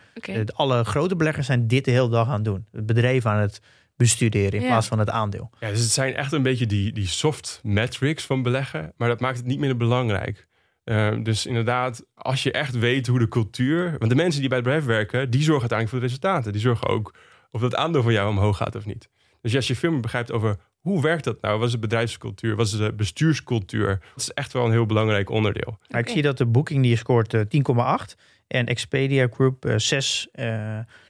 Alle 0.55 0.85
grote 0.85 1.16
beleggers 1.16 1.46
zijn 1.46 1.66
dit 1.66 1.85
de 1.85 1.90
hele 1.90 2.09
dag 2.09 2.26
aan 2.29 2.35
het 2.35 2.44
doen. 2.44 2.66
Het 2.72 2.87
bedrijf 2.87 3.26
aan 3.26 3.40
het 3.40 3.61
bestuderen 3.96 4.52
in 4.52 4.61
Ja. 4.61 4.66
plaats 4.66 4.87
van 4.87 4.98
het 4.98 5.11
aandeel. 5.11 5.50
Ja, 5.61 5.68
dus 5.70 5.80
het 5.80 5.90
zijn 5.90 6.14
echt 6.14 6.32
een 6.32 6.42
beetje 6.42 6.66
die, 6.66 6.92
die 6.92 7.06
soft 7.06 7.61
metrics 7.62 8.24
van 8.24 8.42
beleggen, 8.42 8.92
maar 8.96 9.09
dat 9.09 9.20
maakt 9.20 9.37
het 9.37 9.46
niet 9.46 9.59
minder 9.59 9.76
belangrijk. 9.76 10.46
Eh, 10.85 11.12
dus 11.22 11.46
inderdaad, 11.46 12.04
als 12.14 12.42
je 12.42 12.52
echt 12.52 12.78
weet 12.78 13.06
hoe 13.06 13.18
de 13.18 13.28
cultuur. 13.28 13.94
Want 13.98 14.11
de 14.11 14.16
mensen 14.16 14.40
die 14.40 14.48
bij 14.48 14.59
het 14.59 14.66
bedrijf 14.66 14.87
werken, 14.87 15.30
die 15.30 15.42
zorgen 15.42 15.70
uiteindelijk 15.70 15.88
voor 15.90 15.98
de 16.00 16.06
resultaten. 16.06 16.52
Die 16.52 16.61
zorgen 16.61 16.88
ook 16.88 17.14
of 17.50 17.61
dat 17.61 17.74
aandeel 17.74 18.02
van 18.02 18.12
jou 18.12 18.28
omhoog 18.30 18.56
gaat 18.56 18.74
of 18.76 18.85
niet. 18.87 19.09
Dus 19.40 19.54
als 19.56 19.66
je 19.66 19.76
veel 19.76 19.90
meer 19.90 20.00
begrijpt 20.00 20.32
over 20.32 20.56
hoe 20.80 21.02
werkt 21.02 21.24
dat 21.24 21.40
nou? 21.40 21.59
Wat 21.59 21.66
is 21.66 21.72
de 21.72 21.78
bedrijfscultuur? 21.78 22.56
Wat 22.56 22.66
is 22.66 22.72
de 22.76 22.92
bestuurscultuur? 22.92 23.87
Dat 23.88 24.00
is 24.22 24.30
echt 24.30 24.52
wel 24.52 24.64
een 24.64 24.70
heel 24.70 24.87
belangrijk 24.87 25.30
onderdeel. 25.30 25.78
Maar 25.88 26.00
ik 26.00 26.09
zie 26.09 26.22
dat 26.22 26.38
de 26.38 26.46
Booking 26.46 26.82
die 26.82 26.96
scoort 26.96 27.35
eh, 27.35 27.40
10,8 27.40 28.14
en 28.46 28.66
Expedia 28.66 29.28
Group 29.32 29.64
eh, 29.64 29.74
6. 29.76 30.28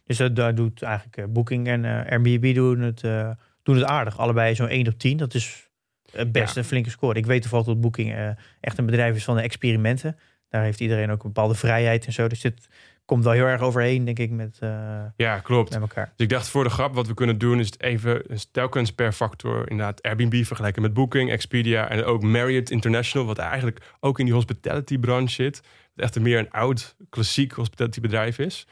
Eh, 0.06 0.16
dus 0.16 0.16
dat, 0.16 0.36
daar 0.36 0.54
doet 0.54 0.82
eigenlijk 0.82 1.16
eh, 1.16 1.24
Booking 1.28 1.66
en 1.68 1.84
eh, 1.84 2.10
Airbnb 2.12 2.54
doen 2.54 2.80
het, 2.80 3.02
eh, 3.04 3.30
doen 3.62 3.74
het 3.76 3.84
aardig. 3.84 4.18
Allebei 4.18 4.54
zo'n 4.54 4.68
1 4.68 4.86
op 4.88 4.98
10. 4.98 5.16
Dat 5.16 5.34
is 5.34 5.68
het 6.12 6.32
best 6.32 6.54
Ja. 6.54 6.60
een 6.60 6.66
flinke 6.66 6.90
score. 6.90 7.18
Ik 7.18 7.26
weet 7.26 7.40
toevallig 7.42 7.66
dat 7.66 7.80
Booking 7.80 8.12
eh, 8.14 8.28
echt 8.60 8.78
een 8.78 8.86
bedrijf 8.86 9.16
is 9.16 9.24
van 9.24 9.36
de 9.36 9.42
experimenten. 9.42 10.16
Daar 10.48 10.62
heeft 10.62 10.80
iedereen 10.80 11.10
ook 11.10 11.22
een 11.24 11.32
bepaalde 11.32 11.54
vrijheid 11.54 12.06
en 12.06 12.12
zo. 12.12 12.28
Dus 12.28 12.40
dit 12.40 12.68
komt 13.04 13.24
wel 13.24 13.32
heel 13.32 13.44
erg 13.46 13.60
overeen, 13.60 14.04
denk 14.04 14.18
ik, 14.18 14.30
met, 14.30 14.56
eh, 14.60 15.00
Ja, 15.16 15.38
klopt. 15.38 15.70
met 15.70 15.80
elkaar. 15.80 16.04
Dus 16.16 16.26
ik 16.26 16.28
dacht 16.28 16.48
voor 16.48 16.64
de 16.64 16.70
grap, 16.70 16.94
wat 16.94 17.06
we 17.06 17.14
kunnen 17.14 17.38
doen 17.38 17.58
is 17.58 17.66
het 17.66 17.82
even 17.82 18.22
telkens 18.52 18.92
per 18.92 19.12
factor 19.12 19.70
inderdaad 19.70 20.02
Airbnb 20.02 20.44
vergelijken 20.44 20.82
met 20.82 20.92
Booking, 20.94 21.30
Expedia 21.30 21.88
en 21.88 22.04
ook 22.04 22.22
Marriott 22.22 22.70
International, 22.70 23.26
wat 23.26 23.38
eigenlijk 23.38 23.94
ook 24.00 24.18
in 24.18 24.24
die 24.24 24.34
hospitality 24.34 24.98
branche 24.98 25.34
zit. 25.34 25.60
Echt 25.96 26.16
een 26.16 26.22
meer 26.22 26.38
een 26.38 26.50
oud, 26.50 26.96
klassiek 27.10 27.52
hospitality 27.52 28.00
bedrijf 28.00 28.38
is. 28.38 28.66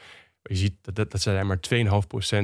Je 0.49 0.55
ziet 0.55 0.73
dat, 0.81 0.95
dat, 0.95 1.11
dat 1.11 1.21
zij 1.21 1.43
maar 1.43 1.57
2,5% 1.57 1.81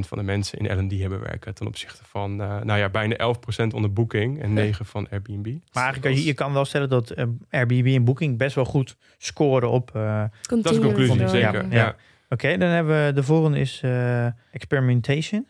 van 0.08 0.18
de 0.18 0.24
mensen 0.24 0.58
in 0.60 0.78
L&D 0.86 1.00
hebben 1.00 1.20
werken 1.20 1.54
ten 1.54 1.68
opzichte 1.68 2.02
van, 2.06 2.42
eh, 2.42 2.62
nou 2.62 2.80
ja, 2.80 2.90
bijna 2.90 3.36
11% 3.36 3.74
onder 3.74 3.94
Booking 3.94 4.42
en 4.42 4.54
9% 4.74 4.78
van 4.88 5.08
Airbnb. 5.10 5.46
Maar 5.74 5.84
eigenlijk, 5.84 6.16
je, 6.16 6.24
je 6.26 6.34
kan 6.34 6.54
wel 6.54 6.66
stellen 6.66 6.90
dat 6.90 7.10
eh, 7.10 7.26
Airbnb 7.50 7.88
en 7.88 8.04
Booking 8.04 8.38
best 8.38 8.56
wel 8.56 8.66
goed 8.66 8.96
scoren 9.18 9.70
op... 9.70 9.96
eh, 9.96 10.24
Dat 10.42 10.66
is 10.66 10.72
de 10.72 10.80
conclusie, 10.80 11.28
zeker. 11.28 11.54
ja. 11.64 11.66
Ja. 11.70 11.96
Oké, 12.30 12.58
dan 12.58 12.70
hebben 12.70 13.06
we 13.06 13.14
de 13.14 13.24
volgende 13.24 13.60
is 13.60 13.80
eh, 13.84 14.26
Experimentation. 14.52 15.48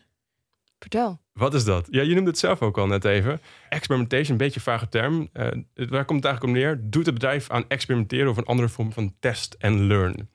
Vertel. 0.78 1.20
Wat 1.32 1.54
is 1.54 1.64
dat? 1.64 1.86
Ja, 1.90 2.02
je 2.02 2.14
noemde 2.14 2.30
het 2.30 2.38
zelf 2.38 2.62
ook 2.62 2.78
al 2.78 2.86
net 2.86 3.04
even. 3.04 3.40
Experimentation, 3.68 4.30
een 4.30 4.36
beetje 4.36 4.56
een 4.56 4.62
vage 4.72 4.88
term. 4.88 5.28
Eh, 5.32 5.44
het- 5.74 5.88
waar 5.90 6.04
komt 6.04 6.24
het 6.24 6.32
eigenlijk 6.32 6.42
om 6.44 6.52
neer? 6.52 6.80
Doet 6.82 7.04
het 7.06 7.14
bedrijf 7.14 7.50
aan 7.50 7.64
experimenteren 7.68 8.30
of 8.30 8.36
een 8.36 8.44
andere 8.44 8.68
vorm 8.68 8.92
van 8.92 9.14
test 9.20 9.56
en 9.58 9.86
learn? 9.86 10.28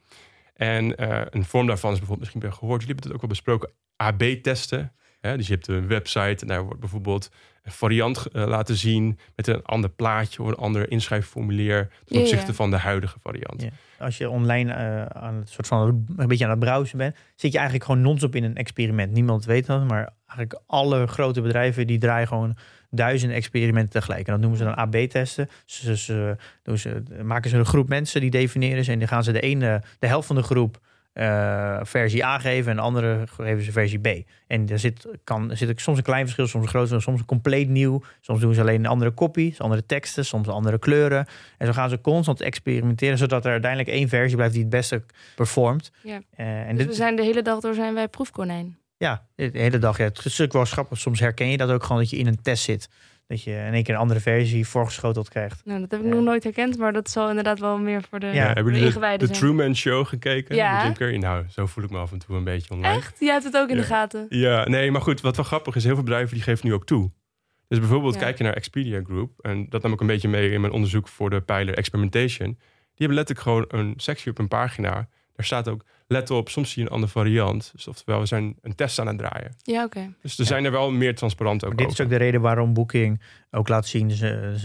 En 0.57 0.95
eh, 0.95 1.21
een 1.29 1.45
vorm 1.45 1.67
daarvan 1.67 1.91
is 1.91 1.97
bijvoorbeeld, 1.97 2.19
misschien 2.19 2.41
heb 2.41 2.51
je 2.51 2.57
gehoord, 2.57 2.81
jullie 2.81 2.95
hebben 2.95 3.05
het 3.05 3.15
ook 3.15 3.21
al 3.21 3.35
besproken, 3.35 3.69
AB-testen. 3.95 4.91
dus 5.21 5.47
je 5.47 5.53
hebt 5.53 5.67
een 5.67 5.87
website 5.87 6.41
en 6.41 6.47
daar 6.47 6.63
wordt 6.63 6.79
bijvoorbeeld 6.79 7.29
een 7.67 7.73
variant 7.73 8.25
eh, 8.25 8.47
laten 8.47 8.75
zien 8.75 9.19
met 9.35 9.47
een 9.47 9.63
ander 9.63 9.89
plaatje 9.89 10.41
of 10.41 10.47
een 10.47 10.55
ander 10.55 10.91
inschrijfformulier 10.91 11.87
ten 12.05 12.15
Ja, 12.15 12.21
opzichte 12.21 12.47
ja. 12.47 12.53
van 12.53 12.69
de 12.69 12.77
huidige 12.77 13.19
variant. 13.19 13.61
Ja. 13.61 13.69
Als 13.99 14.17
je 14.17 14.29
online 14.29 14.73
eh, 14.73 15.05
aan 15.05 15.35
het 15.35 15.49
soort 15.49 15.67
van 15.67 16.05
een 16.17 16.27
beetje 16.27 16.43
aan 16.43 16.51
het 16.51 16.59
browsen 16.59 16.97
bent, 16.97 17.15
zit 17.35 17.51
je 17.51 17.57
eigenlijk 17.57 17.87
gewoon 17.87 18.01
non-stop 18.01 18.35
in 18.35 18.43
een 18.43 18.55
experiment. 18.55 19.11
Niemand 19.11 19.45
weet 19.45 19.65
dat, 19.65 19.87
maar 19.87 20.13
eigenlijk 20.27 20.61
alle 20.65 21.07
grote 21.07 21.41
bedrijven 21.41 21.87
die 21.87 21.97
draaien 21.97 22.27
gewoon 22.27 22.55
duizenden 22.89 23.37
experimenten 23.37 23.91
tegelijk. 23.91 24.25
En 24.25 24.31
dat 24.31 24.41
noemen 24.41 24.57
ze 24.57 24.63
dan 24.63 24.75
AB-testen. 24.75 25.49
Ze, 25.65 26.35
maken 27.23 27.49
ze 27.49 27.57
een 27.57 27.65
groep 27.65 27.89
mensen, 27.89 28.21
die 28.21 28.29
definiëren 28.29 28.83
ze 28.83 28.91
en 28.91 28.99
dan 28.99 29.07
gaan 29.07 29.23
ze 29.23 29.31
de 29.31 29.39
ene, 29.39 29.81
de 29.99 30.07
helft 30.07 30.27
van 30.27 30.35
de 30.35 30.43
groep 30.43 30.79
eh, 31.17 31.79
versie 31.81 32.25
A 32.25 32.39
geven 32.39 32.71
en 32.71 32.75
de 32.75 32.81
andere 32.81 33.23
geven 33.27 33.63
ze 33.63 33.71
versie 33.71 33.99
B. 33.99 34.07
En 34.47 34.65
daar 34.65 34.79
zit, 34.79 35.07
kan, 35.23 35.49
er 35.49 35.57
zit 35.57 35.81
soms 35.81 35.97
een 35.97 36.03
klein 36.03 36.23
verschil, 36.23 36.47
soms 36.47 36.63
een 36.63 36.69
groot 36.69 36.87
verschil, 36.87 37.13
soms 37.13 37.25
compleet 37.25 37.69
nieuw. 37.69 38.01
Soms 38.21 38.39
doen 38.39 38.53
ze 38.53 38.61
alleen 38.61 38.79
een 38.79 38.85
andere 38.85 39.11
kopie, 39.11 39.55
andere 39.57 39.85
teksten, 39.85 40.25
soms 40.25 40.47
andere 40.47 40.79
kleuren. 40.79 41.25
En 41.57 41.65
zo 41.65 41.73
gaan 41.73 41.89
ze 41.89 42.01
constant 42.01 42.41
experimenteren, 42.41 43.17
zodat 43.17 43.45
er 43.45 43.51
uiteindelijk 43.51 43.91
één 43.91 44.09
versie 44.09 44.35
blijft 44.35 44.53
die 44.53 44.61
het 44.61 44.71
beste 44.71 45.03
performt. 45.35 45.91
Ja. 46.03 46.21
Eh, 46.35 46.59
en 46.59 46.69
Dus 46.69 46.77
dit, 46.77 46.87
we 46.87 46.93
zijn 46.93 47.15
de 47.15 47.23
hele 47.23 47.41
dag 47.41 47.59
door 47.59 47.73
zijn 47.73 47.93
wij 47.93 48.07
proefkonijn. 48.07 48.77
Ja, 48.97 49.27
de 49.35 49.49
hele 49.53 49.77
dag. 49.77 49.97
Ja, 49.97 50.03
het 50.03 50.17
is 50.17 50.23
natuurlijk 50.23 50.53
wel 50.53 50.65
grappig. 50.65 50.97
Soms 50.97 51.19
herken 51.19 51.47
je 51.49 51.57
dat 51.57 51.69
ook 51.69 51.83
gewoon 51.83 52.01
dat 52.01 52.09
je 52.09 52.17
in 52.17 52.27
een 52.27 52.41
test 52.41 52.63
zit. 52.63 52.89
Dat 53.27 53.43
je 53.43 53.51
in 53.51 53.73
één 53.73 53.83
keer 53.83 53.93
een 53.93 53.99
andere 53.99 54.19
versie 54.19 54.67
voorgeschoteld 54.67 55.29
krijgt. 55.29 55.61
Nou, 55.65 55.79
dat 55.79 55.91
heb 55.91 55.99
ik 55.99 56.05
Ja. 56.05 56.13
nog 56.13 56.23
nooit 56.23 56.43
herkend, 56.43 56.77
maar 56.77 56.93
dat 56.93 57.09
zal 57.09 57.29
inderdaad 57.29 57.59
wel 57.59 57.77
meer 57.77 58.01
voor 58.09 58.19
de, 58.19 58.25
Ja, 58.25 58.33
Ja, 58.33 58.45
hebben 58.53 58.73
de 58.73 58.79
jullie 58.79 59.17
de. 59.17 59.29
Truman 59.29 59.75
Show 59.75 60.05
gekeken? 60.07 60.55
Ja. 60.55 60.73
Met 60.73 60.83
Jim 60.83 60.93
Carrey? 60.93 61.17
Nou, 61.17 61.45
zo 61.49 61.65
voel 61.65 61.83
ik 61.83 61.89
me 61.89 61.97
af 61.97 62.11
en 62.11 62.19
toe 62.19 62.35
een 62.35 62.43
beetje 62.43 62.73
online. 62.73 62.95
Echt? 62.95 63.19
Jij 63.19 63.31
hebt 63.31 63.43
het 63.43 63.57
ook 63.57 63.69
in 63.69 63.75
Ja. 63.75 63.81
de 63.81 63.87
gaten. 63.87 64.25
Ja, 64.29 64.67
nee, 64.67 64.91
maar 64.91 65.01
goed, 65.01 65.21
wat 65.21 65.35
wel 65.35 65.45
grappig 65.45 65.75
is, 65.75 65.83
heel 65.83 65.93
veel 65.93 66.03
bedrijven 66.03 66.33
die 66.33 66.43
geven 66.43 66.67
nu 66.67 66.73
ook 66.73 66.85
toe. 66.85 67.11
Dus 67.67 67.79
bijvoorbeeld 67.79 68.13
Ja. 68.13 68.19
kijk 68.19 68.37
je 68.37 68.43
naar 68.43 68.53
Expedia 68.53 69.01
Group, 69.03 69.39
en 69.41 69.65
dat 69.69 69.81
nam 69.81 69.93
ik 69.93 69.99
een 70.01 70.07
beetje 70.07 70.27
mee 70.27 70.51
in 70.51 70.61
mijn 70.61 70.73
onderzoek 70.73 71.07
voor 71.07 71.29
de 71.29 71.41
pijler 71.41 71.73
Experimentation. 71.77 72.47
Die 72.95 73.07
hebben 73.07 73.15
letterlijk 73.15 73.47
gewoon 73.47 73.65
een 73.67 73.93
sectie 73.97 74.31
op 74.31 74.39
een 74.39 74.47
pagina. 74.47 75.07
Daar 75.37 75.45
staat 75.45 75.67
ook, 75.67 75.83
let 76.07 76.31
op, 76.31 76.49
soms 76.49 76.71
zie 76.71 76.81
je 76.81 76.87
een 76.87 76.93
andere 76.93 77.11
variant. 77.11 77.71
Dus 77.75 77.87
oftewel, 77.87 78.19
we 78.19 78.25
zijn 78.25 78.55
een 78.61 78.75
test 78.75 78.99
aan 78.99 79.07
het 79.07 79.17
draaien. 79.17 79.55
Ja, 79.63 79.83
oké. 79.83 80.13
Dus 80.21 80.39
er 80.39 80.45
zijn 80.45 80.65
er 80.65 80.71
wel 80.71 80.91
meer 80.91 81.15
transparant 81.15 81.65
ook 81.65 81.73
Maar 81.73 81.83
dit 81.83 81.91
is 81.91 82.01
ook 82.01 82.09
de 82.09 82.15
reden 82.15 82.41
waarom 82.41 82.73
Booking 82.73 83.21
ook 83.51 83.67
laat 83.67 83.87
zien. 83.87 84.11
Ze, 84.11 84.55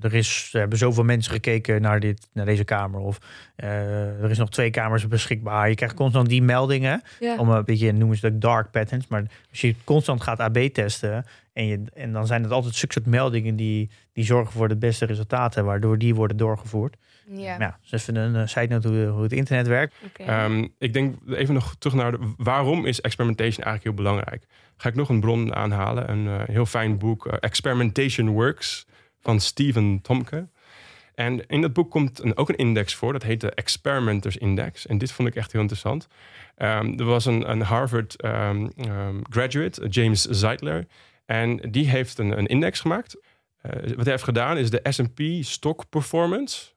er, 0.00 0.14
is, 0.14 0.50
er 0.52 0.58
hebben 0.58 0.78
zoveel 0.78 1.04
mensen 1.04 1.32
gekeken 1.32 1.82
naar, 1.82 2.00
dit, 2.00 2.28
naar 2.32 2.44
deze 2.44 2.64
kamer. 2.64 3.00
Of 3.00 3.18
eh, 3.56 4.22
er 4.22 4.30
is 4.30 4.38
nog 4.38 4.50
twee 4.50 4.70
kamers 4.70 5.08
beschikbaar. 5.08 5.68
Je 5.68 5.74
krijgt 5.74 5.94
constant 5.94 6.28
die 6.28 6.42
meldingen. 6.42 7.02
Ja. 7.20 7.36
Om 7.36 7.50
een 7.50 7.64
beetje, 7.64 7.92
noemen 7.92 8.16
ze 8.16 8.26
ook 8.26 8.40
dark 8.40 8.70
patterns. 8.70 9.06
Maar 9.06 9.24
als 9.50 9.60
je 9.60 9.74
constant 9.84 10.22
gaat 10.22 10.38
AB 10.38 10.58
testen. 10.58 11.26
En, 11.52 11.66
je, 11.66 11.82
en 11.94 12.12
dan 12.12 12.26
zijn 12.26 12.42
het 12.42 12.52
altijd 12.52 12.74
zulke 12.74 12.94
soort 12.94 13.06
meldingen 13.06 13.56
die, 13.56 13.90
die 14.12 14.24
zorgen 14.24 14.52
voor 14.52 14.68
de 14.68 14.76
beste 14.76 15.06
resultaten. 15.06 15.64
Waardoor 15.64 15.98
die 15.98 16.14
worden 16.14 16.36
doorgevoerd. 16.36 16.96
Ja. 17.26 17.58
Ja, 17.58 17.78
dus 17.80 17.92
even 17.92 18.16
een 18.16 18.34
uh, 18.34 18.46
side 18.46 18.66
note 18.66 18.88
hoe, 18.88 19.06
hoe 19.06 19.22
het 19.22 19.32
internet 19.32 19.66
werkt. 19.66 19.94
Ehm, 20.16 20.66
ik 20.78 20.92
denk 20.92 21.16
even 21.28 21.54
nog 21.54 21.74
terug 21.78 21.96
naar 21.96 22.10
de, 22.10 22.32
waarom 22.36 22.86
is 22.86 23.00
experimentation 23.00 23.64
eigenlijk 23.64 23.84
heel 23.84 24.04
belangrijk. 24.04 24.46
Ga 24.76 24.88
ik 24.88 24.94
nog 24.94 25.08
een 25.08 25.20
bron 25.20 25.54
aanhalen, 25.54 26.10
een 26.10 26.26
eh, 26.26 26.46
heel 26.46 26.66
fijn 26.66 26.98
boek, 26.98 27.26
eh, 27.26 27.36
Experimentation 27.40 28.28
Works 28.28 28.86
van 29.20 29.40
Stephen 29.40 30.00
Tomke. 30.02 30.48
En 31.14 31.46
in 31.46 31.60
dat 31.60 31.72
boek 31.72 31.90
komt 31.90 32.22
een, 32.22 32.36
ook 32.36 32.48
een 32.48 32.56
index 32.56 32.94
voor, 32.94 33.12
dat 33.12 33.22
heet 33.22 33.40
de 33.40 33.50
Experimenters 33.50 34.36
Index. 34.36 34.86
En 34.86 34.98
dit 34.98 35.12
vond 35.12 35.28
ik 35.28 35.34
echt 35.34 35.52
heel 35.52 35.60
interessant. 35.60 36.08
Ehm, 36.56 36.98
er 36.98 37.04
was 37.04 37.24
een, 37.24 37.50
een 37.50 37.60
Harvard 37.60 38.20
ehm, 38.20 38.68
graduate, 39.30 39.88
James 39.88 40.24
Zeitler, 40.24 40.86
en 41.26 41.56
die 41.70 41.88
heeft 41.88 42.18
een, 42.18 42.38
een 42.38 42.46
index 42.46 42.80
gemaakt. 42.80 43.16
Eh, 43.60 43.72
wat 43.72 44.02
hij 44.02 44.10
heeft 44.10 44.22
gedaan 44.22 44.58
is 44.58 44.70
de 44.70 44.80
S&P 44.82 45.44
Stock 45.44 45.88
Performance 45.88 46.72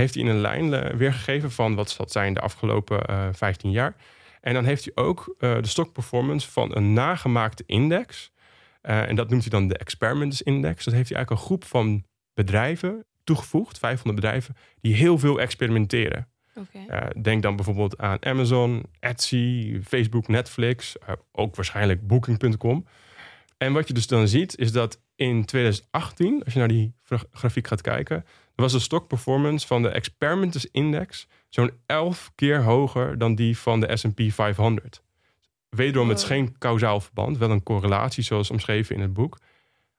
heeft 0.00 0.14
hij 0.14 0.22
in 0.22 0.28
een 0.28 0.40
lijn 0.40 0.74
eh, 0.74 0.96
weergegeven 0.96 1.50
van 1.50 1.74
wat 1.74 1.90
zal 1.90 2.08
zijn 2.08 2.34
de 2.34 2.40
afgelopen 2.40 3.04
eh 3.04 3.28
15 3.32 3.70
jaar. 3.70 3.94
En 4.40 4.54
dan 4.54 4.64
heeft 4.64 4.84
hij 4.84 5.04
ook 5.04 5.34
eh, 5.38 5.54
de 5.54 5.68
stock 5.68 5.92
performance 5.92 6.50
van 6.50 6.76
een 6.76 6.92
nagemaakte 6.92 7.62
index. 7.66 8.32
Eh, 8.80 9.08
en 9.08 9.16
dat 9.16 9.30
noemt 9.30 9.42
hij 9.42 9.50
dan 9.50 9.68
de 9.68 9.78
Experiments 9.78 10.42
Index. 10.42 10.84
Dat 10.84 10.94
heeft 10.94 11.08
hij 11.08 11.16
eigenlijk 11.16 11.30
een 11.30 11.46
groep 11.46 11.64
van 11.64 12.04
bedrijven 12.34 13.04
toegevoegd, 13.24 13.78
500 13.78 14.20
bedrijven, 14.20 14.56
die 14.80 14.94
heel 14.94 15.18
veel 15.18 15.40
experimenteren. 15.40 16.28
Eh, 16.88 17.06
denk 17.22 17.42
dan 17.42 17.56
bijvoorbeeld 17.56 17.98
aan 17.98 18.24
Amazon, 18.24 18.82
Etsy, 19.00 19.80
Facebook, 19.84 20.28
Netflix, 20.28 20.98
eh, 20.98 21.14
ook 21.32 21.56
waarschijnlijk 21.56 22.06
Booking.com. 22.06 22.86
En 23.58 23.72
wat 23.72 23.88
je 23.88 23.94
dus 23.94 24.06
dan 24.06 24.28
ziet, 24.28 24.58
is 24.58 24.72
dat 24.72 25.00
in 25.14 25.44
2018, 25.44 26.44
als 26.44 26.52
je 26.52 26.58
naar 26.58 26.68
die 26.68 26.94
gra- 27.02 27.24
grafiek 27.32 27.66
gaat 27.66 27.80
kijken, 27.80 28.24
was 28.60 28.72
de 28.72 28.78
stock 28.78 29.06
performance 29.08 29.66
van 29.66 29.82
de 29.82 29.88
Experimenters 29.88 30.66
Index 30.70 31.26
zo'n 31.48 31.72
11 31.86 32.32
keer 32.34 32.62
hoger 32.62 33.18
dan 33.18 33.34
die 33.34 33.58
van 33.58 33.80
de 33.80 33.96
SP 34.00 34.20
500. 34.28 35.02
Wederom, 35.68 36.08
het 36.08 36.18
is 36.18 36.24
Wow. 36.24 36.32
geen 36.32 36.58
kausaal 36.58 37.00
verband, 37.00 37.38
wel 37.38 37.50
een 37.50 37.62
correlatie 37.62 38.22
zoals 38.24 38.50
omschreven 38.50 38.94
in 38.94 39.00
het 39.00 39.12
boek. 39.12 39.38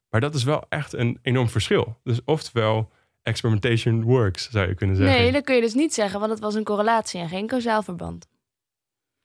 Maar 0.09 0.21
dat 0.21 0.35
is 0.35 0.43
wel 0.43 0.65
echt 0.69 0.93
een 0.93 1.19
enorm 1.21 1.49
verschil. 1.49 1.99
Dus 2.03 2.19
oftewel, 2.25 2.91
experimentation 3.23 4.03
works, 4.03 4.49
zou 4.49 4.67
je 4.67 4.75
kunnen 4.75 4.95
zeggen. 4.95 5.15
Nee, 5.15 5.31
dat 5.31 5.43
kun 5.43 5.55
je 5.55 5.61
dus 5.61 5.73
niet 5.73 5.93
zeggen, 5.93 6.19
want 6.19 6.31
het 6.31 6.39
was 6.41 6.55
een 6.55 6.63
correlatie 6.63 7.19
en 7.19 7.29
geen 7.29 7.47
kausaal 7.47 7.83
verband. 7.83 8.27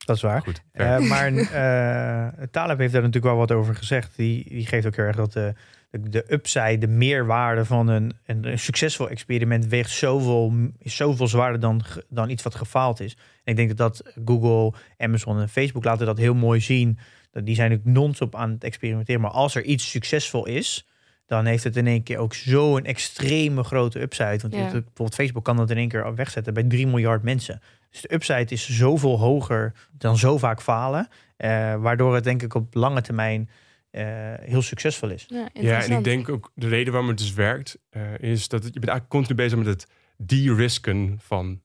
Dat 0.04 0.16
is 0.16 0.22
waar. 0.22 0.42
Goed. 0.42 0.62
Eh, 0.72 0.98
maar 0.98 1.32
eh 1.32 2.46
Taleb 2.50 2.78
heeft 2.78 2.92
daar 2.92 3.02
natuurlijk 3.02 3.32
wel 3.34 3.36
wat 3.36 3.52
over 3.52 3.74
gezegd. 3.74 4.16
Die, 4.16 4.48
die 4.48 4.66
geeft 4.66 4.86
ook 4.86 4.96
heel 4.96 5.04
erg 5.04 5.16
dat 5.16 5.32
de, 5.32 5.54
de, 6.02 6.08
de 6.08 6.32
upside, 6.32 6.78
de 6.78 6.86
meerwaarde 6.88 7.64
van 7.64 7.88
een, 7.88 8.12
een, 8.26 8.44
een 8.46 8.58
succesvol 8.58 9.08
experiment 9.08 9.66
weegt 9.66 9.90
zoveel, 9.90 10.52
zoveel 10.82 11.26
zwaarder 11.28 11.60
dan, 11.60 11.82
dan 12.08 12.30
iets 12.30 12.42
wat 12.42 12.54
gefaald 12.54 13.00
is. 13.00 13.12
En 13.44 13.52
ik 13.52 13.56
denk 13.56 13.68
dat 13.68 13.76
dat 13.76 14.12
Google, 14.24 14.78
Amazon 14.98 15.40
en 15.40 15.48
Facebook 15.48 15.84
laten 15.84 16.06
dat 16.06 16.18
heel 16.18 16.34
mooi 16.34 16.60
zien. 16.60 16.98
Dat 17.30 17.46
die 17.46 17.54
zijn 17.54 17.70
natuurlijk 17.70 17.98
non-stop 17.98 18.34
aan 18.34 18.50
het 18.50 18.64
experimenteren. 18.64 19.20
Maar 19.20 19.30
als 19.30 19.54
er 19.54 19.62
iets 19.64 19.90
succesvol 19.90 20.46
is, 20.46 20.86
dan 21.26 21.44
heeft 21.44 21.64
het 21.64 21.76
in 21.76 21.86
één 21.86 22.02
keer 22.02 22.18
ook 22.18 22.34
zo'n 22.34 22.84
extreme 22.84 23.62
grote 23.64 24.00
upside. 24.00 24.38
Want 24.38 24.54
Ja. 24.54 24.60
bijvoorbeeld 24.70 25.14
Facebook 25.14 25.44
kan 25.44 25.56
dat 25.56 25.70
in 25.70 25.76
één 25.76 25.88
keer 25.88 26.14
wegzetten 26.14 26.54
bij 26.54 26.62
3 26.62 26.86
miljard 26.86 27.22
mensen. 27.22 27.60
Dus 27.90 28.00
de 28.00 28.14
upside 28.14 28.44
is 28.54 28.68
zoveel 28.68 29.18
hoger 29.18 29.72
dan 29.92 30.16
zo 30.16 30.38
vaak 30.38 30.62
falen. 30.62 31.08
eh, 31.36 31.74
waardoor 31.74 32.14
het 32.14 32.24
denk 32.24 32.42
ik 32.42 32.54
op 32.54 32.74
lange 32.74 33.00
termijn 33.00 33.50
eh, 33.96 34.48
heel 34.48 34.62
succesvol 34.62 35.10
is. 35.10 35.24
Ja, 35.28 35.48
Ja, 35.52 35.82
en 35.82 35.92
ik 35.92 36.04
denk 36.04 36.28
ook 36.28 36.52
de 36.54 36.68
reden 36.68 36.92
waarom 36.92 37.10
het 37.10 37.18
dus 37.18 37.34
werkt, 37.34 37.78
eh, 37.90 38.18
is 38.18 38.48
dat 38.48 38.64
het, 38.64 38.74
je 38.74 38.80
bent 38.80 38.92
eigenlijk 38.92 39.08
continu 39.08 39.34
bezig 39.34 39.58
met 39.58 39.66
het 39.66 39.86
de-risken 40.16 41.18
van 41.20 41.60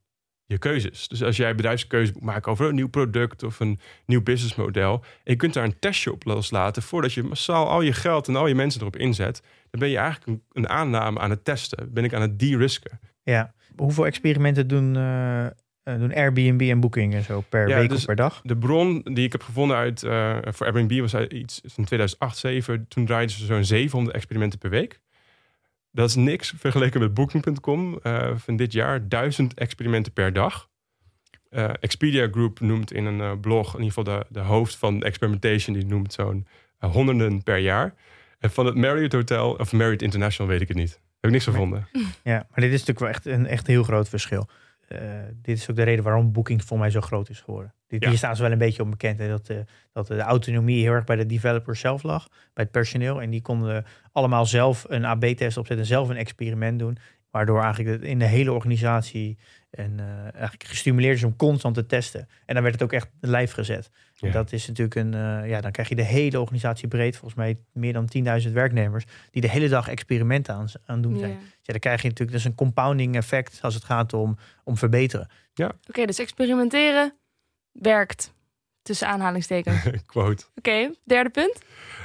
je 0.45 0.57
keuzes. 0.57 1.07
Dus 1.07 1.23
als 1.23 1.37
jij 1.37 1.55
bedrijfskeuze 1.55 2.11
moet 2.13 2.23
maken 2.23 2.51
over 2.51 2.67
een 2.67 2.75
nieuw 2.75 2.89
product 2.89 3.43
of 3.43 3.59
een 3.59 3.79
nieuw 4.05 4.21
businessmodel, 4.21 4.93
en 4.93 5.31
je 5.31 5.35
kunt 5.35 5.53
daar 5.53 5.63
een 5.63 5.79
testje 5.79 6.11
op 6.11 6.25
loslaten 6.25 6.81
voordat 6.81 7.13
je 7.13 7.23
massaal 7.23 7.69
al 7.69 7.81
je 7.81 7.93
geld 7.93 8.27
en 8.27 8.35
al 8.35 8.47
je 8.47 8.55
mensen 8.55 8.81
erop 8.81 8.95
inzet, 8.95 9.41
dan 9.69 9.79
ben 9.79 9.89
je 9.89 9.97
eigenlijk 9.97 10.27
een, 10.27 10.43
een 10.51 10.69
aanname 10.69 11.19
aan 11.19 11.29
het 11.29 11.45
testen. 11.45 11.93
Ben 11.93 12.03
ik 12.03 12.13
aan 12.13 12.21
het 12.21 12.39
de-risken. 12.39 12.99
Ja. 13.23 13.53
Hoeveel 13.75 14.05
experimenten 14.05 14.67
doen, 14.67 14.95
uh, 14.95 15.45
doen 15.83 16.13
Airbnb 16.13 16.61
en 16.61 16.79
Booking 16.79 17.13
en 17.13 17.23
zo 17.23 17.43
per 17.49 17.65
week 17.65 17.89
dus 17.89 17.97
of 17.97 18.05
per 18.05 18.15
dag? 18.15 18.41
De 18.43 18.57
bron 18.57 19.01
die 19.03 19.25
ik 19.25 19.31
heb 19.31 19.43
gevonden 19.43 19.77
uit 19.77 20.03
uh, 20.03 20.37
voor 20.41 20.65
Airbnb 20.65 20.99
was 20.99 21.15
uit 21.15 21.33
iets 21.33 21.61
in 21.61 21.85
2008, 21.85 22.37
7. 22.37 22.85
Toen 22.87 23.05
draaiden 23.05 23.35
ze 23.35 23.45
zo'n 23.45 23.65
700 23.65 24.15
experimenten 24.15 24.59
per 24.59 24.69
week. 24.69 24.99
Dat 25.91 26.09
is 26.09 26.15
niks 26.15 26.53
vergeleken 26.57 26.99
met 26.99 27.13
Booking.com 27.13 27.99
uh, 28.03 28.31
van 28.35 28.55
dit 28.55 28.73
jaar. 28.73 29.09
Duizend 29.09 29.53
experimenten 29.53 30.13
per 30.13 30.33
dag. 30.33 30.69
Expedia 31.79 32.27
Group 32.31 32.59
noemt 32.59 32.93
in 32.93 33.05
een 33.05 33.39
blog, 33.39 33.75
in 33.75 33.83
ieder 33.83 33.93
geval 33.93 34.17
de, 34.17 34.25
de 34.29 34.39
hoofd 34.39 34.75
van 34.75 35.03
experimentation, 35.03 35.75
die 35.75 35.85
noemt 35.85 36.13
zo'n 36.13 36.47
honderden 36.79 37.43
per 37.43 37.57
jaar. 37.57 37.93
En 38.39 38.51
van 38.51 38.65
het 38.65 38.75
Marriott 38.75 39.13
Hotel, 39.13 39.51
of 39.51 39.71
Marriott 39.71 40.01
International, 40.01 40.51
weet 40.51 40.61
ik 40.61 40.67
het 40.67 40.77
niet. 40.77 40.91
Heb 40.91 41.29
ik 41.29 41.31
niks 41.31 41.43
gevonden. 41.43 41.87
Ja, 42.23 42.33
maar 42.33 42.63
dit 42.65 42.71
is 42.73 42.85
natuurlijk 42.85 42.99
wel 42.99 43.09
echt 43.09 43.25
een 43.25 43.47
echt 43.47 43.67
heel 43.67 43.83
groot 43.83 44.09
verschil. 44.09 44.47
Dit 45.41 45.57
is 45.57 45.69
ook 45.69 45.75
de 45.75 45.83
reden 45.83 46.03
waarom 46.03 46.31
Booking 46.31 46.63
voor 46.63 46.79
mij 46.79 46.89
zo 46.89 47.01
groot 47.01 47.29
is 47.29 47.39
geworden. 47.39 47.73
Hier 47.87 48.09
ja. 48.09 48.15
staan 48.15 48.35
ze 48.35 48.41
wel 48.41 48.51
een 48.51 48.57
beetje 48.57 48.83
onbekend. 48.83 49.19
Hè, 49.19 49.27
dat, 49.27 49.51
dat 49.91 50.07
de 50.07 50.19
autonomie 50.19 50.81
heel 50.81 50.91
erg 50.91 51.03
bij 51.03 51.15
de 51.15 51.25
developer 51.25 51.75
zelf 51.75 52.03
lag, 52.03 52.27
bij 52.29 52.63
het 52.63 52.71
personeel. 52.71 53.21
En 53.21 53.29
die 53.29 53.41
konden 53.41 53.85
allemaal 54.11 54.45
zelf 54.45 54.85
een 54.87 55.05
AB-test 55.05 55.57
opzetten, 55.57 55.85
zelf 55.85 56.09
een 56.09 56.17
experiment 56.17 56.79
doen. 56.79 56.97
Waardoor 57.31 57.61
eigenlijk 57.61 58.01
in 58.01 58.19
de 58.19 58.25
hele 58.25 58.51
organisatie 58.51 59.37
en, 59.71 59.97
uh, 59.99 60.21
eigenlijk 60.21 60.63
gestimuleerd 60.63 61.15
is 61.15 61.23
om 61.23 61.35
constant 61.35 61.75
te 61.75 61.85
testen. 61.85 62.27
En 62.45 62.53
dan 62.53 62.63
werd 62.63 62.75
het 62.75 62.83
ook 62.83 62.93
echt 62.93 63.09
lijf 63.19 63.51
gezet. 63.51 63.89
Ja. 64.13 64.27
En 64.27 64.33
dat 64.33 64.51
is 64.51 64.67
natuurlijk 64.67 64.95
een, 64.95 65.13
uh, 65.13 65.49
ja, 65.49 65.61
dan 65.61 65.71
krijg 65.71 65.89
je 65.89 65.95
de 65.95 66.03
hele 66.03 66.39
organisatie 66.39 66.87
breed, 66.87 67.17
volgens 67.17 67.39
mij 67.39 67.57
meer 67.73 67.93
dan 67.93 68.09
10.000 68.45 68.53
werknemers, 68.53 69.05
die 69.31 69.41
de 69.41 69.49
hele 69.49 69.69
dag 69.69 69.87
experimenten 69.87 70.53
aan, 70.53 70.67
aan 70.85 71.01
doen 71.01 71.17
zijn. 71.17 71.31
Ja. 71.31 71.37
Dus 71.37 71.45
ja, 71.61 71.71
dan 71.71 71.79
krijg 71.79 72.01
je 72.01 72.07
natuurlijk 72.07 72.37
dus 72.37 72.45
een 72.45 72.55
compounding 72.55 73.15
effect 73.15 73.59
als 73.61 73.73
het 73.73 73.83
gaat 73.83 74.13
om, 74.13 74.37
om 74.63 74.77
verbeteren. 74.77 75.27
Ja. 75.53 75.65
Oké, 75.65 75.75
okay, 75.87 76.05
dus 76.05 76.19
experimenteren 76.19 77.13
werkt. 77.71 78.33
Tussen 78.81 79.07
aanhalingstekens. 79.07 79.83
Quote. 80.05 80.45
Oké, 80.55 80.69
okay, 80.69 80.95
derde 81.03 81.29
punt. 81.29 81.61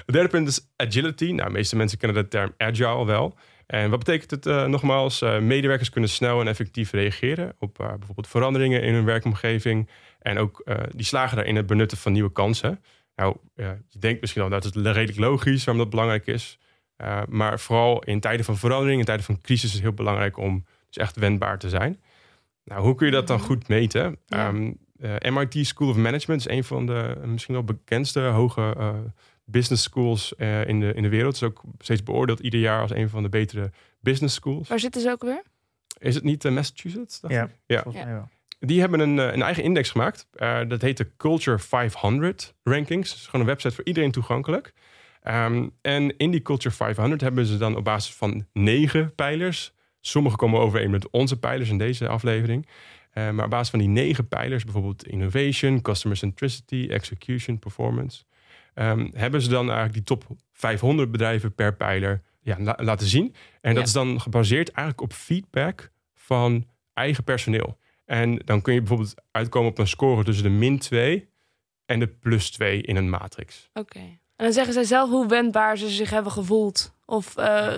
Het 0.07 0.15
derde 0.15 0.29
punt 0.29 0.49
is 0.49 0.69
agility. 0.77 1.31
Nou, 1.31 1.49
de 1.49 1.55
meeste 1.55 1.77
mensen 1.77 1.99
kennen 1.99 2.23
de 2.23 2.29
term 2.29 2.55
agile 2.57 3.05
wel. 3.05 3.37
En 3.67 3.91
wat 3.91 3.99
betekent 3.99 4.31
het 4.31 4.47
uh, 4.47 4.65
nogmaals? 4.65 5.23
Uh, 5.23 5.39
medewerkers 5.39 5.91
kunnen 5.91 6.11
snel 6.11 6.41
en 6.41 6.49
effectief 6.49 6.91
reageren 6.91 7.55
op 7.59 7.81
uh, 7.81 7.89
bijvoorbeeld 7.89 8.29
veranderingen 8.29 8.83
in 8.83 8.95
hun 8.95 9.05
werkomgeving. 9.05 9.89
En 10.19 10.39
ook 10.39 10.65
die 10.91 11.05
slagen 11.05 11.37
daarin 11.37 11.57
het 11.57 11.67
benutten 11.67 11.99
van 11.99 12.13
nieuwe 12.13 12.33
kansen. 12.33 12.83
Nou, 13.17 13.37
je 13.55 13.99
denkt 13.99 14.21
misschien 14.21 14.43
al 14.43 14.49
dat 14.49 14.65
het 14.65 14.77
redelijk 14.77 15.19
logisch 15.19 15.65
waarom 15.65 15.83
dat 15.83 15.91
belangrijk 15.91 16.27
is. 16.27 16.59
maar 17.29 17.61
vooral 17.61 18.03
in 18.03 18.21
tijden 18.21 18.45
van 18.45 18.57
verandering, 18.57 18.99
in 18.99 19.05
tijden 19.05 19.25
van 19.25 19.41
crisis 19.41 19.69
is 19.69 19.73
het 19.73 19.83
heel 19.83 19.93
belangrijk 19.93 20.37
om 20.37 20.65
dus 20.87 20.97
echt 20.97 21.17
wendbaar 21.17 21.59
te 21.59 21.69
zijn. 21.69 22.01
Nou, 22.65 22.83
hoe 22.83 22.95
kun 22.95 23.07
je 23.07 23.13
dat 23.13 23.27
dan 23.27 23.41
goed 23.41 23.69
meten? 23.69 24.19
Ja. 24.27 24.49
Um, 24.49 24.79
MIT 25.33 25.67
School 25.67 25.89
of 25.89 25.97
Management 25.97 26.41
is 26.41 26.49
een 26.49 26.65
van 26.65 26.87
de 26.87 27.17
misschien 27.25 27.55
wel 27.55 27.65
bekendste 27.65 28.21
hoge 28.21 28.75
business 29.47 29.83
schools 29.83 30.35
uh, 30.39 30.67
in, 30.67 30.81
de, 30.81 30.95
in 30.95 31.03
de 31.03 31.09
wereld. 31.09 31.41
Het 31.41 31.43
is 31.43 31.49
ook 31.49 31.63
steeds 31.79 32.03
beoordeeld 32.03 32.41
ieder 32.41 32.61
jaar 32.61 32.81
als 32.81 32.91
een 32.91 33.09
van 33.09 33.23
de 33.23 33.29
betere 33.29 33.71
business 34.01 34.35
schools. 34.35 34.69
Waar 34.69 34.81
zitten 34.81 35.01
ze 35.01 35.11
ook 35.11 35.23
weer? 35.23 35.43
Is 35.99 36.15
het 36.15 36.25
niet 36.25 36.45
uh, 36.45 36.53
Massachusetts? 36.53 37.21
Ja, 37.29 37.45
ik? 37.67 37.85
ja. 37.93 38.29
Die 38.59 38.81
hebben 38.81 39.01
een, 39.01 39.19
een 39.19 39.43
eigen 39.43 39.63
index 39.63 39.91
gemaakt. 39.91 40.27
Uh, 40.35 40.61
dat 40.69 40.83
heet 40.83 40.97
de 40.97 41.11
Culture 41.17 41.59
500 41.59 42.55
Rankings. 42.63 43.09
Dat 43.09 43.19
is 43.19 43.25
gewoon 43.25 43.41
een 43.41 43.47
website 43.47 43.75
voor 43.75 43.85
iedereen 43.85 44.11
toegankelijk. 44.11 44.73
Um, 45.25 45.73
en 45.83 46.17
in 46.17 46.31
die 46.31 46.43
Culture 46.43 46.75
500 46.75 47.21
hebben 47.21 47.47
ze 47.47 47.57
dan 47.57 47.77
op 47.77 47.85
basis 47.85 48.15
van 48.15 48.47
negen 48.53 49.15
pijlers. 49.15 49.75
Sommige 50.01 50.37
komen 50.37 50.61
overeen 50.61 50.91
met 50.91 51.11
onze 51.11 51.39
pijlers 51.39 51.71
in 51.71 51.79
deze 51.79 52.09
aflevering. 52.09 52.67
Uh, 53.15 53.31
maar 53.31 53.45
op 53.45 53.51
basis 53.51 53.71
van 53.71 53.79
die 53.79 53.89
negen 53.89 54.29
pijlers, 54.29 54.65
bijvoorbeeld 54.65 55.07
innovation, 55.07 55.83
customer 55.83 56.17
centricity, 56.17 56.87
execution, 56.91 57.59
performance, 57.59 58.25
um, 58.79 59.11
hebben 59.15 59.43
ze 59.43 59.49
dan 59.49 59.65
eigenlijk 59.65 59.93
die 59.93 60.03
top 60.03 60.25
500 60.53 61.11
bedrijven 61.11 61.55
per 61.55 61.75
pijler 61.77 62.23
ja, 62.41 62.57
la 62.59 62.79
laten 62.81 63.07
zien. 63.07 63.35
En 63.61 63.71
dat 63.75 63.83
Ja. 63.83 63.83
is 63.83 63.93
dan 63.93 64.21
gebaseerd 64.21 64.71
eigenlijk 64.71 65.01
op 65.01 65.17
feedback 65.17 65.91
van 66.15 66.67
eigen 66.93 67.25
personeel. 67.25 67.79
En 68.05 68.37
dan 68.45 68.63
kun 68.63 68.75
je 68.75 68.79
bijvoorbeeld 68.81 69.15
uitkomen 69.31 69.71
op 69.71 69.79
een 69.79 69.89
score 69.89 70.25
tussen 70.25 70.45
de 70.45 70.51
min 70.51 70.79
2 70.79 71.29
en 71.87 71.99
de 71.99 72.07
plus 72.09 72.51
2 72.51 72.83
in 72.83 72.97
een 72.97 73.11
matrix. 73.11 73.69
Oké. 73.75 73.99
En 73.99 74.45
dan 74.45 74.53
zeggen 74.53 74.73
zij 74.73 74.85
zelf 74.85 75.11
hoe 75.11 75.29
wendbaar 75.29 75.79
ze 75.79 75.89
zich 75.89 76.11
hebben 76.11 76.33
gevoeld. 76.33 76.95
Of 77.05 77.37
eh, 77.37 77.73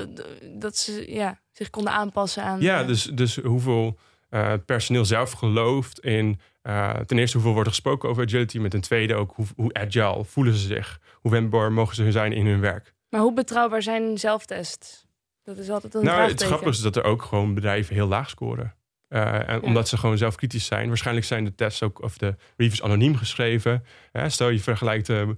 dat 0.55 0.77
ze 0.77 1.13
ja, 1.13 1.41
zich 1.53 1.71
konden 1.71 1.93
aanpassen 1.93 2.43
aan... 2.43 2.61
Ja, 2.61 2.81
eh, 2.81 2.87
dus, 2.87 3.05
dus 3.05 3.37
hoeveel 3.37 3.99
eh, 4.29 4.53
personeel 4.67 5.05
zelf 5.05 5.33
gelooft 5.33 5.99
in... 6.01 6.41
eh, 6.69 6.91
ten 6.91 7.19
eerste 7.19 7.37
hoeveel 7.37 7.53
wordt 7.53 7.69
er 7.69 7.75
gesproken 7.75 8.09
over 8.09 8.25
agility... 8.25 8.59
maar 8.59 8.71
ten 8.71 8.81
tweede 8.81 9.15
ook 9.15 9.33
hoe, 9.35 9.47
hoe 9.57 9.75
agile 9.75 10.25
voelen 10.25 10.55
ze 10.55 10.67
zich. 10.67 11.01
Hoe 11.15 11.31
wendbaar 11.31 11.73
mogen 11.73 11.95
ze 11.95 12.13
zijn 12.13 12.33
in 12.33 12.47
hun 12.47 12.61
werk. 12.61 12.95
Maar 13.09 13.21
hoe 13.21 13.35
betrouwbaar 13.35 13.83
zijn 13.83 14.19
zelftests? 14.19 15.07
Dat 15.43 15.59
is 15.59 15.71
altijd 15.71 15.95
een 15.95 16.05
Nou, 16.05 16.31
het 16.31 16.43
grappige 16.43 16.71
is 16.71 16.81
dat 16.81 16.97
er 16.97 17.05
ook 17.05 17.23
gewoon 17.23 17.55
bedrijven 17.55 17.95
heel 17.95 18.07
laag 18.07 18.31
scoren. 18.31 18.75
Eh, 19.09 19.49
en 19.49 19.63
omdat 19.63 19.89
ze 19.89 19.97
gewoon 19.97 20.19
zelf 20.19 20.35
kritisch 20.35 20.67
zijn. 20.67 20.89
Waarschijnlijk 20.89 21.27
zijn 21.27 21.45
de 21.45 21.55
tests 21.55 21.83
ook, 21.83 22.03
of 22.03 22.19
de 22.19 22.37
reviews 22.57 22.83
anoniem 22.83 23.17
geschreven. 23.17 23.85
Stel 24.27 24.49
je 24.49 24.61
vergelijkt 24.61 25.09
eh, 25.09 25.29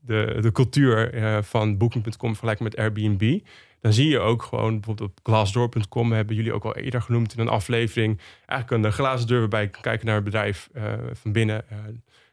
de, 0.00 0.38
de 0.40 0.52
cultuur 0.52 1.10
van 1.44 1.76
Booking.com 1.78 2.30
vergelijkt 2.30 2.60
met 2.60 2.76
Airbnb. 2.76 3.38
Dan 3.82 3.92
zie 3.92 4.08
je 4.08 4.18
ook 4.18 4.42
gewoon, 4.42 4.74
bijvoorbeeld 4.74 5.10
op 5.10 5.18
Glassdoor.com 5.22 6.12
hebben 6.12 6.36
jullie 6.36 6.52
ook 6.52 6.64
al 6.64 6.76
eerder 6.76 7.02
genoemd 7.02 7.32
in 7.34 7.40
een 7.40 7.48
aflevering. 7.48 8.20
Eigenlijk 8.46 8.84
een 8.84 8.92
glazen 8.92 9.26
deur 9.26 9.38
waarbij 9.38 9.68
kijken 9.68 10.06
naar 10.06 10.14
het 10.14 10.24
bedrijf 10.24 10.68
eh, 10.72 10.92
van 11.12 11.32
binnen 11.32 11.70
eh, 11.70 11.78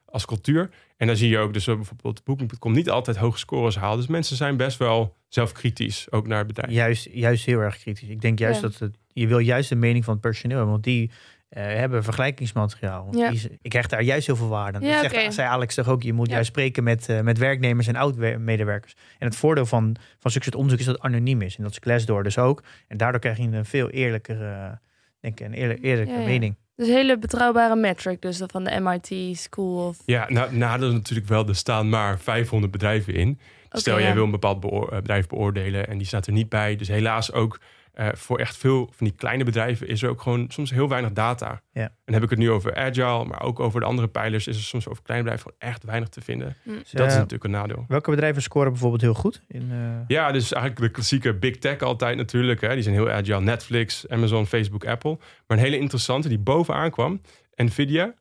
als 0.06 0.26
cultuur. 0.26 0.70
En 0.98 1.08
dan 1.08 1.16
zie 1.16 1.30
je 1.30 1.38
ook 1.38 1.54
dus 1.54 1.66
bijvoorbeeld 1.66 2.24
Booking.com 2.24 2.72
niet 2.72 2.90
altijd 2.90 3.18
hoge 3.18 3.38
scores 3.38 3.76
haalt. 3.76 3.98
Dus 3.98 4.08
mensen 4.08 4.36
zijn 4.36 4.58
best 4.58 4.78
wel 4.78 5.16
zelfkritisch, 5.28 6.08
ook 6.12 6.28
naar 6.28 6.38
het 6.38 6.48
bedrijf. 6.48 6.72
Juist, 6.72 7.10
juist 7.12 7.46
heel 7.46 7.60
erg 7.60 7.78
kritisch. 7.78 8.10
Ik 8.10 8.22
denk 8.22 8.40
juist 8.40 8.62
Ja. 8.62 8.68
dat 8.68 8.80
het, 8.80 8.96
je 9.14 9.28
wil 9.28 9.40
juist 9.40 9.70
de 9.70 9.76
mening 9.76 10.04
van 10.04 10.14
het 10.14 10.22
personeel 10.22 10.56
hebben, 10.58 10.74
want 10.74 10.86
die 10.86 11.08
eh, 11.10 11.16
hebben 11.50 12.04
vergelijkingsmateriaal. 12.04 13.04
Want 13.04 13.18
Ja. 13.18 13.30
die, 13.30 13.58
ik 13.62 13.70
krijg 13.70 13.88
daar 13.88 14.02
juist 14.02 14.26
heel 14.28 14.36
veel 14.36 14.48
waarde 14.48 14.78
aan. 14.78 14.84
Ja, 14.84 15.02
dat 15.02 15.12
zegt, 15.12 15.34
zei 15.34 15.48
Alex 15.48 15.76
toch 15.76 15.88
ook, 15.88 16.04
je 16.04 16.14
moet 16.14 16.28
Ja. 16.28 16.34
juist 16.34 16.48
spreken 16.50 16.84
met, 16.84 17.10
eh, 17.10 17.20
met 17.22 17.38
werknemers 17.38 17.88
en 17.88 17.96
oud-medewerkers. 17.96 18.94
En 19.18 19.28
het 19.28 19.36
voordeel 19.36 19.66
van, 19.66 19.96
van 20.20 20.32
zulke 20.32 20.46
soort 20.46 20.56
onderzoek 20.56 20.80
is 20.80 20.86
dat 20.86 20.96
het 20.96 21.04
anoniem 21.06 21.42
is. 21.42 21.58
En 21.58 21.64
dat 21.64 21.72
is 21.72 21.78
Glassdoor 21.82 22.24
dus 22.24 22.38
ook. 22.38 22.64
En 22.88 22.98
daardoor 22.98 23.20
krijg 23.22 23.38
je 23.38 23.44
een 23.44 23.66
veel 23.66 23.90
eerlijkere, 23.90 24.46
eh, 24.54 24.72
denk 25.20 25.40
ik, 25.40 25.46
een 25.46 25.54
eerlijk, 25.54 25.84
eerlijke 25.84 26.12
Ja, 26.14 26.20
ja. 26.20 26.26
mening. 26.26 26.56
Dus 26.76 26.88
een 26.88 26.94
hele 26.94 27.18
betrouwbare 27.20 27.76
metric 27.76 28.22
dus 28.22 28.42
van 28.48 28.64
de 28.64 28.80
MIT 28.80 29.38
School 29.38 29.88
of... 29.88 29.98
Ja, 30.06 30.26
nou, 30.30 30.56
nadeel 30.56 30.92
natuurlijk 30.92 31.28
wel, 31.28 31.48
er 31.48 31.56
staan 31.56 31.90
maar 31.90 32.20
500 32.20 32.72
bedrijven 32.72 33.14
in. 33.14 33.40
Stel, 33.72 34.00
jij 34.00 34.08
ja. 34.08 34.14
wil 34.14 34.24
een 34.24 34.32
bepaald 34.32 34.60
beoor- 34.60 34.90
eh, 34.92 34.96
bedrijf 34.98 35.28
beoordelen 35.28 35.88
en 35.88 35.98
die 35.98 36.08
staat 36.08 36.28
er 36.28 36.34
niet 36.34 36.50
bij. 36.50 36.76
Dus 36.76 36.88
helaas 36.88 37.32
ook 37.32 37.60
eh, 38.00 38.08
voor 38.14 38.40
echt 38.40 38.58
veel 38.58 38.90
van 38.96 39.08
die 39.08 39.16
kleine 39.16 39.44
bedrijven 39.44 39.88
is 39.88 40.02
er 40.04 40.10
ook 40.10 40.22
gewoon 40.22 40.46
soms 40.50 40.72
heel 40.72 40.90
weinig 40.90 41.12
data. 41.12 41.62
Ja. 41.72 41.82
En 41.82 41.92
dan 42.06 42.14
heb 42.14 42.24
ik 42.24 42.30
het 42.30 42.40
nu 42.40 42.52
over 42.52 42.76
agile, 42.76 43.26
maar 43.26 43.42
ook 43.42 43.60
over 43.60 43.80
de 43.80 43.86
andere 43.86 44.08
pijlers 44.08 44.48
is 44.48 44.56
er 44.58 44.64
soms 44.64 44.88
over 44.88 45.04
kleine 45.04 45.26
bedrijven 45.26 45.52
gewoon 45.52 45.72
echt 45.72 45.84
weinig 45.84 46.10
te 46.10 46.22
vinden. 46.22 46.56
Hm. 46.64 46.70
Dus, 46.70 46.92
Dat 46.92 47.06
is 47.08 47.14
eh, 47.14 47.18
natuurlijk 47.20 47.44
een 47.44 47.52
nadeel. 47.52 47.86
welke 47.88 48.10
bedrijven 48.10 48.42
scoren 48.42 48.72
bijvoorbeeld 48.72 49.02
heel 49.02 49.14
goed? 49.14 49.42
In, 49.48 49.68
eh, 49.72 49.78
Ja, 50.08 50.32
dus 50.32 50.52
eigenlijk 50.54 50.82
de 50.86 50.90
klassieke 50.92 51.34
big 51.34 51.58
tech 51.58 51.80
altijd 51.82 52.18
natuurlijk. 52.18 52.62
Hè. 52.62 52.74
Die 52.74 52.84
zijn 52.84 52.96
heel 52.96 53.10
agile. 53.10 53.42
Netflix, 53.42 54.08
Amazon, 54.10 54.46
Facebook, 54.48 54.86
Apple. 54.86 55.18
Maar 55.48 55.58
een 55.58 55.64
hele 55.64 55.78
interessante 55.80 56.28
die 56.28 56.40
bovenaan 56.40 56.92
kwam. 56.92 57.22
Nvidia. 57.56 58.14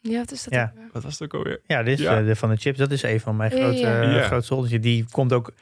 Ja, 0.00 0.18
wat 0.18 0.30
is 0.32 0.44
dat? 0.44 0.52
Ja. 0.54 0.72
Wat 0.92 1.02
was 1.02 1.12
het 1.18 1.22
ook 1.22 1.34
alweer? 1.40 1.60
Ja, 1.66 1.82
dit 1.82 1.98
is 1.98 2.04
Ja. 2.04 2.18
eh, 2.20 2.26
de, 2.26 2.36
van 2.36 2.48
de 2.50 2.56
chips. 2.56 2.78
Dat 2.78 2.90
is 2.90 3.02
een 3.02 3.20
van 3.20 3.36
mijn 3.36 3.50
grote, 3.50 3.76
ja. 3.78 4.02
Ja. 4.02 4.22
grootste 4.22 4.54
holders. 4.54 4.80
Die 4.80 5.04
komt 5.10 5.32
ook 5.32 5.52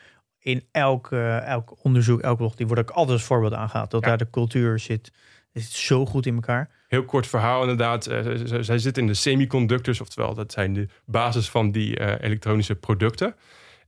in 0.46 0.64
elk, 0.72 1.12
elk 1.44 1.84
onderzoek, 1.84 2.20
elk 2.20 2.36
blog. 2.36 2.54
Die 2.54 2.66
wordt 2.66 2.82
ook 2.82 2.90
altijd 2.96 3.16
als 3.18 3.26
voorbeeld 3.26 3.52
aangehaald. 3.54 3.90
Dat 3.90 4.00
Ja. 4.02 4.08
daar 4.08 4.18
de 4.18 4.30
cultuur 4.30 4.78
zit, 4.78 5.12
is 5.52 5.86
zo 5.86 6.06
goed 6.06 6.26
in 6.26 6.34
elkaar. 6.34 6.70
Heel 6.88 7.04
kort 7.04 7.26
verhaal 7.26 7.60
inderdaad. 7.60 8.06
Eh, 8.06 8.20
z- 8.22 8.42
z- 8.44 8.58
zij 8.66 8.78
zitten 8.78 9.02
in 9.02 9.08
de 9.08 9.14
semiconductors, 9.14 10.00
oftewel 10.00 10.34
dat 10.34 10.52
zijn 10.52 10.72
de 10.72 10.88
basis 11.04 11.50
van 11.50 11.70
die 11.70 11.96
eh, 11.98 12.24
elektronische 12.26 12.74
producten. 12.74 13.34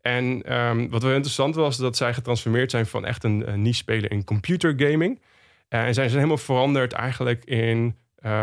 En 0.00 0.42
ehm, 0.42 0.88
wat 0.88 1.02
wel 1.02 1.12
interessant 1.12 1.54
was, 1.54 1.76
dat 1.76 1.96
zij 1.96 2.14
getransformeerd 2.14 2.70
zijn 2.70 2.86
van 2.86 3.04
echt 3.04 3.24
een, 3.24 3.52
een 3.52 3.62
niche 3.62 3.76
speler 3.76 4.10
in 4.10 4.24
computergaming. 4.24 5.20
Eh, 5.68 5.80
en 5.86 5.94
zij 5.94 6.04
zijn 6.04 6.16
helemaal 6.16 6.36
veranderd 6.36 6.92
eigenlijk 6.92 7.44
in 7.44 7.96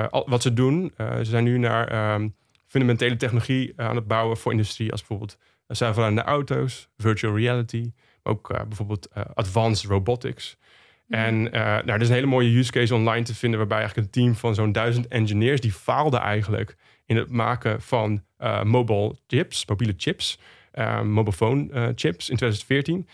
al- 0.09 0.29
wat 0.29 0.41
ze 0.41 0.53
doen. 0.53 0.93
Ze 0.97 1.23
zijn 1.23 1.43
nu 1.43 1.57
naar 1.57 1.87
ehm, 1.87 2.27
fundamentele 2.67 3.15
technologie 3.15 3.73
aan 3.75 3.95
het 3.95 4.07
bouwen 4.07 4.37
voor 4.37 4.51
industrie, 4.51 4.91
als 4.91 4.99
bijvoorbeeld 4.99 5.37
zelfrijdende 5.67 6.21
auto's, 6.23 6.89
virtual 6.97 7.37
reality, 7.37 7.91
ook 8.25 8.49
eh, 8.49 8.61
bijvoorbeeld 8.67 9.07
eh, 9.07 9.23
advanced 9.33 9.89
robotics. 9.89 10.57
En 11.09 11.51
eh, 11.51 11.61
nou, 11.61 11.89
er 11.89 12.01
is 12.01 12.07
een 12.07 12.13
hele 12.13 12.25
mooie 12.25 12.57
use 12.57 12.71
case 12.71 12.95
online 12.95 13.25
te 13.25 13.35
vinden... 13.35 13.59
waarbij 13.59 13.77
eigenlijk 13.77 14.07
een 14.07 14.21
team 14.21 14.35
van 14.35 14.55
zo'n 14.55 14.71
duizend 14.71 15.07
engineers... 15.07 15.61
die 15.61 15.71
faalde 15.71 16.17
eigenlijk 16.17 16.75
in 17.05 17.15
het 17.15 17.29
maken 17.29 17.81
van 17.81 18.23
mobile 18.63 19.15
chips, 19.27 19.65
mobiele 19.65 19.93
chips... 19.97 20.39
Mobile 21.03 21.33
phone 21.33 21.91
chips 21.95 22.29
in 22.29 22.37
2014. 22.37 23.07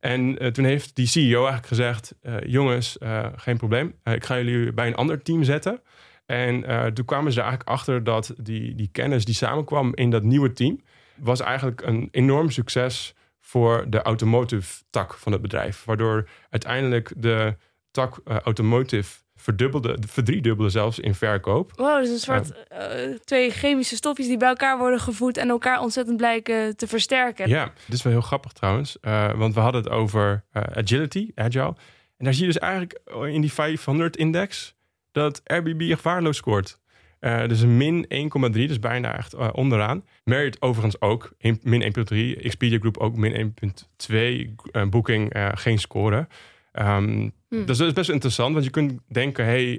En 0.00 0.52
toen 0.52 0.64
heeft 0.64 0.96
die 0.96 1.06
CEO 1.06 1.46
eigenlijk 1.46 1.66
gezegd... 1.66 2.14
jongens, 2.46 2.96
geen 3.36 3.56
probleem, 3.56 3.94
ik 4.04 4.24
ga 4.24 4.36
jullie 4.36 4.72
bij 4.72 4.86
een 4.86 4.94
ander 4.94 5.22
team 5.22 5.42
zetten... 5.42 5.80
En 6.26 6.64
toen 6.94 7.04
kwamen 7.04 7.32
ze 7.32 7.38
er 7.38 7.46
eigenlijk 7.46 7.70
achter 7.70 8.04
dat 8.04 8.34
die, 8.36 8.74
die 8.74 8.88
kennis 8.92 9.24
die 9.24 9.34
samenkwam 9.34 9.94
in 9.94 10.10
dat 10.10 10.22
nieuwe 10.22 10.52
team, 10.52 10.80
was 11.16 11.40
eigenlijk 11.40 11.82
een 11.82 12.08
enorm 12.10 12.50
succes 12.50 13.14
voor 13.48 13.84
de 13.88 14.02
automotive 14.02 14.82
tak 14.90 15.14
van 15.14 15.32
het 15.32 15.42
bedrijf. 15.42 15.84
Waardoor 15.84 16.28
uiteindelijk 16.50 17.12
de 17.16 17.56
tak 17.90 18.20
uh, 18.24 18.38
automotive 18.38 19.18
verdubbelde, 19.36 19.98
verdriedubbelde 20.06 20.70
zelfs 20.70 20.98
in 20.98 21.14
verkoop. 21.14 21.72
Wow, 21.76 22.00
dus 22.00 22.10
een 22.10 22.18
soort 22.18 22.52
uh, 22.72 23.16
twee 23.24 23.50
chemische 23.50 23.96
stofjes 23.96 24.26
die 24.26 24.36
bij 24.36 24.48
elkaar 24.48 24.78
worden 24.78 25.00
gevoed 25.00 25.36
en 25.36 25.48
elkaar 25.48 25.80
ontzettend 25.80 26.16
blijken 26.16 26.76
te 26.76 26.86
versterken. 26.86 27.48
Ja, 27.48 27.72
dit 27.84 27.94
is 27.94 28.02
wel 28.02 28.12
heel 28.12 28.22
grappig 28.22 28.52
trouwens, 28.52 28.96
uh, 29.02 29.32
want 29.32 29.54
we 29.54 29.60
hadden 29.60 29.82
het 29.82 29.90
over 29.90 30.44
agility, 30.52 31.30
agile. 31.34 31.74
En 32.16 32.24
daar 32.24 32.34
zie 32.34 32.46
je 32.46 32.52
dus 32.52 32.62
eigenlijk 32.62 33.00
in 33.28 33.40
die 33.40 33.52
500-index 33.52 34.74
dat 35.12 35.40
Airbnb 35.44 35.90
echt 35.90 36.02
waardeloos 36.02 36.36
scoort. 36.36 36.78
Uh, 37.20 37.46
dus 37.46 37.60
een 37.60 37.76
min 37.76 38.06
1,3, 38.46 38.50
dus 38.50 38.78
bijna 38.78 39.16
echt 39.16 39.34
uh, 39.34 39.48
onderaan. 39.52 40.04
Marriott 40.24 40.62
overigens 40.62 41.00
ook, 41.00 41.32
min 41.62 41.82
1,3. 41.82 42.42
Expedia 42.42 42.78
Group 42.78 42.96
ook 42.96 43.16
min 43.16 43.54
1,2. 44.08 44.16
Uh, 44.16 44.88
Booking 44.88 45.32
geen 45.54 45.78
score. 45.78 46.28
Um, 46.72 47.32
hmm. 47.48 47.66
Dus 47.66 47.78
dat 47.78 47.86
is 47.86 47.92
best 47.92 48.10
interessant, 48.10 48.52
want 48.52 48.64
je 48.64 48.70
kunt 48.70 49.00
denken... 49.08 49.44
hey, 49.44 49.76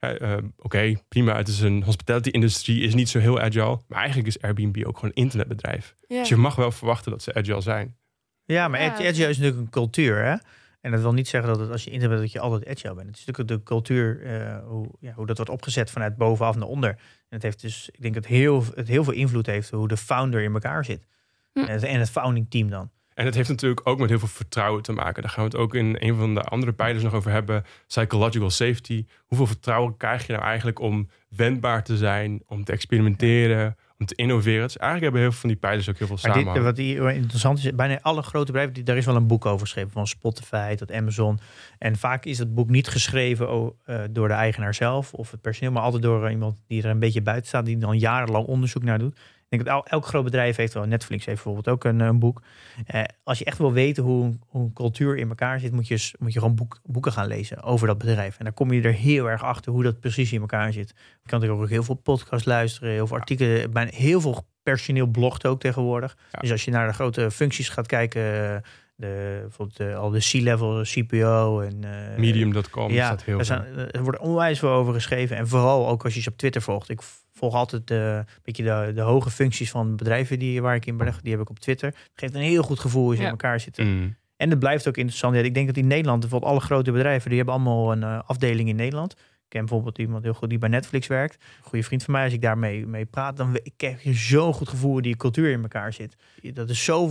oké, 0.00 0.42
okay, 0.56 0.98
prima, 1.08 1.36
het 1.36 1.48
is 1.48 1.60
een 1.60 1.82
hospitality-industrie, 1.82 2.82
is 2.82 2.94
niet 2.94 3.08
zo 3.08 3.18
heel 3.18 3.40
agile. 3.40 3.80
Maar 3.88 3.98
eigenlijk 3.98 4.28
is 4.28 4.42
Airbnb 4.42 4.86
ook 4.86 4.98
gewoon 4.98 5.10
een 5.14 5.22
internetbedrijf. 5.22 5.94
Yeah. 6.06 6.20
Dus 6.20 6.28
je 6.28 6.36
mag 6.36 6.54
wel 6.54 6.70
verwachten 6.70 7.10
dat 7.10 7.22
ze 7.22 7.34
agile 7.34 7.60
zijn. 7.60 7.96
Ja, 8.44 8.68
maar 8.68 8.80
agile 8.80 9.08
is 9.08 9.38
natuurlijk 9.38 9.56
een 9.56 9.70
cultuur, 9.70 10.24
hè? 10.24 10.36
En 10.84 10.90
dat 10.90 11.00
wil 11.00 11.12
niet 11.12 11.28
zeggen 11.28 11.50
dat 11.50 11.60
het, 11.60 11.70
als 11.70 11.84
je 11.84 11.90
internet 11.90 12.18
bent, 12.18 12.32
dat 12.32 12.42
je 12.42 12.48
altijd 12.48 12.68
agile 12.68 12.94
bent. 12.94 13.06
Het 13.06 13.18
is 13.18 13.24
natuurlijk 13.24 13.58
de 13.58 13.64
cultuur, 13.64 14.22
uh, 14.22 14.58
hoe, 14.66 14.88
ja, 15.00 15.12
hoe 15.12 15.26
dat 15.26 15.36
wordt 15.36 15.52
opgezet 15.52 15.90
vanuit 15.90 16.16
bovenaf 16.16 16.56
naar 16.56 16.68
onder. 16.68 16.90
En 16.90 16.96
het 17.28 17.42
heeft 17.42 17.60
dus, 17.60 17.88
ik 17.92 18.02
denk 18.02 18.14
dat 18.14 18.24
het 18.24 18.32
heel, 18.32 18.64
het 18.74 18.88
heel 18.88 19.04
veel 19.04 19.12
invloed 19.12 19.46
heeft 19.46 19.70
hoe 19.70 19.88
de 19.88 19.96
founder 19.96 20.42
in 20.42 20.52
elkaar 20.52 20.84
zit. 20.84 21.06
Hm. 21.52 21.58
En, 21.58 21.68
het, 21.68 21.82
en 21.82 21.98
het 21.98 22.10
founding 22.10 22.50
team 22.50 22.70
dan. 22.70 22.90
En 23.14 23.24
het 23.24 23.34
heeft 23.34 23.48
natuurlijk 23.48 23.80
ook 23.88 23.98
met 23.98 24.08
heel 24.08 24.18
veel 24.18 24.28
vertrouwen 24.28 24.82
te 24.82 24.92
maken. 24.92 25.22
Daar 25.22 25.30
gaan 25.30 25.44
we 25.44 25.50
het 25.50 25.58
ook 25.58 25.74
in 25.74 25.96
een 25.98 26.16
van 26.16 26.34
de 26.34 26.42
andere 26.42 26.72
pijlers 26.72 27.04
nog 27.04 27.14
over 27.14 27.30
hebben. 27.30 27.64
Psychological 27.86 28.50
safety. 28.50 29.06
Hoeveel 29.26 29.46
vertrouwen 29.46 29.96
krijg 29.96 30.26
je 30.26 30.32
nou 30.32 30.44
eigenlijk 30.44 30.78
om 30.78 31.08
wendbaar 31.28 31.84
te 31.84 31.96
zijn, 31.96 32.42
om 32.46 32.64
te 32.64 32.72
experimenteren, 32.72 33.76
om 33.98 34.06
te 34.06 34.14
innoveren. 34.14 34.62
Dus 34.62 34.76
eigenlijk 34.76 35.02
hebben 35.02 35.20
heel 35.20 35.30
veel 35.30 35.40
van 35.40 35.48
die 35.48 35.58
pijlers 35.58 35.88
ook 35.88 35.98
heel 35.98 36.06
veel 36.06 36.16
samen. 36.16 36.54
Dit, 36.54 36.62
wat 36.62 36.76
hier 36.76 37.10
interessant 37.10 37.58
is, 37.58 37.74
bijna 37.74 37.98
alle 38.00 38.22
grote 38.22 38.52
bedrijven, 38.52 38.84
daar 38.84 38.96
is 38.96 39.06
wel 39.06 39.16
een 39.16 39.26
boek 39.26 39.46
over 39.46 39.60
geschreven. 39.60 39.90
Van 39.90 40.06
Spotify 40.06 40.74
tot 40.74 40.92
Amazon. 40.92 41.38
En 41.78 41.96
vaak 41.96 42.24
is 42.24 42.38
het 42.38 42.54
boek 42.54 42.68
niet 42.68 42.88
geschreven 42.88 43.72
uh, 43.86 44.00
door 44.10 44.28
de 44.28 44.34
eigenaar 44.34 44.74
zelf 44.74 45.12
of 45.12 45.30
het 45.30 45.40
personeel, 45.40 45.72
maar 45.72 45.82
altijd 45.82 46.02
door 46.02 46.30
iemand 46.30 46.56
die 46.66 46.82
er 46.82 46.90
een 46.90 46.98
beetje 46.98 47.22
buiten 47.22 47.46
staat, 47.46 47.66
die 47.66 47.76
dan 47.76 47.98
jarenlang 47.98 48.46
onderzoek 48.46 48.82
naar 48.82 48.98
doet 48.98 49.18
denk 49.56 49.68
dat 49.68 49.88
elk 49.88 50.06
groot 50.06 50.24
bedrijf 50.24 50.56
heeft 50.56 50.74
wel. 50.74 50.84
Netflix 50.84 51.24
heeft 51.24 51.42
bijvoorbeeld 51.42 51.68
ook 51.68 51.84
een, 51.84 52.00
een 52.00 52.18
boek. 52.18 52.42
Eh, 52.86 53.02
als 53.22 53.38
je 53.38 53.44
echt 53.44 53.58
wil 53.58 53.72
weten 53.72 54.02
hoe, 54.02 54.38
hoe 54.48 54.62
een 54.62 54.72
cultuur 54.72 55.16
in 55.16 55.28
elkaar 55.28 55.60
zit, 55.60 55.72
moet 55.72 55.88
je, 55.88 56.10
moet 56.18 56.32
je 56.32 56.38
gewoon 56.38 56.54
boek, 56.54 56.80
boeken 56.84 57.12
gaan 57.12 57.26
lezen 57.26 57.62
over 57.62 57.86
dat 57.86 57.98
bedrijf. 57.98 58.38
En 58.38 58.44
dan 58.44 58.54
kom 58.54 58.72
je 58.72 58.82
er 58.82 58.92
heel 58.92 59.30
erg 59.30 59.42
achter 59.42 59.72
hoe 59.72 59.82
dat 59.82 60.00
precies 60.00 60.32
in 60.32 60.40
elkaar 60.40 60.72
zit. 60.72 60.88
Je 60.88 61.28
kan 61.28 61.40
natuurlijk 61.40 61.62
ook 61.62 61.68
heel 61.68 61.82
veel 61.82 61.94
podcasts 61.94 62.46
luisteren, 62.46 62.90
heel 62.90 63.06
veel 63.06 63.16
artikelen. 63.16 63.70
Bijna 63.70 63.90
heel 63.94 64.20
veel 64.20 64.46
personeel 64.62 65.06
blogt 65.06 65.46
ook 65.46 65.60
tegenwoordig. 65.60 66.16
Dus 66.40 66.50
als 66.50 66.64
je 66.64 66.70
naar 66.70 66.86
de 66.86 66.94
grote 66.94 67.30
functies 67.30 67.68
gaat 67.68 67.86
kijken. 67.86 68.62
De, 68.96 69.38
bijvoorbeeld 69.40 69.76
de, 69.76 69.94
al 69.94 70.10
de 70.10 70.18
C-level, 70.18 70.82
CPO 70.82 71.60
en... 71.60 71.82
Uh, 71.84 72.18
Medium.com 72.18 72.90
ja, 72.92 73.04
staat 73.04 73.22
heel 73.22 73.38
er, 73.38 73.44
zijn, 73.44 73.64
er 73.90 74.02
wordt 74.02 74.18
onwijs 74.18 74.58
veel 74.58 74.70
over 74.70 74.94
geschreven. 74.94 75.36
En 75.36 75.48
vooral 75.48 75.88
ook 75.88 76.04
als 76.04 76.14
je 76.14 76.20
ze 76.20 76.30
op 76.30 76.36
Twitter 76.36 76.62
volgt. 76.62 76.88
Ik 76.88 77.00
volg 77.34 77.54
altijd 77.54 77.86
de, 77.86 78.24
beetje 78.42 78.62
de, 78.62 78.92
de 78.94 79.00
hoge 79.00 79.30
functies 79.30 79.70
van 79.70 79.96
bedrijven 79.96 80.38
die, 80.38 80.62
waar 80.62 80.74
ik 80.74 80.86
in 80.86 80.96
beleg. 80.96 81.20
Die 81.20 81.32
heb 81.32 81.40
ik 81.40 81.50
op 81.50 81.58
Twitter. 81.58 81.88
Het 81.88 82.10
geeft 82.14 82.34
een 82.34 82.40
heel 82.40 82.62
goed 82.62 82.78
gevoel 82.78 83.08
als 83.08 83.16
je 83.16 83.22
in 83.22 83.30
elkaar 83.30 83.60
zitten. 83.60 83.86
Mm. 83.86 84.16
En 84.36 84.50
het 84.50 84.58
blijft 84.58 84.88
ook 84.88 84.96
interessant. 84.96 85.36
ik 85.36 85.54
denk 85.54 85.66
dat 85.66 85.76
in 85.76 85.86
Nederland, 85.86 86.20
bijvoorbeeld 86.20 86.50
alle 86.50 86.60
grote 86.60 86.92
bedrijven, 86.92 87.28
die 87.28 87.36
hebben 87.36 87.54
allemaal 87.54 87.92
een 87.92 88.00
uh, 88.00 88.20
afdeling 88.26 88.68
in 88.68 88.76
Nederland. 88.76 89.12
Ik 89.12 89.50
ken 89.60 89.60
bijvoorbeeld 89.60 89.98
iemand 89.98 90.22
heel 90.24 90.34
goed 90.34 90.48
die 90.48 90.58
bij 90.58 90.68
Netflix 90.68 91.06
werkt. 91.06 91.34
Een 91.34 91.68
goede 91.68 91.84
vriend 91.84 92.02
van 92.02 92.14
mij, 92.14 92.24
als 92.24 92.32
ik 92.32 92.42
daarmee 92.42 92.86
mee 92.86 93.04
praat, 93.04 93.36
dan 93.36 93.58
ik 93.62 93.72
krijg 93.76 94.02
je 94.02 94.12
zo'n 94.12 94.52
goed 94.52 94.68
gevoel 94.68 95.02
die 95.02 95.16
cultuur 95.16 95.50
in 95.50 95.62
elkaar 95.62 95.92
zit. 95.92 96.16
Dat 96.52 96.70
is 96.70 96.84
zo 96.84 97.10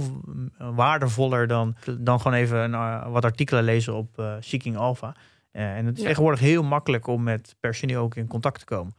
waardevoller 0.57 1.47
dan, 1.47 1.75
dan 1.99 2.21
gewoon 2.21 2.37
even 2.37 2.57
een, 2.57 2.71
uh, 2.71 3.11
wat 3.11 3.25
artikelen 3.25 3.63
lezen 3.63 3.93
op 3.93 4.19
uh, 4.19 4.35
Seeking 4.39 4.77
Alpha. 4.77 5.15
en 5.51 5.85
het 5.85 5.97
is 5.97 6.03
tegenwoordig 6.03 6.39
heel 6.39 6.63
makkelijk 6.63 7.07
om 7.07 7.23
met 7.23 7.55
personeel 7.59 8.01
ook 8.01 8.15
in 8.15 8.27
contact 8.27 8.59
te 8.59 8.65
komen. 8.65 8.95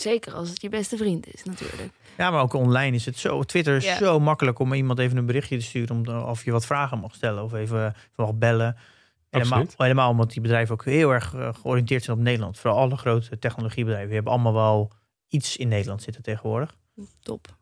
Zeker 0.00 0.32
als 0.32 0.48
het 0.48 0.60
je 0.60 0.68
beste 0.68 0.96
vriend 0.96 1.34
is, 1.34 1.44
natuurlijk. 1.44 1.90
Ja, 2.16 2.30
maar 2.30 2.42
ook 2.42 2.52
online 2.52 2.96
is 2.96 3.06
het 3.06 3.18
zo. 3.18 3.42
Twitter 3.42 3.76
is 3.76 3.96
zo 3.96 4.20
makkelijk 4.20 4.58
om 4.58 4.72
iemand 4.72 4.98
even 4.98 5.16
een 5.16 5.26
berichtje 5.26 5.58
te 5.58 5.64
sturen. 5.64 5.96
Om, 5.96 6.18
of 6.24 6.44
je 6.44 6.50
wat 6.50 6.66
vragen 6.66 6.98
mag 6.98 7.14
stellen 7.14 7.42
of 7.42 7.52
even, 7.52 7.94
mag 8.16 8.34
bellen. 8.34 8.76
Helemaal, 9.30 9.64
helemaal 9.76 10.10
omdat 10.10 10.30
die 10.30 10.40
bedrijven 10.40 10.74
ook 10.74 10.84
heel 10.84 11.10
erg 11.10 11.34
eh, 11.34 11.54
georiënteerd 11.54 12.04
zijn 12.04 12.16
op 12.16 12.22
Nederland. 12.22 12.58
Vooral 12.58 12.78
alle 12.80 12.96
grote 12.96 13.38
technologiebedrijven. 13.38 14.06
Die 14.06 14.14
hebben 14.14 14.32
allemaal 14.32 14.52
wel 14.52 14.92
iets 15.28 15.56
in 15.56 15.68
Nederland 15.68 16.02
zitten 16.02 16.22
tegenwoordig. 16.22 16.76
Top. 17.22 17.56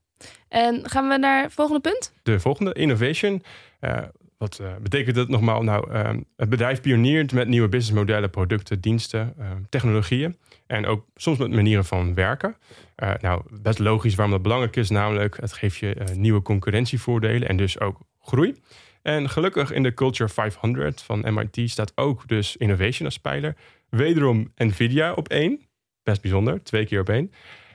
En 0.49 0.89
gaan 0.91 1.09
we 1.09 1.19
naar 1.19 1.43
het 1.43 1.53
volgende 1.53 1.81
punt? 1.81 2.13
De 2.23 2.41
volgende, 2.41 2.73
innovation. 2.73 3.43
Uh, 3.81 3.99
wat 4.45 4.59
uh, 4.61 4.77
betekent 4.83 5.17
dat 5.17 5.29
nogmaals? 5.29 5.65
Nou, 5.65 5.93
uh, 5.93 6.11
het 6.37 6.49
bedrijf 6.49 6.81
pioniert 6.81 7.33
met 7.33 7.49
nieuwe 7.49 7.69
businessmodellen, 7.69 8.31
producten, 8.31 8.81
diensten, 8.81 9.35
uh, 9.39 9.51
technologieën. 9.69 10.37
En 10.67 10.87
ook 10.87 11.07
soms 11.15 11.39
met 11.39 11.51
manieren 11.51 11.85
van 11.85 12.15
werken. 12.15 12.57
Uh, 13.03 13.13
nou, 13.21 13.43
best 13.63 13.79
logisch 13.79 14.15
waarom 14.15 14.35
dat 14.35 14.43
belangrijk 14.43 14.77
is. 14.77 14.91
Namelijk, 14.91 15.37
het 15.41 15.53
geeft 15.53 15.77
je 15.77 15.97
nieuwe 16.15 16.43
concurrentievoordelen 16.43 17.49
en 17.49 17.57
dus 17.57 17.81
ook 17.81 17.99
groei. 18.21 18.55
En 19.03 19.29
gelukkig 19.31 19.73
in 19.73 19.83
de 19.83 19.95
Culture 19.95 20.29
500 20.29 21.03
van 21.03 21.35
MIT 21.35 21.71
staat 21.71 21.93
ook 21.95 22.29
dus 22.29 22.57
innovation 22.57 23.07
als 23.07 23.19
pijler. 23.19 23.57
Wederom 23.89 24.53
Nvidia 24.57 25.13
op 25.13 25.29
één. 25.29 25.61
Best 26.03 26.23
bijzonder, 26.23 26.63
twee 26.63 26.87
keer 26.87 27.01
op 27.01 27.09
één. 27.09 27.33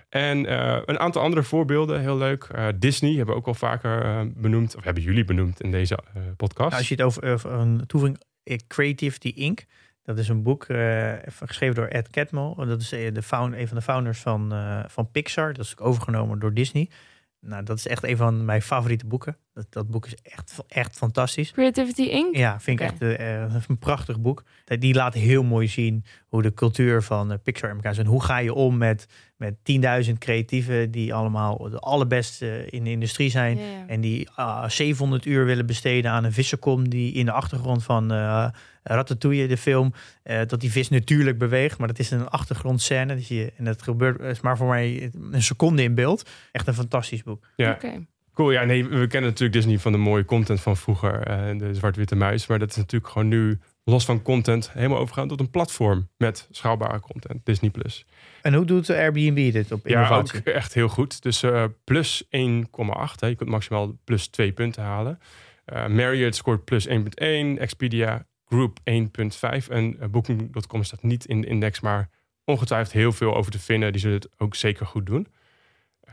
En 0.10 0.46
uh, 0.46 0.78
een 0.86 1.00
aantal 1.00 1.22
andere 1.22 1.44
voorbeelden, 1.44 2.00
heel 2.00 2.18
leuk. 2.18 2.50
Uh, 2.56 2.68
Disney 2.76 3.16
hebben 3.16 3.36
we 3.36 3.42
ook 3.42 3.48
al 3.48 3.54
vaker 3.54 4.06
uh, 4.06 4.22
benoemd, 4.36 4.76
of 4.76 4.84
hebben 4.84 5.04
jullie 5.04 5.26
benoemd 5.26 5.62
in 5.62 5.72
deze 5.72 6.00
podcast. 6.38 6.70
Nou, 6.70 6.80
als 6.82 6.88
je 6.88 6.96
het 6.96 7.04
over, 7.04 7.24
over 7.24 7.52
een 7.52 7.84
toevoeging, 7.88 8.22
Creativity 8.68 9.28
Inc. 9.36 9.66
Dat 10.04 10.18
is 10.18 10.30
een 10.30 10.44
boek 10.44 10.66
geschreven 11.46 11.76
door 11.76 11.88
Ed 11.88 12.10
Catmull. 12.10 12.54
Dat 12.56 12.82
is 12.82 12.90
de 12.90 13.22
found, 13.24 13.54
een 13.54 13.68
van 13.68 13.78
de 13.78 13.84
founders 13.84 14.20
van, 14.20 14.54
van 14.88 15.12
Pixar. 15.12 15.54
Dat 15.54 15.66
is 15.66 15.78
ook 15.78 15.88
overgenomen 15.88 16.40
door 16.40 16.54
Disney. 16.54 16.90
Nou, 17.42 17.64
dat 17.64 17.78
is 17.78 17.88
echt 17.88 18.04
een 18.04 18.18
van 18.18 18.46
mijn 18.46 18.62
favoriete 18.62 19.06
boeken. 19.06 19.38
Dat, 19.54 19.66
dat 19.70 19.90
boek 19.90 20.06
is 20.06 20.16
echt, 20.16 20.64
echt 20.68 20.98
fantastisch. 20.98 21.52
Creativity 21.52 22.02
Inc? 22.02 22.36
Ja, 22.36 22.60
vind 22.60 22.80
ik 22.80 22.86
echt 22.86 23.02
uh, 23.02 23.42
een 23.68 23.78
prachtig 23.80 24.20
boek. 24.20 24.44
Die 24.66 24.94
laat 24.94 25.14
heel 25.14 25.44
mooi 25.44 25.68
zien 25.68 26.06
hoe 26.28 26.42
de 26.42 26.54
cultuur 26.54 27.02
van 27.02 27.40
Pixar 27.44 27.70
in 27.70 27.76
elkaar 27.76 27.94
zit. 27.94 28.06
En 28.06 28.10
hoe 28.10 28.24
ga 28.24 28.38
je 28.38 28.54
om 28.54 28.78
met, 28.78 29.08
met 29.40 29.56
10.000 30.08 30.14
creatieven 30.18 30.92
die 30.92 31.14
allemaal 31.14 31.70
de 31.70 31.80
allerbeste 31.80 32.66
in 32.70 32.84
de 32.84 32.90
industrie 32.90 33.30
zijn. 33.30 33.60
En 33.88 34.02
die 34.02 34.20
uh, 34.20 34.36
ah, 34.36 34.70
700 34.70 35.26
uur 35.26 35.46
willen 35.46 35.66
besteden 35.66 36.12
aan 36.12 36.24
een 36.24 36.34
vissenkom 36.34 36.90
die 36.90 37.14
in 37.14 37.26
de 37.26 37.32
achtergrond 37.32 37.84
van 37.84 38.14
uh, 38.14 38.48
Ratatouille, 38.84 39.48
de 39.48 39.58
film, 39.58 39.94
uh, 40.24 40.42
dat 40.48 40.60
die 40.60 40.72
vis 40.72 40.90
natuurlijk 40.90 41.38
beweegt. 41.38 41.78
Maar 41.78 41.88
dat 41.88 42.00
is 42.00 42.12
een 42.12 42.28
achtergrondscène. 42.28 43.16
Dus 43.16 43.28
je, 43.28 43.54
en 43.58 43.66
dat 43.66 43.82
gebeurt 43.82 44.20
is 44.20 44.42
maar 44.42 44.58
voor 44.58 44.68
mij 44.68 45.12
een 45.32 45.44
seconde 45.44 45.84
in 45.84 45.96
beeld. 45.96 46.30
Echt 46.52 46.68
een 46.68 46.74
fantastisch 46.74 47.24
boek. 47.24 47.48
Ja. 47.56 47.78
Cool, 48.34 48.52
ja, 48.52 48.64
nee, 48.64 48.88
we 48.88 49.08
kennen 49.08 49.30
natuurlijk 49.30 49.54
Disney 49.54 49.80
van 49.80 49.92
de 49.92 49.98
mooie 49.98 50.26
content 50.26 50.62
van 50.62 50.78
vroeger, 50.78 51.30
uh, 51.30 51.60
de 51.60 51.74
zwart-witte 51.74 52.16
muis. 52.16 52.48
Maar 52.48 52.60
dat 52.60 52.70
is 52.70 52.76
natuurlijk 52.76 53.12
gewoon 53.12 53.28
nu, 53.28 53.60
los 53.84 54.06
van 54.06 54.22
content, 54.22 54.72
helemaal 54.74 54.98
overgaan 54.98 55.28
tot 55.28 55.40
een 55.40 55.50
platform 55.50 56.10
met 56.18 56.48
schaalbare 56.52 57.00
content, 57.00 57.46
Disney+. 57.46 57.70
Plus. 57.70 58.06
En 58.42 58.54
hoe 58.54 58.66
doet 58.66 58.90
Airbnb 58.90 59.52
dit 59.52 59.72
op 59.72 59.88
innovatie? 59.88 60.34
Ja, 60.34 60.40
ook 60.40 60.56
echt 60.56 60.74
heel 60.74 60.88
goed. 60.88 61.22
Dus 61.22 61.44
uh, 61.44 61.66
plus 61.84 62.24
1,8, 62.24 62.30
je 63.20 63.36
kunt 63.36 63.50
maximaal 63.50 63.98
plus 64.04 64.28
2 64.28 64.52
punten 64.52 64.84
halen. 64.84 65.20
Uh, 65.74 65.88
Marriott 65.88 66.36
scoort 66.36 66.66
plus 66.66 66.88
1,1, 66.88 66.94
Expedia 67.58 68.26
Group 68.46 68.80
1,5 68.92 69.68
en 69.70 70.12
Booking.com 70.12 70.84
staat 70.84 71.04
niet 71.04 71.26
in 71.26 71.42
de 71.42 71.48
index, 71.48 71.80
maar 71.80 72.10
ongetwijfeld 72.44 72.94
heel 72.94 73.12
veel 73.12 73.36
over 73.36 73.52
te 73.52 73.60
vinden. 73.60 73.92
Die 73.92 74.02
zullen 74.02 74.16
het 74.16 74.30
ook 74.38 74.56
zeker 74.56 74.86
goed 74.86 75.06
doen. 75.06 75.28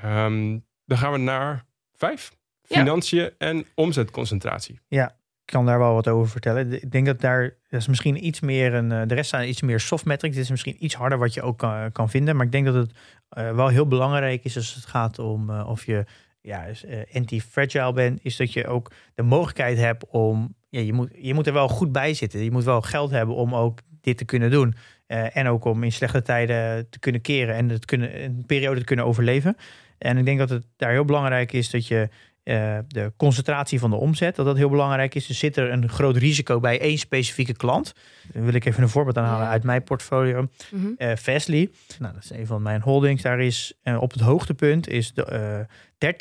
Um, 0.04 0.64
dan 0.84 0.98
gaan 0.98 1.12
we 1.12 1.18
naar 1.18 1.64
Vijf. 1.92 2.32
Financiën 2.62 3.30
en 3.38 3.66
omzetconcentratie. 3.74 4.80
Ja, 4.88 5.16
kan 5.46 5.66
daar 5.66 5.78
wel 5.78 5.94
wat 5.94 6.08
over 6.08 6.30
vertellen. 6.30 6.72
Ik 6.72 6.90
denk 6.90 7.06
dat 7.06 7.20
daar 7.20 7.54
dat 7.68 7.80
is 7.80 7.88
misschien 7.88 8.26
iets 8.26 8.40
meer 8.40 8.74
een. 8.74 9.08
De 9.08 9.14
rest 9.14 9.30
zijn 9.30 9.48
iets 9.48 9.62
meer 9.62 9.80
soft 9.80 10.04
metrics. 10.04 10.34
Dit 10.34 10.44
is 10.44 10.50
misschien 10.50 10.84
iets 10.84 10.94
harder 10.94 11.18
wat 11.18 11.34
je 11.34 11.42
ook 11.42 11.58
kan, 11.58 11.92
kan 11.92 12.10
vinden. 12.10 12.36
Maar 12.36 12.46
ik 12.46 12.52
denk 12.52 12.66
dat 12.66 12.74
het 12.74 12.92
wel 13.28 13.68
heel 13.68 13.86
belangrijk 13.86 14.44
is 14.44 14.56
als 14.56 14.74
het 14.74 14.86
gaat 14.86 15.18
om 15.18 15.50
of 15.50 15.86
je 15.86 16.04
ja, 16.40 16.66
anti-fragile 17.12 17.92
bent. 17.92 18.20
Is 18.22 18.36
dat 18.36 18.52
je 18.52 18.66
ook 18.66 18.92
de 19.14 19.22
mogelijkheid 19.22 19.78
hebt 19.78 20.06
om. 20.06 20.54
Ja, 20.68 20.80
je, 20.80 20.92
moet, 20.92 21.10
je 21.18 21.34
moet 21.34 21.46
er 21.46 21.52
wel 21.52 21.68
goed 21.68 21.92
bij 21.92 22.14
zitten. 22.14 22.44
Je 22.44 22.50
moet 22.50 22.64
wel 22.64 22.82
geld 22.82 23.10
hebben 23.10 23.34
om 23.34 23.54
ook 23.54 23.78
dit 24.00 24.18
te 24.18 24.24
kunnen 24.24 24.50
doen. 24.50 24.74
en 25.06 25.48
ook 25.48 25.64
om 25.64 25.82
in 25.82 25.92
slechte 25.92 26.22
tijden 26.22 26.88
te 26.90 26.98
kunnen 26.98 27.20
keren 27.20 27.54
en 27.54 27.68
het 27.68 27.84
kunnen, 27.84 28.22
een 28.24 28.44
periode 28.46 28.78
te 28.78 28.86
kunnen 28.86 29.04
overleven. 29.04 29.56
En 29.98 30.18
ik 30.18 30.24
denk 30.24 30.38
dat 30.38 30.50
het 30.50 30.66
daar 30.76 30.90
heel 30.90 31.04
belangrijk 31.04 31.52
is 31.52 31.70
dat 31.70 31.86
je 31.86 32.08
uh, 32.48 32.78
de 32.88 33.12
concentratie 33.16 33.78
van 33.78 33.90
de 33.90 33.96
omzet, 33.96 34.36
dat 34.36 34.46
dat 34.46 34.56
heel 34.56 34.68
belangrijk 34.68 35.14
is. 35.14 35.26
Dus 35.26 35.38
zit 35.38 35.56
er 35.56 35.70
een 35.70 35.88
groot 35.88 36.16
risico 36.16 36.60
bij 36.60 36.80
één 36.80 36.98
specifieke 36.98 37.52
klant. 37.52 37.94
Dan 38.32 38.44
wil 38.44 38.54
ik 38.54 38.64
even 38.64 38.82
een 38.82 38.88
voorbeeld 38.88 39.18
aanhalen 39.18 39.48
uit 39.48 39.62
mijn 39.62 39.82
portfolio. 39.82 40.48
Mm 40.70 40.94
uh, 40.98 41.14
Fastly, 41.14 41.70
nou, 41.98 42.14
dat 42.14 42.24
is 42.24 42.30
een 42.30 42.46
van 42.46 42.62
mijn 42.62 42.80
holdings. 42.80 43.22
Daar 43.22 43.40
is 43.40 43.72
uh, 43.84 44.02
op 44.02 44.12
het 44.12 44.20
hoogtepunt 44.20 44.88
is 44.88 45.12
de, 45.14 45.66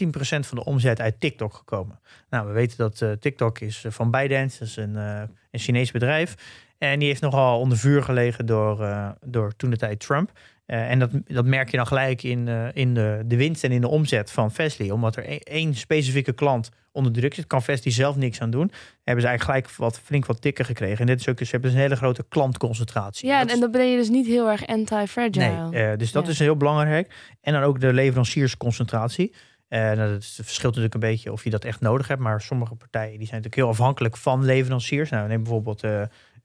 13% 0.06 0.08
van 0.18 0.58
de 0.58 0.64
omzet 0.64 1.02
uit 1.02 1.20
TikTok 1.20 1.54
gekomen. 1.54 2.00
Nou, 2.30 2.48
we 2.48 2.54
weten 2.54 2.78
dat 2.78 3.22
TikTok 3.22 3.60
is 3.60 3.86
van 3.88 4.12
ByteDance, 4.12 4.60
dat 4.60 4.68
is 4.68 4.76
een, 4.76 4.96
een 4.96 5.30
Chinees 5.60 5.92
bedrijf. 5.92 6.36
En 6.78 7.00
die 7.00 7.08
heeft 7.08 7.22
nogal 7.22 7.60
onder 7.60 7.78
vuur 7.78 8.04
gelegen 8.04 8.46
door, 8.46 8.88
door 9.26 9.56
toen 9.56 9.70
de 9.70 9.78
tijd 9.78 10.00
Trump. 10.00 10.32
Uh, 10.68 10.90
en 10.92 11.00
dat, 11.00 11.10
dat 11.26 11.46
merk 11.46 11.72
je 11.72 11.78
dan 11.78 11.88
gelijk 11.88 12.24
in, 12.24 12.48
uh, 12.48 12.68
in 12.74 12.94
de, 12.94 13.22
de 13.26 13.38
winst 13.38 13.64
en 13.64 13.72
in 13.72 13.82
de 13.82 13.88
omzet 13.88 14.32
van 14.32 14.52
Fastly. 14.52 14.90
Omdat 14.90 15.16
er 15.16 15.44
één 15.44 15.76
specifieke 15.76 16.34
klant 16.34 16.70
onder 16.92 17.12
druk 17.12 17.34
zit, 17.34 17.48
kan 17.48 17.62
Fastly 17.62 17.92
zelf 17.92 18.16
niks 18.16 18.42
aan 18.42 18.50
doen. 18.50 18.72
Hebben 19.04 19.24
ze 19.24 19.28
eigenlijk 19.30 19.44
gelijk 19.44 19.72
wat, 19.72 20.00
flink 20.04 20.26
wat 20.26 20.42
tikken 20.42 20.66
gekregen. 20.66 21.00
En 21.00 21.06
dit 21.06 21.20
is 21.20 21.30
ook, 21.30 21.38
ze 21.38 21.44
hebben 21.44 21.70
dus 21.70 21.74
een 21.80 21.86
hele 21.86 21.96
grote 21.96 22.26
klantconcentratie. 22.30 23.28
Ja, 23.28 23.48
en 23.48 23.60
dan 23.60 23.72
ben 23.72 23.92
je 23.92 23.98
dus 23.98 24.10
niet 24.10 24.26
heel 24.26 24.50
erg 24.50 24.68
anti-fragile. 24.68 25.70
Nee, 25.70 25.92
uh, 25.92 25.98
dus 25.98 26.12
dat 26.12 26.28
is 26.28 26.40
heel 26.40 26.58
belangrijk. 26.58 27.14
En 27.42 27.54
dan 27.54 27.62
ook 27.62 27.80
de 27.80 27.94
leveranciersconcentratie. 27.94 29.34
nou, 29.70 29.96
dat 29.96 30.26
verschilt 30.26 30.76
natuurlijk 30.76 30.94
een 30.94 31.10
beetje 31.10 31.32
of 31.32 31.44
je 31.44 31.50
dat 31.50 31.66
echt 31.66 31.82
nodig 31.82 32.08
hebt. 32.08 32.22
Maar 32.22 32.42
sommige 32.42 32.76
partijen 32.76 33.18
die 33.18 33.28
zijn 33.28 33.42
natuurlijk 33.42 33.56
heel 33.56 33.70
afhankelijk 33.70 34.18
van 34.18 34.46
leveranciers. 34.46 35.10
Nou, 35.10 35.28
neem 35.28 35.44
bijvoorbeeld 35.44 35.84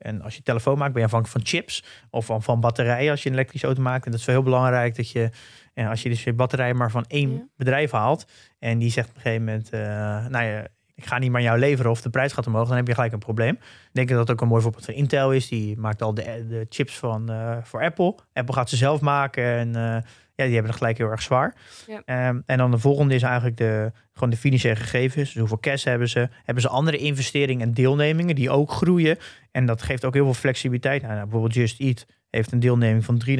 en 0.01 0.23
als 0.23 0.37
je 0.37 0.43
telefoon 0.43 0.79
maakt, 0.79 0.93
ben 0.93 1.01
je 1.01 1.07
afhankelijk 1.07 1.39
van 1.39 1.53
chips 1.53 1.85
of 2.11 2.27
van, 2.27 2.43
van 2.43 2.61
batterijen 2.61 3.11
als 3.11 3.23
je 3.23 3.29
een 3.29 3.35
elektrische 3.35 3.67
auto 3.67 3.83
maakt. 3.83 4.05
En 4.05 4.11
dat 4.11 4.21
is 4.21 4.27
wel 4.27 4.35
heel 4.35 4.45
belangrijk 4.45 4.97
dat 4.97 5.11
je, 5.11 5.31
en 5.75 5.87
als 5.87 6.03
je 6.03 6.09
dus 6.09 6.25
je 6.25 6.33
batterij 6.33 6.75
maar 6.75 6.91
van 6.91 7.05
één 7.09 7.51
bedrijf 7.57 7.91
haalt. 7.91 8.25
En 8.59 8.79
die 8.79 8.91
zegt 8.91 9.09
op 9.09 9.15
een 9.15 9.21
gegeven 9.21 9.45
moment, 9.45 9.75
uh, 9.75 9.81
nou 10.27 10.45
ja, 10.45 10.67
ik 10.95 11.07
ga 11.07 11.19
niet 11.19 11.31
meer 11.31 11.43
jou 11.43 11.59
leveren 11.59 11.91
of 11.91 12.01
de 12.01 12.11
prijs 12.11 12.33
gaat 12.33 12.47
omhoog, 12.47 12.69
dan 12.69 12.77
heb 12.77 12.87
je 12.87 12.95
gelijk 12.95 13.13
een 13.13 13.19
probleem. 13.19 13.55
Ik 13.55 13.89
denk 13.93 14.09
dat 14.09 14.19
dat 14.19 14.31
ook 14.31 14.41
een 14.41 14.49
mooi 14.49 14.63
voorbeeld 14.63 14.85
van 14.85 14.95
Intel 14.95 15.33
is. 15.33 15.49
Die 15.49 15.79
maakt 15.79 16.03
al 16.03 16.15
de, 16.15 16.47
de 16.49 16.67
chips 16.69 16.99
van, 16.99 17.31
uh, 17.31 17.57
voor 17.63 17.83
Apple. 17.83 18.15
Apple 18.33 18.55
gaat 18.55 18.69
ze 18.69 18.77
zelf 18.77 19.01
maken 19.01 19.45
en 19.45 19.77
uh, 19.77 19.97
ja, 20.41 20.47
die 20.47 20.55
hebben 20.55 20.73
het 20.73 20.81
gelijk 20.81 20.99
heel 20.99 21.11
erg 21.11 21.23
zwaar. 21.23 21.55
Ja. 21.87 22.29
Um, 22.29 22.43
en 22.47 22.59
dan 22.59 22.71
de 22.71 22.79
volgende 22.79 23.15
is 23.15 23.23
eigenlijk 23.23 23.57
de, 23.57 23.93
gewoon 24.13 24.31
de 24.31 24.37
financiële 24.37 24.77
gegevens. 24.77 25.29
Dus 25.29 25.39
hoeveel 25.39 25.61
cash 25.61 25.85
hebben 25.85 26.09
ze? 26.09 26.29
Hebben 26.45 26.63
ze 26.63 26.69
andere 26.69 26.97
investeringen 26.97 27.67
en 27.67 27.75
deelnemingen 27.75 28.35
die 28.35 28.51
ook 28.51 28.71
groeien? 28.71 29.19
En 29.51 29.67
dat 29.67 29.83
geeft 29.83 30.05
ook 30.05 30.15
heel 30.15 30.25
veel 30.25 30.35
flexibiliteit. 30.35 31.03
Nou, 31.03 31.15
nou, 31.15 31.25
bijvoorbeeld 31.25 31.55
Just 31.55 31.81
Eat 31.81 32.07
heeft 32.31 32.53
een 32.53 32.61
deelneming 32.61 33.05
van 33.05 33.23
33% 33.29 33.33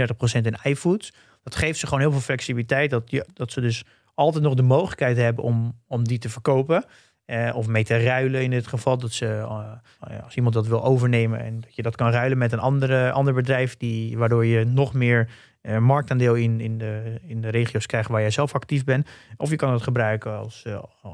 in 0.43 0.57
iFoods. 0.63 1.13
Dat 1.43 1.55
geeft 1.55 1.79
ze 1.79 1.87
gewoon 1.87 2.01
heel 2.01 2.13
veel 2.13 2.21
flexibiliteit. 2.21 2.91
Dat, 2.91 3.25
dat 3.33 3.53
ze 3.53 3.61
dus 3.61 3.85
altijd 4.15 4.45
nog 4.45 4.55
de 4.55 4.63
mogelijkheid 4.63 5.17
hebben 5.17 5.45
om, 5.45 5.81
om 5.87 6.05
die 6.05 6.19
te 6.19 6.29
verkopen. 6.29 6.85
Eh, 7.31 7.51
of 7.55 7.67
mee 7.67 7.85
te 7.85 8.03
ruilen 8.03 8.43
in 8.43 8.51
dit 8.51 8.67
geval. 8.67 8.99
Dat 8.99 9.13
ze, 9.13 9.27
uh, 9.27 10.23
als 10.25 10.37
iemand 10.37 10.55
dat 10.55 10.67
wil 10.67 10.85
overnemen 10.85 11.41
en 11.41 11.61
dat 11.61 11.75
je 11.75 11.83
dat 11.83 11.97
kan 11.97 12.11
ruilen 12.11 12.39
met 12.39 12.53
een 12.53 12.59
andere, 12.59 13.11
ander 13.11 13.35
bedrijf, 13.35 13.77
die, 13.77 14.19
waardoor 14.19 14.47
je 14.47 14.65
nog 14.65 14.95
meer 14.95 15.29
uh, 15.63 15.79
marktaandeel 15.79 16.35
in, 16.35 16.61
in, 16.61 16.79
de, 16.79 17.21
in 17.27 17.41
de 17.41 17.49
regio's 17.49 17.87
krijgt 17.87 18.09
waar 18.09 18.21
jij 18.21 18.31
zelf 18.31 18.55
actief 18.55 18.85
bent. 18.85 19.09
Of 19.37 19.51
je 19.51 19.57
kan 19.57 19.73
het 19.73 19.83
gebruiken 19.83 20.37
als, 20.37 20.63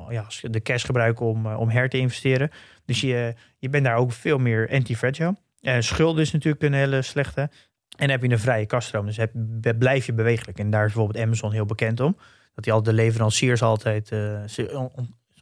ja, 0.09 0.21
als 0.21 0.43
de 0.51 0.63
cash 0.63 0.85
gebruiken 0.85 1.27
om, 1.27 1.47
om 1.47 1.69
her 1.69 1.89
te 1.89 1.99
investeren. 1.99 2.51
Dus 2.85 3.01
je, 3.01 3.35
je 3.59 3.69
bent 3.69 3.85
daar 3.85 3.97
ook 3.97 4.13
veel 4.13 4.39
meer 4.39 4.69
anti-fragile. 4.73 5.37
schuld 5.79 6.19
is 6.19 6.33
natuurlijk 6.33 6.63
een 6.63 6.73
hele 6.73 7.03
slechte. 7.03 7.51
En 7.97 8.11
heb 8.11 8.23
je 8.23 8.31
een 8.31 8.39
vrije 8.39 8.67
kaststroom. 8.67 9.07
Dus 9.07 9.17
heb, 9.17 9.33
blijf 9.79 10.07
je 10.07 10.13
bewegelijk. 10.13 10.59
En 10.59 10.71
daar 10.71 10.87
is 10.87 10.93
bijvoorbeeld 10.93 11.25
Amazon 11.25 11.53
heel 11.53 11.67
bekend 11.67 12.01
om. 12.01 12.17
Dat 12.55 12.65
die 12.65 12.73
al 12.73 12.83
de 12.83 12.93
leveranciers 12.93 13.63
altijd 13.63 14.09
ze 14.47 14.91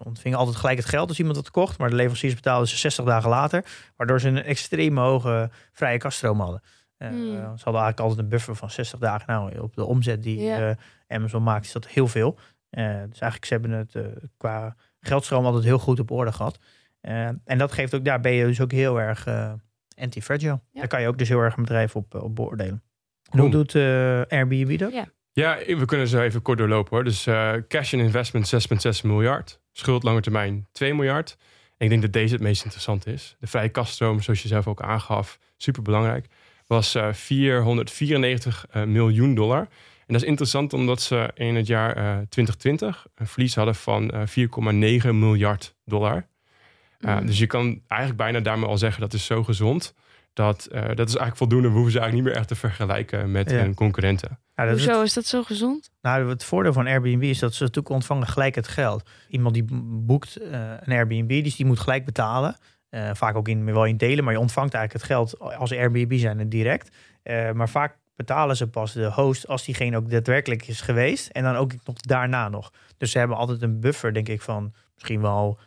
ontvingen 0.05 0.39
altijd 0.39 0.57
gelijk 0.57 0.79
het 0.79 0.89
geld 0.89 1.09
als 1.09 1.19
iemand 1.19 1.37
het 1.37 1.51
kocht. 1.51 1.79
Maar 1.79 1.89
de 1.89 1.95
leveranciers 1.95 2.35
betaalden 2.35 2.69
ze 2.69 2.77
60 2.77 3.05
dagen 3.05 3.31
later. 3.31 3.65
Waardoor 3.97 4.21
ze 4.21 4.29
een 4.29 4.43
extreem 4.43 4.99
hoge 4.99 5.51
vrije 5.73 5.99
kaststroom 5.99 6.41
hadden. 6.41 6.63
Uh, 6.99 7.09
Ze 7.11 7.41
hadden 7.41 7.83
eigenlijk 7.83 8.01
altijd 8.01 8.19
een 8.19 8.29
buffer 8.29 8.57
van 8.57 8.71
60 8.71 8.99
dagen. 8.99 9.25
Nou, 9.27 9.59
op 9.59 9.75
de 9.75 9.85
omzet 9.85 10.23
die 10.23 10.41
ja. 10.41 10.69
uh, 10.69 10.75
Amazon 11.09 11.43
maakt, 11.43 11.65
is 11.65 11.73
dat 11.73 11.87
heel 11.87 12.09
veel. 12.09 12.39
Uh, 12.71 12.85
dus 12.87 13.21
eigenlijk, 13.21 13.45
ze 13.45 13.53
hebben 13.53 13.71
het 13.71 13.97
qua 14.37 14.77
geldstroom 15.01 15.45
altijd 15.45 15.65
heel 15.65 15.79
goed 15.79 16.01
op 16.01 16.11
orde 16.11 16.33
gehad. 16.33 16.59
en 17.01 17.59
dat 17.59 17.73
geeft 17.73 17.95
ook, 17.95 18.05
daar 18.05 18.21
ben 18.21 18.33
je 18.33 18.47
dus 18.47 18.61
ook 18.61 18.73
heel 18.73 19.01
erg 19.01 19.27
anti-fragile. 19.97 20.61
Ja. 20.71 20.81
Daar 20.81 20.89
kan 20.89 21.01
je 21.01 21.09
ook 21.09 21.19
dus 21.19 21.29
heel 21.29 21.41
erg 21.41 21.57
een 21.57 21.63
bedrijf 21.63 21.97
op, 21.97 22.15
op 22.15 22.35
beoordelen. 22.35 22.83
hoe 23.31 23.51
doet 23.51 23.75
Airbnb 24.29 24.79
dat? 24.79 24.93
Ja. 24.93 25.07
Ja, 25.35 25.59
we 25.67 25.85
kunnen 25.85 26.09
zo 26.09 26.21
even 26.21 26.43
kort 26.43 26.59
doorlopen 26.59 26.95
hoor. 26.95 27.05
Dus 27.05 27.27
uh, 27.27 27.53
cash 27.69 27.95
and 27.95 28.03
investment 28.03 28.55
6,6 28.97 29.01
miljard. 29.03 29.61
Schuld 29.73 30.03
lange 30.03 30.21
termijn 30.21 30.69
2 30.73 30.95
miljard. 30.95 31.37
En 31.77 31.85
ik 31.85 31.89
denk 31.89 32.03
dat 32.03 32.13
deze 32.13 32.35
het 32.35 32.43
meest 32.43 32.63
interessant 32.63 33.07
is. 33.07 33.37
De 33.41 33.47
vrije 33.47 33.69
kaststroom, 33.69 34.21
zoals 34.21 34.43
je 34.43 34.49
zelf 34.49 34.67
ook 34.67 34.83
aangaf, 34.83 35.39
super 35.57 35.83
belangrijk. 35.83 36.27
Was 36.67 36.95
uh, 36.95 37.13
494 37.13 38.67
uh, 38.77 38.85
miljoen 38.85 39.35
dollar. 39.35 39.61
En 40.07 40.13
dat 40.13 40.23
is 40.23 40.29
interessant 40.29 40.73
omdat 40.73 41.03
ze 41.03 41.31
in 41.35 41.55
het 41.55 41.67
jaar 41.67 41.95
2020 42.29 43.07
een 43.15 43.27
verlies 43.27 43.55
hadden 43.55 43.75
van 43.75 44.13
4,9 44.13 45.09
miljard 45.11 45.75
dollar. 45.85 46.27
Mm. 47.01 47.27
Dus 47.27 47.39
je 47.39 47.47
kan 47.47 47.81
eigenlijk 47.89 48.21
bijna 48.23 48.41
daarmee 48.41 48.69
al 48.69 48.79
zeggen 48.79 49.01
dat 49.01 49.13
is 49.13 49.25
zo 49.25 49.45
gezond 49.45 49.95
dat, 50.35 50.69
uh, 50.73 50.81
dat 50.81 51.09
is 51.09 51.17
eigenlijk 51.17 51.37
voldoende. 51.37 51.69
We 51.69 51.75
hoeven 51.75 51.93
ze 51.93 51.99
eigenlijk 51.99 52.13
niet 52.15 52.35
meer 52.35 52.43
echt 52.43 52.49
te 52.49 52.69
vergelijken 52.69 53.31
met 53.31 53.51
hun 53.51 53.75
concurrenten. 53.75 54.39
Ja, 54.55 54.69
Hoezo 54.69 55.03
is 55.03 55.13
dat 55.13 55.25
zo 55.25 55.43
gezond? 55.43 55.91
Nou, 56.03 56.29
het 56.29 56.45
voordeel 56.45 56.73
van 56.73 56.87
Airbnb 56.87 57.23
is 57.23 57.39
dat 57.39 57.55
ze 57.55 57.63
natuurlijk 57.63 57.95
ontvangen 57.95 58.27
gelijk 58.27 58.55
het 58.55 58.69
geld. 58.69 59.11
Iemand 59.29 59.55
die 59.55 59.65
boekt 59.83 60.41
uh, 60.41 60.73
een 60.81 60.93
Airbnb, 60.93 61.45
dus 61.45 61.57
die 61.57 61.67
moet 61.67 61.81
gelijk 61.81 62.05
betalen. 62.05 62.57
Uh, 62.95 63.11
vaak 63.13 63.37
ook 63.37 63.49
in, 63.49 63.65
wel 63.65 63.85
in 63.85 63.97
delen, 63.97 64.25
maar 64.25 64.33
je 64.33 64.39
ontvangt 64.39 64.75
eigenlijk 64.75 65.05
het 65.05 65.17
geld 65.17 65.39
als 65.59 65.73
Airbnb 65.73 66.19
zijn 66.19 66.49
direct. 66.49 66.97
maar 67.53 67.69
vaak 67.69 67.99
betalen 68.17 68.57
ze 68.57 68.69
pas 68.69 68.93
de 68.93 69.11
host 69.13 69.49
als 69.49 69.65
diegene 69.65 69.97
ook 69.97 70.11
daadwerkelijk 70.11 70.67
is 70.67 70.81
geweest. 70.81 71.29
En 71.29 71.43
dan 71.43 71.57
ook 71.57 71.73
nog 71.85 71.97
daarna 71.97 72.49
nog. 72.49 72.73
Dus 72.97 73.11
ze 73.11 73.19
hebben 73.19 73.37
altijd 73.37 73.63
een 73.63 73.81
buffer, 73.81 74.13
denk 74.13 74.29
ik, 74.29 74.43
van 74.43 74.75
misschien 74.95 75.21
wel 75.21 75.59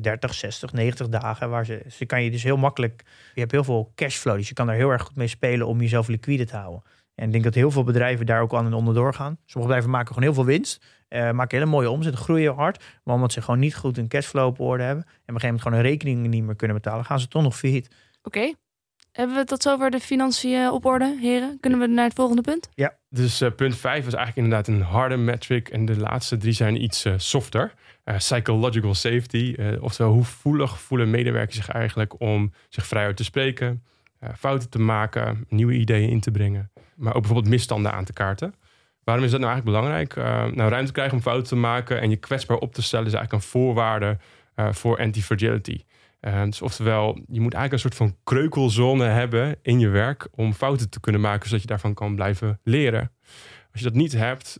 30, 0.00 0.34
60, 0.34 0.72
90 0.72 1.08
dagen. 1.08 1.50
Waar 1.50 1.64
ze, 1.64 1.82
ze 1.88 2.06
kan 2.06 2.22
je 2.22 2.30
dus 2.30 2.42
heel 2.42 2.56
makkelijk. 2.56 3.02
Je 3.34 3.40
hebt 3.40 3.52
heel 3.52 3.64
veel 3.64 3.92
cashflow. 3.94 4.36
Dus 4.36 4.48
je 4.48 4.54
kan 4.54 4.66
daar 4.66 4.76
heel 4.76 4.90
erg 4.90 5.02
goed 5.02 5.16
mee 5.16 5.26
spelen 5.26 5.66
om 5.66 5.80
jezelf 5.80 6.08
liquide 6.08 6.44
te 6.44 6.56
houden. 6.56 6.82
En 7.20 7.26
ik 7.26 7.32
denk 7.32 7.44
dat 7.44 7.54
heel 7.54 7.70
veel 7.70 7.84
bedrijven 7.84 8.26
daar 8.26 8.40
ook 8.40 8.54
aan 8.54 8.66
en 8.66 8.72
onderdoor 8.72 9.14
gaan. 9.14 9.38
Sommige 9.44 9.72
bedrijven 9.72 9.90
maken 9.90 10.08
gewoon 10.08 10.22
heel 10.22 10.34
veel 10.34 10.44
winst. 10.44 10.84
Uh, 11.08 11.30
maken 11.30 11.58
hele 11.58 11.70
mooie 11.70 11.90
omzet, 11.90 12.14
groeien 12.14 12.54
hard. 12.54 12.84
Maar 13.04 13.14
omdat 13.14 13.32
ze 13.32 13.42
gewoon 13.42 13.60
niet 13.60 13.76
goed 13.76 13.98
een 13.98 14.08
cashflow 14.08 14.46
op 14.46 14.60
orde 14.60 14.82
hebben. 14.82 15.04
En 15.04 15.10
op 15.10 15.16
een 15.16 15.24
gegeven 15.24 15.46
moment 15.46 15.62
gewoon 15.62 15.78
hun 15.78 15.88
rekeningen 15.88 16.30
niet 16.30 16.44
meer 16.44 16.56
kunnen 16.56 16.76
betalen. 16.76 17.04
Gaan 17.04 17.20
ze 17.20 17.28
toch 17.28 17.42
nog 17.42 17.56
failliet. 17.56 17.88
Oké. 18.22 18.52
Hebben 19.12 19.36
we 19.36 19.44
tot 19.44 19.62
zover 19.62 19.90
de 19.90 20.00
financiën 20.00 20.70
op 20.70 20.84
orde, 20.84 21.16
heren? 21.20 21.58
Kunnen 21.60 21.78
we 21.78 21.86
naar 21.86 22.04
het 22.04 22.14
volgende 22.14 22.42
punt? 22.42 22.68
Ja, 22.74 22.96
dus 23.08 23.42
uh, 23.42 23.50
punt 23.56 23.76
5 23.76 24.04
was 24.04 24.14
eigenlijk 24.14 24.46
inderdaad 24.46 24.74
een 24.74 24.82
harde 24.82 25.16
metric. 25.16 25.68
En 25.68 25.84
de 25.84 25.96
laatste 25.98 26.36
drie 26.36 26.52
zijn 26.52 26.82
iets 26.82 27.06
uh, 27.06 27.14
softer. 27.16 27.74
Uh, 28.04 28.16
psychological 28.16 28.94
safety. 28.94 29.56
oftewel, 29.80 30.12
hoe 30.12 30.24
voelig 30.24 30.80
voelen 30.80 31.10
medewerkers 31.10 31.56
zich 31.56 31.68
eigenlijk 31.68 32.20
om 32.20 32.52
zich 32.68 32.86
vrijuit 32.86 33.16
te 33.16 33.24
spreken, 33.24 33.84
fouten 34.38 34.68
te 34.68 34.78
maken, 34.78 35.44
nieuwe 35.48 35.72
ideeën 35.72 36.08
in 36.08 36.20
te 36.20 36.30
brengen. 36.30 36.70
Maar 37.00 37.14
ook 37.14 37.20
bijvoorbeeld 37.20 37.54
misstanden 37.54 37.92
aan 37.92 38.04
te 38.04 38.12
kaarten. 38.12 38.54
Waarom 39.04 39.24
is 39.24 39.30
dat 39.30 39.40
nou 39.40 39.52
eigenlijk 39.52 39.82
belangrijk? 39.82 40.14
nou, 40.54 40.70
ruimte 40.70 40.92
krijgen 40.92 41.16
om 41.16 41.22
fouten 41.22 41.48
te 41.48 41.56
maken 41.56 42.00
en 42.00 42.10
je 42.10 42.16
kwetsbaar 42.16 42.56
op 42.56 42.74
te 42.74 42.82
stellen 42.82 43.06
is 43.06 43.12
eigenlijk 43.12 43.44
een 43.44 43.50
voorwaarde 43.50 44.18
voor 44.54 44.98
anti-fragility. 44.98 45.80
Uh, 46.20 46.42
dus 46.44 46.62
oftewel, 46.62 47.18
je 47.28 47.40
moet 47.40 47.54
eigenlijk 47.54 47.72
een 47.72 47.90
soort 47.90 47.94
van 47.94 48.16
kreukelzone 48.24 49.04
hebben 49.04 49.56
in 49.62 49.78
je 49.78 49.88
werk 49.88 50.28
om 50.34 50.54
fouten 50.54 50.90
te 50.90 51.00
kunnen 51.00 51.20
maken, 51.20 51.48
zodat 51.48 51.62
je 51.62 51.68
daarvan 51.68 51.94
kan 51.94 52.14
blijven 52.14 52.60
leren. 52.64 53.10
Als 53.72 53.80
je 53.80 53.84
dat 53.84 53.94
niet 53.94 54.12
hebt, 54.12 54.58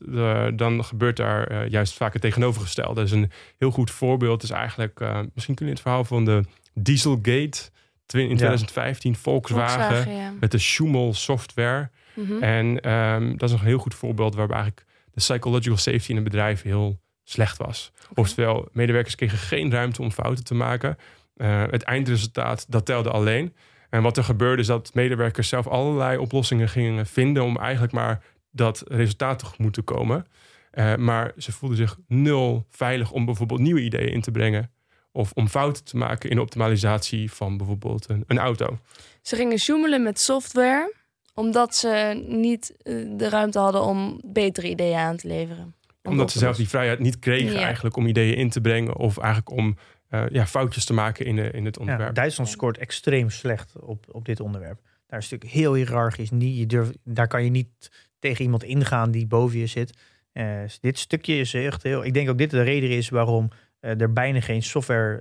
dan 0.59 0.85
gebeurt 0.85 1.17
daar 1.17 1.53
uh, 1.53 1.69
juist 1.69 1.95
vaak 1.95 2.13
het 2.13 2.23
tegenovergestelde. 2.23 3.01
Dus 3.01 3.11
een 3.11 3.31
heel 3.59 3.71
goed 3.71 3.91
voorbeeld 3.91 4.43
is 4.43 4.51
eigenlijk, 4.51 5.01
misschien 5.35 5.55
kun 5.55 5.67
je 5.67 5.73
het 5.73 5.81
verhaal 5.81 6.05
van 6.05 6.25
de 6.25 6.45
Dieselgate 6.75 7.71
in 8.07 8.37
2015, 8.37 9.17
Volkswagen, 9.17 9.81
Volkswagen 9.81 10.13
ja. 10.13 10.33
met 10.41 10.51
de 10.51 10.59
Schumel 10.59 11.15
software. 11.15 11.91
Mm 12.15 12.27
-hmm. 12.27 12.43
En 12.43 12.93
um, 12.93 13.37
dat 13.37 13.49
is 13.49 13.55
een 13.55 13.67
heel 13.67 13.79
goed 13.79 13.95
voorbeeld 13.95 14.35
waarbij 14.35 14.57
eigenlijk 14.57 14.87
de 15.05 15.21
psychological 15.21 15.77
safety 15.77 16.11
in 16.11 16.17
een 16.17 16.25
bedrijf 16.25 16.63
heel 16.63 17.01
slecht 17.25 17.57
was. 17.57 17.93
Okay. 17.95 18.11
Oftewel, 18.15 18.69
medewerkers 18.73 19.15
kregen 19.15 19.39
geen 19.39 19.71
ruimte 19.71 20.03
om 20.03 20.11
fouten 20.11 20.45
te 20.45 20.55
maken. 20.55 20.97
Uh, 21.37 21.63
het 21.71 21.83
eindresultaat, 21.83 22.67
dat 22.69 22.87
telde 22.87 23.11
alleen. 23.11 23.55
En 23.91 24.03
wat 24.03 24.17
er 24.17 24.25
gebeurde 24.25 24.63
is 24.63 24.69
dat 24.69 24.95
medewerkers 24.95 25.49
zelf 25.49 25.67
allerlei 25.67 26.19
oplossingen 26.19 26.69
gingen 26.69 27.07
vinden 27.07 27.45
om 27.45 27.59
eigenlijk 27.59 27.93
maar 27.93 28.23
dat 28.51 28.83
resultaat 28.87 29.39
tegemoet 29.39 29.73
te 29.73 29.83
komen. 29.83 30.27
Uh, 30.73 30.97
maar 30.97 31.33
ze 31.37 31.53
voelden 31.53 31.79
zich 31.79 31.99
nul 32.09 32.67
veilig 32.71 33.11
om 33.11 33.25
bijvoorbeeld 33.25 33.61
nieuwe 33.61 33.81
ideeën 33.81 34.13
in 34.13 34.21
te 34.21 34.31
brengen. 34.31 34.71
Of 35.13 35.33
om 35.33 35.49
fouten 35.49 35.85
te 35.85 35.97
maken 35.97 36.31
in 36.31 36.37
de 36.37 36.43
optimalisatie 36.43 37.33
van 37.33 37.57
bijvoorbeeld 37.57 38.09
een, 38.09 38.25
een 38.27 38.39
auto. 38.39 38.79
Ze 39.23 39.37
gingen 39.37 39.59
zoemelen 39.59 40.03
met 40.03 40.21
software, 40.21 40.95
omdat 41.41 41.75
ze 41.75 42.25
niet 42.27 42.75
eh, 42.83 42.95
de 43.17 43.29
ruimte 43.29 43.59
hadden 43.59 43.83
om 43.83 44.21
betere 44.25 44.69
ideeën 44.69 44.99
aan 44.99 45.17
te 45.17 45.29
leveren. 45.29 45.75
Omdat 46.03 46.31
ze 46.31 46.39
zelf 46.39 46.57
die 46.57 46.69
vrijheid 46.69 46.99
niet 46.99 47.19
kregen 47.19 47.57
eigenlijk 47.57 47.97
om 47.97 48.07
ideeën 48.07 48.37
in 48.37 48.51
te 48.51 48.61
brengen. 48.61 48.97
Of 48.97 49.19
eigenlijk 49.19 49.51
om 49.51 49.77
uh, 50.11 50.25
ja, 50.31 50.47
foutjes 50.47 50.85
te 50.85 50.93
maken 50.93 51.27
in, 51.27 51.37
de, 51.37 51.51
in 51.51 51.65
het 51.65 51.79
onderwerp. 51.79 52.09
Ja, 52.09 52.15
Duitsland 52.15 52.51
scoort 52.51 52.79
extreem 52.79 53.31
slecht 53.31 53.81
op, 53.81 54.07
op 54.11 54.25
dit 54.25 54.41
onderwerp. 54.41 54.81
Daar 55.07 55.19
is 55.19 55.29
natuurlijk 55.29 55.61
heel 55.61 55.75
hiërarchisch. 55.75 56.31
Niet, 56.31 56.59
je 56.59 56.67
durft, 56.67 56.99
daar 57.05 57.29
kan 57.29 57.45
je 57.45 57.51
niet 57.51 57.91
tegen 58.19 58.45
iemand 58.45 58.63
ingaan 58.63 59.11
die 59.11 59.27
boven 59.27 59.59
je 59.59 59.67
zit. 59.67 59.99
Uh, 60.33 60.61
dit 60.81 60.99
stukje 60.99 61.39
is 61.39 61.55
echt 61.55 61.83
heel. 61.83 62.05
Ik 62.05 62.15
denk 62.15 62.29
ook 62.29 62.39
dit 62.39 62.51
de 62.51 62.63
reden 62.63 62.91
is 62.91 63.09
waarom 63.09 63.49
uh, 63.81 64.01
er 64.01 64.13
bijna 64.13 64.41
geen 64.41 64.63
software 64.63 65.21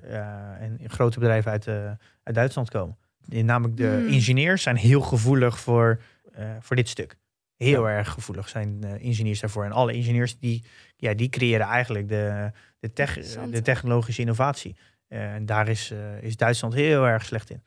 en 0.59 0.79
grote 0.87 1.19
bedrijven 1.19 1.51
uit, 1.51 1.67
uit 2.23 2.35
Duitsland 2.35 2.69
komen. 2.69 2.97
Namelijk 3.29 3.77
de 3.77 3.87
hmm. 3.87 4.07
ingenieurs 4.07 4.61
zijn 4.61 4.75
heel 4.75 5.01
gevoelig 5.01 5.59
voor, 5.59 6.01
voor 6.59 6.75
dit 6.75 6.89
stuk. 6.89 7.17
Heel 7.57 7.89
erg 7.89 8.09
gevoelig 8.09 8.49
zijn 8.49 8.83
ingenieurs 8.99 9.39
daarvoor. 9.39 9.65
En 9.65 9.71
alle 9.71 9.93
ingenieurs 9.93 10.39
die, 10.39 10.63
ja, 10.95 11.13
die 11.13 11.29
creëren 11.29 11.67
eigenlijk 11.67 12.07
de, 12.07 12.51
de, 12.79 12.93
tech, 12.93 13.13
de 13.49 13.61
technologische 13.61 14.21
innovatie. 14.21 14.75
Uh, 15.09 15.33
en 15.33 15.45
daar 15.45 15.67
is, 15.67 15.91
uh, 15.91 16.23
is 16.23 16.37
Duitsland 16.37 16.73
heel 16.73 17.07
erg 17.07 17.25
slecht 17.25 17.49
in. 17.49 17.63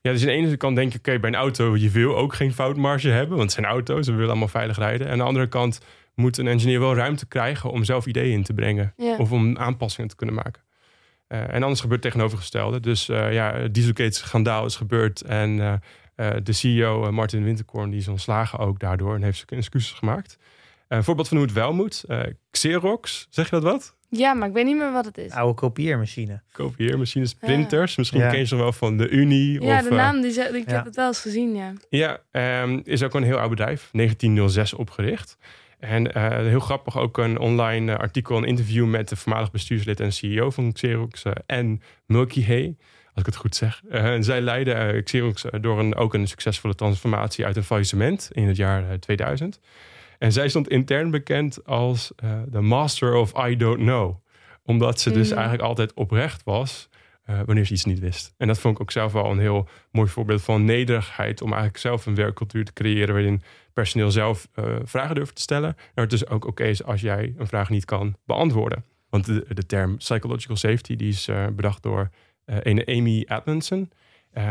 Ja, 0.00 0.12
dus 0.12 0.20
aan 0.20 0.26
de 0.26 0.32
ene 0.32 0.56
kant 0.56 0.76
denk 0.76 0.92
je, 0.92 0.98
oké, 0.98 1.18
bij 1.18 1.30
een 1.30 1.36
auto, 1.36 1.76
je 1.76 1.90
wil 1.90 2.16
ook 2.16 2.34
geen 2.34 2.52
foutmarge 2.52 3.08
hebben, 3.08 3.36
want 3.36 3.42
het 3.42 3.52
zijn 3.52 3.66
auto's, 3.66 4.06
we 4.06 4.12
willen 4.12 4.28
allemaal 4.28 4.48
veilig 4.48 4.78
rijden. 4.78 5.06
En 5.06 5.12
aan 5.12 5.18
de 5.18 5.24
andere 5.24 5.48
kant 5.48 5.80
moet 6.14 6.38
een 6.38 6.46
engineer 6.46 6.80
wel 6.80 6.94
ruimte 6.94 7.26
krijgen 7.26 7.70
om 7.70 7.84
zelf 7.84 8.06
ideeën 8.06 8.32
in 8.32 8.42
te 8.42 8.52
brengen. 8.52 8.92
Ja. 8.96 9.16
Of 9.16 9.32
om 9.32 9.58
aanpassingen 9.58 10.10
te 10.10 10.16
kunnen 10.16 10.34
maken. 10.34 10.62
Uh, 11.34 11.54
en 11.54 11.62
anders 11.62 11.80
gebeurt 11.80 12.02
het 12.02 12.12
tegenovergestelde. 12.12 12.80
Dus 12.80 13.06
ja, 13.06 13.68
Dieselgate-schandaal 13.68 14.66
is 14.66 14.76
gebeurd 14.76 15.20
en 15.20 15.80
de 16.42 16.52
CEO 16.52 17.12
Martin 17.12 17.44
Winterkorn 17.44 17.90
die 17.90 18.00
is 18.00 18.08
ontslagen 18.08 18.58
ook 18.58 18.78
daardoor 18.78 19.14
en 19.14 19.22
heeft 19.22 19.44
zijn 19.48 19.60
excuses 19.60 19.92
gemaakt. 19.92 20.38
een 20.88 21.04
voorbeeld 21.04 21.28
van 21.28 21.36
hoe 21.36 21.46
het 21.46 21.54
wel 21.54 21.72
moet. 21.72 22.04
Xerox, 22.50 23.26
zeg 23.30 23.44
je 23.44 23.50
dat 23.50 23.62
wat? 23.62 23.94
Ja, 24.16 24.34
maar 24.34 24.48
ik 24.48 24.54
weet 24.54 24.64
niet 24.64 24.76
meer 24.76 24.92
wat 24.92 25.04
het 25.04 25.18
is. 25.18 25.32
Oude 25.32 25.54
kopieermachine. 25.54 26.42
Kopieermachines, 26.52 27.34
printers. 27.34 27.96
Misschien 27.96 28.20
ja. 28.20 28.30
ken 28.30 28.38
je 28.38 28.46
ze 28.46 28.56
wel 28.56 28.72
van 28.72 28.96
de 28.96 29.08
Unie. 29.08 29.62
Ja, 29.62 29.78
of, 29.78 29.84
de 29.84 29.90
naam, 29.90 30.20
die, 30.20 30.32
die 30.32 30.60
ik 30.60 30.68
heb 30.68 30.84
het 30.84 30.96
wel 30.96 31.06
eens 31.06 31.20
gezien, 31.20 31.54
ja. 31.54 31.72
Ja, 31.88 32.18
um, 32.62 32.80
is 32.84 33.02
ook 33.02 33.14
een 33.14 33.22
heel 33.22 33.38
oud 33.38 33.50
bedrijf. 33.50 33.88
1906 33.92 34.74
opgericht. 34.74 35.36
En 35.78 36.16
uh, 36.16 36.28
heel 36.28 36.60
grappig 36.60 36.98
ook 36.98 37.18
een 37.18 37.38
online 37.38 37.92
uh, 37.92 37.98
artikel, 37.98 38.36
een 38.36 38.44
interview 38.44 38.86
met 38.86 39.08
de 39.08 39.16
voormalig 39.16 39.50
bestuurslid 39.50 40.00
en 40.00 40.12
CEO 40.12 40.50
van 40.50 40.72
Xerox 40.72 41.24
uh, 41.24 41.32
en 41.46 41.82
Milky 42.06 42.44
Hay. 42.44 42.76
Als 43.06 43.22
ik 43.22 43.26
het 43.26 43.36
goed 43.36 43.54
zeg. 43.54 43.82
en 43.88 44.24
zij 44.24 44.40
leidden 44.40 45.04
Xerox 45.04 45.44
door 45.60 45.78
een, 45.78 45.94
ook 45.94 46.14
een 46.14 46.28
succesvolle 46.28 46.74
transformatie 46.74 47.46
uit 47.46 47.56
een 47.56 47.64
faillissement 47.64 48.28
in 48.32 48.46
het 48.46 48.56
jaar 48.56 48.98
2000. 48.98 49.60
En 50.18 50.32
zij 50.32 50.48
stond 50.48 50.68
intern 50.68 51.10
bekend 51.10 51.66
als 51.66 52.12
uh, 52.24 52.32
de 52.48 52.60
master 52.60 53.14
of 53.14 53.46
I 53.46 53.56
don't 53.56 53.78
know. 53.78 54.16
Omdat 54.62 55.00
ze 55.00 55.10
dus 55.10 55.28
mm. 55.28 55.34
eigenlijk 55.34 55.68
altijd 55.68 55.94
oprecht 55.94 56.44
was 56.44 56.88
uh, 57.30 57.40
wanneer 57.46 57.64
ze 57.64 57.72
iets 57.72 57.84
niet 57.84 57.98
wist. 57.98 58.34
En 58.36 58.46
dat 58.46 58.58
vond 58.58 58.74
ik 58.74 58.80
ook 58.80 58.90
zelf 58.90 59.12
wel 59.12 59.30
een 59.30 59.38
heel 59.38 59.68
mooi 59.90 60.08
voorbeeld 60.08 60.42
van 60.42 60.64
nederigheid. 60.64 61.42
Om 61.42 61.48
eigenlijk 61.48 61.80
zelf 61.80 62.06
een 62.06 62.14
werkcultuur 62.14 62.64
te 62.64 62.72
creëren 62.72 63.14
waarin 63.14 63.42
personeel 63.72 64.10
zelf 64.10 64.48
uh, 64.54 64.76
vragen 64.84 65.14
durft 65.14 65.34
te 65.34 65.42
stellen. 65.42 65.76
En 65.94 66.02
het 66.02 66.10
dus 66.10 66.26
ook 66.26 66.46
oké 66.46 66.64
is 66.64 66.84
als 66.84 67.00
jij 67.00 67.34
een 67.36 67.46
vraag 67.46 67.70
niet 67.70 67.84
kan 67.84 68.16
beantwoorden. 68.26 68.84
Want 69.08 69.24
de, 69.26 69.66
term 69.66 69.96
psychological 69.96 70.56
safety 70.56 70.96
die 70.96 71.08
is 71.08 71.28
bedacht 71.52 71.82
door 71.82 72.10
een 72.44 72.84
Amy 72.86 73.26
Edmondson. 73.28 73.90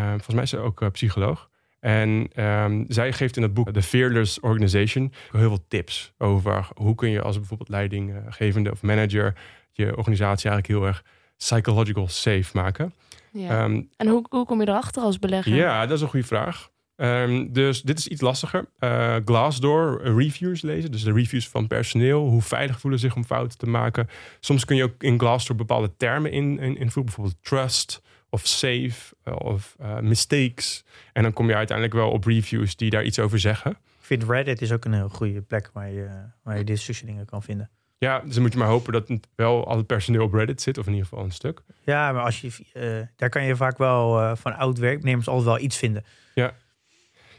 volgens 0.09 0.34
mij 0.34 0.43
is 0.43 0.49
ze 0.49 0.57
ook 0.57 0.91
psycholoog. 0.91 1.49
En 1.80 2.30
um, 2.43 2.86
zij 2.88 3.13
geeft 3.13 3.38
in 3.38 3.41
het 3.41 3.53
boek 3.53 3.71
The 3.71 3.82
Fearless 3.82 4.39
Organization 4.39 5.13
heel 5.32 5.47
veel 5.47 5.65
tips 5.67 6.13
over 6.17 6.67
hoe 6.76 6.95
kun 6.95 7.09
je 7.09 7.21
als 7.21 7.38
bijvoorbeeld 7.38 7.69
leidinggevende 7.69 8.71
of 8.71 8.82
manager 8.82 9.34
je 9.71 9.97
organisatie 9.97 10.49
eigenlijk 10.49 10.80
heel 10.80 10.88
erg 10.88 11.03
psychological 11.43 12.07
safe 12.07 12.49
maken. 12.53 12.93
Ja. 13.31 13.63
Um, 13.63 13.89
en 13.97 14.07
hoe, 14.07 14.25
hoe 14.29 14.45
kom 14.45 14.61
je 14.61 14.67
erachter 14.67 15.03
als 15.03 15.19
belegger? 15.19 15.55
Ja, 15.55 15.85
dat 15.85 15.97
is 15.97 16.01
een 16.03 16.09
goede 16.09 16.25
vraag. 16.25 16.71
Um, 16.95 17.53
dus 17.53 17.81
dit 17.81 17.97
is 17.97 18.07
iets 18.07 18.21
lastiger. 18.21 18.65
Uh, 18.79 19.15
Glassdoor 19.25 20.01
reviews 20.03 20.61
lezen, 20.61 20.91
dus 20.91 21.03
de 21.03 21.11
reviews 21.11 21.49
van 21.49 21.67
personeel. 21.67 22.27
Hoe 22.27 22.41
veilig 22.41 22.79
voelen 22.79 22.99
zich 22.99 23.15
om 23.15 23.23
fouten 23.23 23.57
te 23.57 23.67
maken. 23.67 24.07
Soms 24.39 24.65
kun 24.65 24.75
je 24.75 24.83
ook 24.83 25.03
in 25.03 25.19
Glassdoor 25.19 25.55
bepaalde 25.55 25.91
termen 25.97 26.31
in, 26.31 26.59
in, 26.59 26.77
invoeren, 26.77 27.05
bijvoorbeeld 27.05 27.43
trust 27.43 28.01
of 28.29 28.47
safe 28.47 29.15
eh, 29.23 29.35
of 29.37 29.75
uh, 29.81 29.99
mistakes. 29.99 30.83
En 31.13 31.23
dan 31.23 31.33
kom 31.33 31.47
je 31.47 31.55
uiteindelijk 31.55 31.97
wel 31.97 32.11
op 32.11 32.25
reviews 32.25 32.75
die 32.75 32.89
daar 32.89 33.03
iets 33.03 33.19
over 33.19 33.39
zeggen. 33.39 33.71
Ik 33.71 34.09
vind 34.09 34.23
Reddit 34.23 34.61
is 34.61 34.71
ook 34.71 34.85
een 34.85 34.93
heel 34.93 35.09
goede 35.09 35.41
plek 35.41 35.69
waar 35.73 35.91
je, 35.91 36.09
waar 36.43 36.57
je 36.57 36.63
dit 36.63 36.79
soort 36.79 37.05
dingen 37.05 37.25
kan 37.25 37.43
vinden. 37.43 37.69
Ja, 38.03 38.19
dus 38.19 38.33
dan 38.33 38.41
moet 38.41 38.51
je 38.51 38.57
maar 38.57 38.67
hopen 38.67 38.93
dat 38.93 39.09
wel 39.35 39.67
al 39.67 39.77
het 39.77 39.87
personeel 39.87 40.23
op 40.23 40.33
Reddit 40.33 40.61
zit, 40.61 40.77
of 40.77 40.85
in 40.85 40.91
ieder 40.91 41.07
geval 41.07 41.23
een 41.23 41.31
stuk. 41.31 41.61
Ja, 41.83 42.11
maar 42.11 42.23
als 42.23 42.41
je, 42.41 42.51
uh, 42.73 43.07
daar 43.15 43.29
kan 43.29 43.43
je 43.43 43.55
vaak 43.55 43.77
wel 43.77 44.19
uh, 44.19 44.31
van 44.35 44.55
oud 44.55 44.77
werknemers 44.77 45.27
altijd 45.27 45.45
wel 45.45 45.59
iets 45.59 45.77
vinden. 45.77 46.05
Ja. 46.33 46.53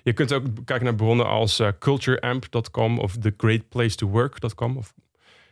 Je 0.02 0.12
kunt 0.12 0.32
ook 0.32 0.44
kijken 0.64 0.84
naar 0.84 0.94
bronnen 0.94 1.26
als 1.26 1.60
uh, 1.60 1.68
cultureamp.com 1.78 2.98
of 2.98 3.16
thegreatplacetowork.com 3.16 4.76
of 4.76 4.94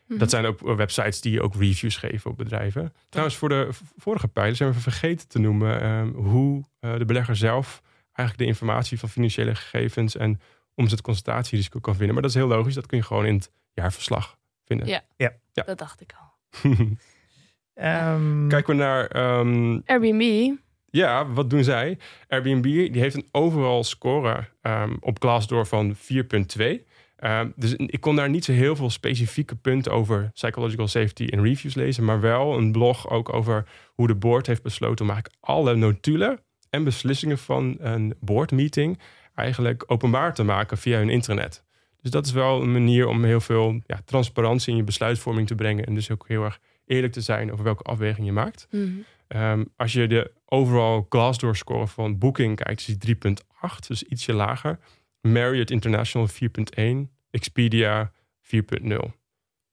dat 0.06 0.18
mhm. 0.18 0.28
zijn 0.28 0.46
ook 0.46 0.60
websites 0.60 1.20
die 1.20 1.42
ook 1.42 1.54
reviews 1.54 1.96
geven 1.96 2.30
op 2.30 2.36
bedrijven. 2.36 2.92
Trouwens, 3.08 3.36
voor 3.36 3.48
de 3.48 3.68
vorige 3.96 4.28
pijlen 4.28 4.56
zijn 4.56 4.72
we 4.72 4.80
vergeten 4.80 5.28
te 5.28 5.38
noemen 5.38 5.86
um, 5.86 6.14
hoe 6.14 6.64
uh, 6.80 6.98
de 6.98 7.04
belegger 7.04 7.36
zelf 7.36 7.82
eigenlijk 8.12 8.38
de 8.38 8.56
informatie 8.56 8.98
van 8.98 9.08
financiële 9.08 9.54
gegevens 9.54 10.16
en 10.16 10.40
omzetconcentratierisico 10.74 11.80
kan 11.80 11.94
vinden. 11.94 12.12
Maar 12.12 12.22
dat 12.22 12.30
is 12.30 12.36
heel 12.36 12.48
logisch, 12.48 12.74
dat 12.74 12.86
kun 12.86 12.98
je 12.98 13.04
gewoon 13.04 13.26
in 13.26 13.34
het 13.34 13.50
jaarverslag 13.74 14.36
vinden. 14.64 14.86
Ja, 14.86 15.02
ja. 15.16 15.32
ja. 15.52 15.62
dat 15.62 15.78
dacht 15.78 16.00
ik 16.00 16.14
al. 16.20 16.30
um, 16.62 18.48
Kijken 18.54 18.76
we 18.76 18.82
naar 18.82 19.36
um, 19.38 19.82
Airbnb. 19.86 20.54
Ja, 20.90 21.26
wat 21.26 21.50
doen 21.50 21.64
zij? 21.64 21.98
Airbnb 22.28 22.62
die 22.62 23.00
heeft 23.00 23.14
een 23.14 23.28
overal 23.32 23.84
score 23.84 24.48
um, 24.62 24.96
op 25.00 25.20
Glassdoor 25.20 25.66
van 25.66 25.96
4,2. 25.96 26.90
Ehm, 27.22 27.50
dus 27.56 27.74
ik 27.74 28.00
kon 28.00 28.16
daar 28.16 28.28
niet 28.28 28.44
zo 28.44 28.52
heel 28.52 28.76
veel 28.76 28.90
specifieke 28.90 29.56
punten 29.56 29.92
over 29.92 30.30
psychological 30.32 30.88
safety 30.88 31.24
in 31.24 31.42
reviews 31.42 31.74
lezen, 31.74 32.04
maar 32.04 32.20
wel 32.20 32.56
een 32.56 32.72
blog 32.72 33.10
ook 33.10 33.32
over 33.32 33.64
hoe 33.94 34.06
de 34.06 34.14
board 34.14 34.46
heeft 34.46 34.62
besloten 34.62 35.04
om 35.04 35.10
eigenlijk 35.10 35.42
alle 35.44 35.74
notulen 35.74 36.40
en 36.70 36.84
beslissingen 36.84 37.38
van 37.38 37.76
een 37.78 38.14
boardmeeting 38.20 38.98
eigenlijk 39.34 39.84
openbaar 39.86 40.34
te 40.34 40.42
maken 40.42 40.78
via 40.78 40.98
hun 40.98 41.10
intranet. 41.10 41.64
Dus 42.02 42.10
dat 42.10 42.26
is 42.26 42.32
wel 42.32 42.62
een 42.62 42.72
manier 42.72 43.06
om 43.06 43.24
heel 43.24 43.40
veel 43.40 43.80
ja, 43.86 44.00
transparantie 44.04 44.70
in 44.70 44.76
je 44.76 44.84
besluitvorming 44.84 45.46
te 45.46 45.54
brengen 45.54 45.84
en 45.84 45.94
dus 45.94 46.10
ook 46.10 46.28
heel 46.28 46.44
erg 46.44 46.60
eerlijk 46.86 47.12
te 47.12 47.20
zijn 47.20 47.52
over 47.52 47.64
welke 47.64 47.82
afweging 47.82 48.26
je 48.26 48.32
maakt. 48.32 48.66
Mhm. 48.70 48.90
Ehm, 49.28 49.64
als 49.76 49.92
je 49.92 50.06
de 50.06 50.32
overall 50.44 51.06
Glassdoor 51.08 51.56
score 51.56 51.86
van 51.86 52.18
Booking 52.18 52.56
kijkt, 52.56 52.80
is 52.80 52.86
die 52.86 52.98
3.8, 52.98 53.86
dus 53.86 54.02
ietsje 54.02 54.32
lager. 54.32 54.78
Marriott 55.20 55.70
International 55.70 56.28
4.1, 56.28 57.10
Expedia 57.30 58.12
4.0. 58.40 59.12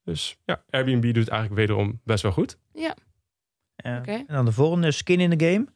Dus 0.03 0.38
ja, 0.45 0.63
Airbnb 0.69 1.03
doet 1.03 1.15
het 1.15 1.27
eigenlijk 1.27 1.59
wederom 1.59 2.01
best 2.03 2.23
wel 2.23 2.32
goed. 2.32 2.57
Ja. 2.73 2.95
Oké. 3.75 4.11
En 4.11 4.25
dan 4.27 4.45
de 4.45 4.51
volgende, 4.51 4.91
skin 4.91 5.19
in 5.19 5.38
the 5.38 5.45
game. 5.45 5.67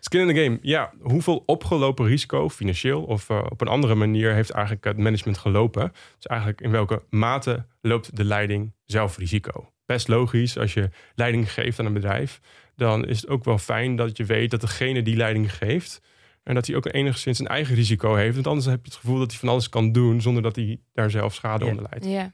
Skin 0.00 0.20
in 0.20 0.34
the 0.34 0.42
game, 0.42 0.58
ja. 0.62 0.92
Hoeveel 1.00 1.42
opgelopen 1.46 2.06
risico, 2.06 2.48
financieel 2.48 3.02
of 3.02 3.28
uh, 3.28 3.42
op 3.48 3.60
een 3.60 3.68
andere 3.68 3.94
manier, 3.94 4.32
heeft 4.32 4.50
eigenlijk 4.50 4.84
het 4.84 4.96
management 4.96 5.38
gelopen? 5.38 5.92
Dus 6.16 6.26
eigenlijk 6.26 6.60
in 6.60 6.70
welke 6.70 7.02
mate 7.10 7.66
loopt 7.80 8.16
de 8.16 8.24
leiding 8.24 8.72
zelf 8.84 9.16
risico? 9.16 9.72
Best 9.86 10.08
logisch, 10.08 10.58
als 10.58 10.74
je 10.74 10.90
leiding 11.14 11.52
geeft 11.52 11.78
aan 11.78 11.86
een 11.86 11.92
bedrijf, 11.92 12.40
dan 12.76 13.06
is 13.06 13.20
het 13.20 13.30
ook 13.30 13.44
wel 13.44 13.58
fijn 13.58 13.96
dat 13.96 14.16
je 14.16 14.24
weet 14.24 14.50
dat 14.50 14.60
degene 14.60 15.02
die 15.02 15.16
leiding 15.16 15.54
geeft, 15.54 16.00
en 16.42 16.54
dat 16.54 16.66
hij 16.66 16.76
ook 16.76 16.92
enigszins 16.92 17.38
een 17.38 17.46
eigen 17.46 17.74
risico 17.74 18.14
heeft. 18.14 18.34
Want 18.34 18.46
anders 18.46 18.66
heb 18.66 18.78
je 18.82 18.90
het 18.90 19.00
gevoel 19.00 19.18
dat 19.18 19.30
hij 19.30 19.38
van 19.38 19.48
alles 19.48 19.68
kan 19.68 19.92
doen 19.92 20.20
zonder 20.20 20.42
dat 20.42 20.56
hij 20.56 20.80
daar 20.92 21.10
zelf 21.10 21.34
schade 21.34 21.64
onder 21.64 21.86
leidt. 21.90 22.06
Ja. 22.06 22.32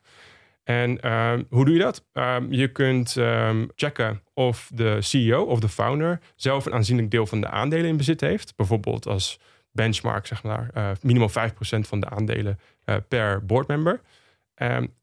En 0.67 1.01
ehm, 1.01 1.43
hoe 1.49 1.64
doe 1.64 1.75
je 1.75 1.81
dat? 1.81 2.05
Ehm, 2.12 2.53
je 2.53 2.69
kunt 2.69 3.17
ehm, 3.17 3.67
checken 3.75 4.23
of 4.35 4.71
de 4.75 4.97
CEO 5.01 5.43
of 5.43 5.61
de 5.61 5.69
founder 5.69 6.21
zelf 6.37 6.67
een 6.67 6.73
aanzienlijk 6.73 7.11
deel 7.11 7.27
van 7.27 7.41
de 7.41 7.49
aandelen 7.49 7.87
in 7.87 7.97
bezit 7.97 8.21
heeft. 8.21 8.57
Bijvoorbeeld 8.57 9.07
als 9.07 9.41
benchmark, 9.73 10.27
zeg 10.27 10.43
maar, 10.43 10.71
uh, 10.77 10.91
minimaal 11.03 11.29
5% 11.29 11.89
van 11.89 12.01
de 12.01 12.09
aandelen 12.09 12.59
uh, 12.85 12.97
per 13.09 13.47
boardmember. 13.47 14.01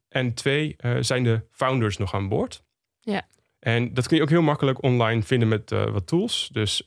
en 0.10 0.34
twee, 0.34 0.76
uh, 0.80 0.98
zijn 1.00 1.24
de 1.24 1.42
founders 1.52 1.98
nog 1.98 2.14
aan 2.14 2.28
boord? 2.28 2.64
Ja. 3.00 3.28
En 3.60 3.94
dat 3.94 4.08
kun 4.08 4.18
je 4.18 4.24
ook 4.24 4.30
heel 4.30 4.42
makkelijk 4.42 4.84
online 4.84 5.24
vinden 5.24 5.48
met 5.48 5.72
eh, 5.72 5.90
wat 5.90 6.08
tools. 6.08 6.50
Dus 6.52 6.84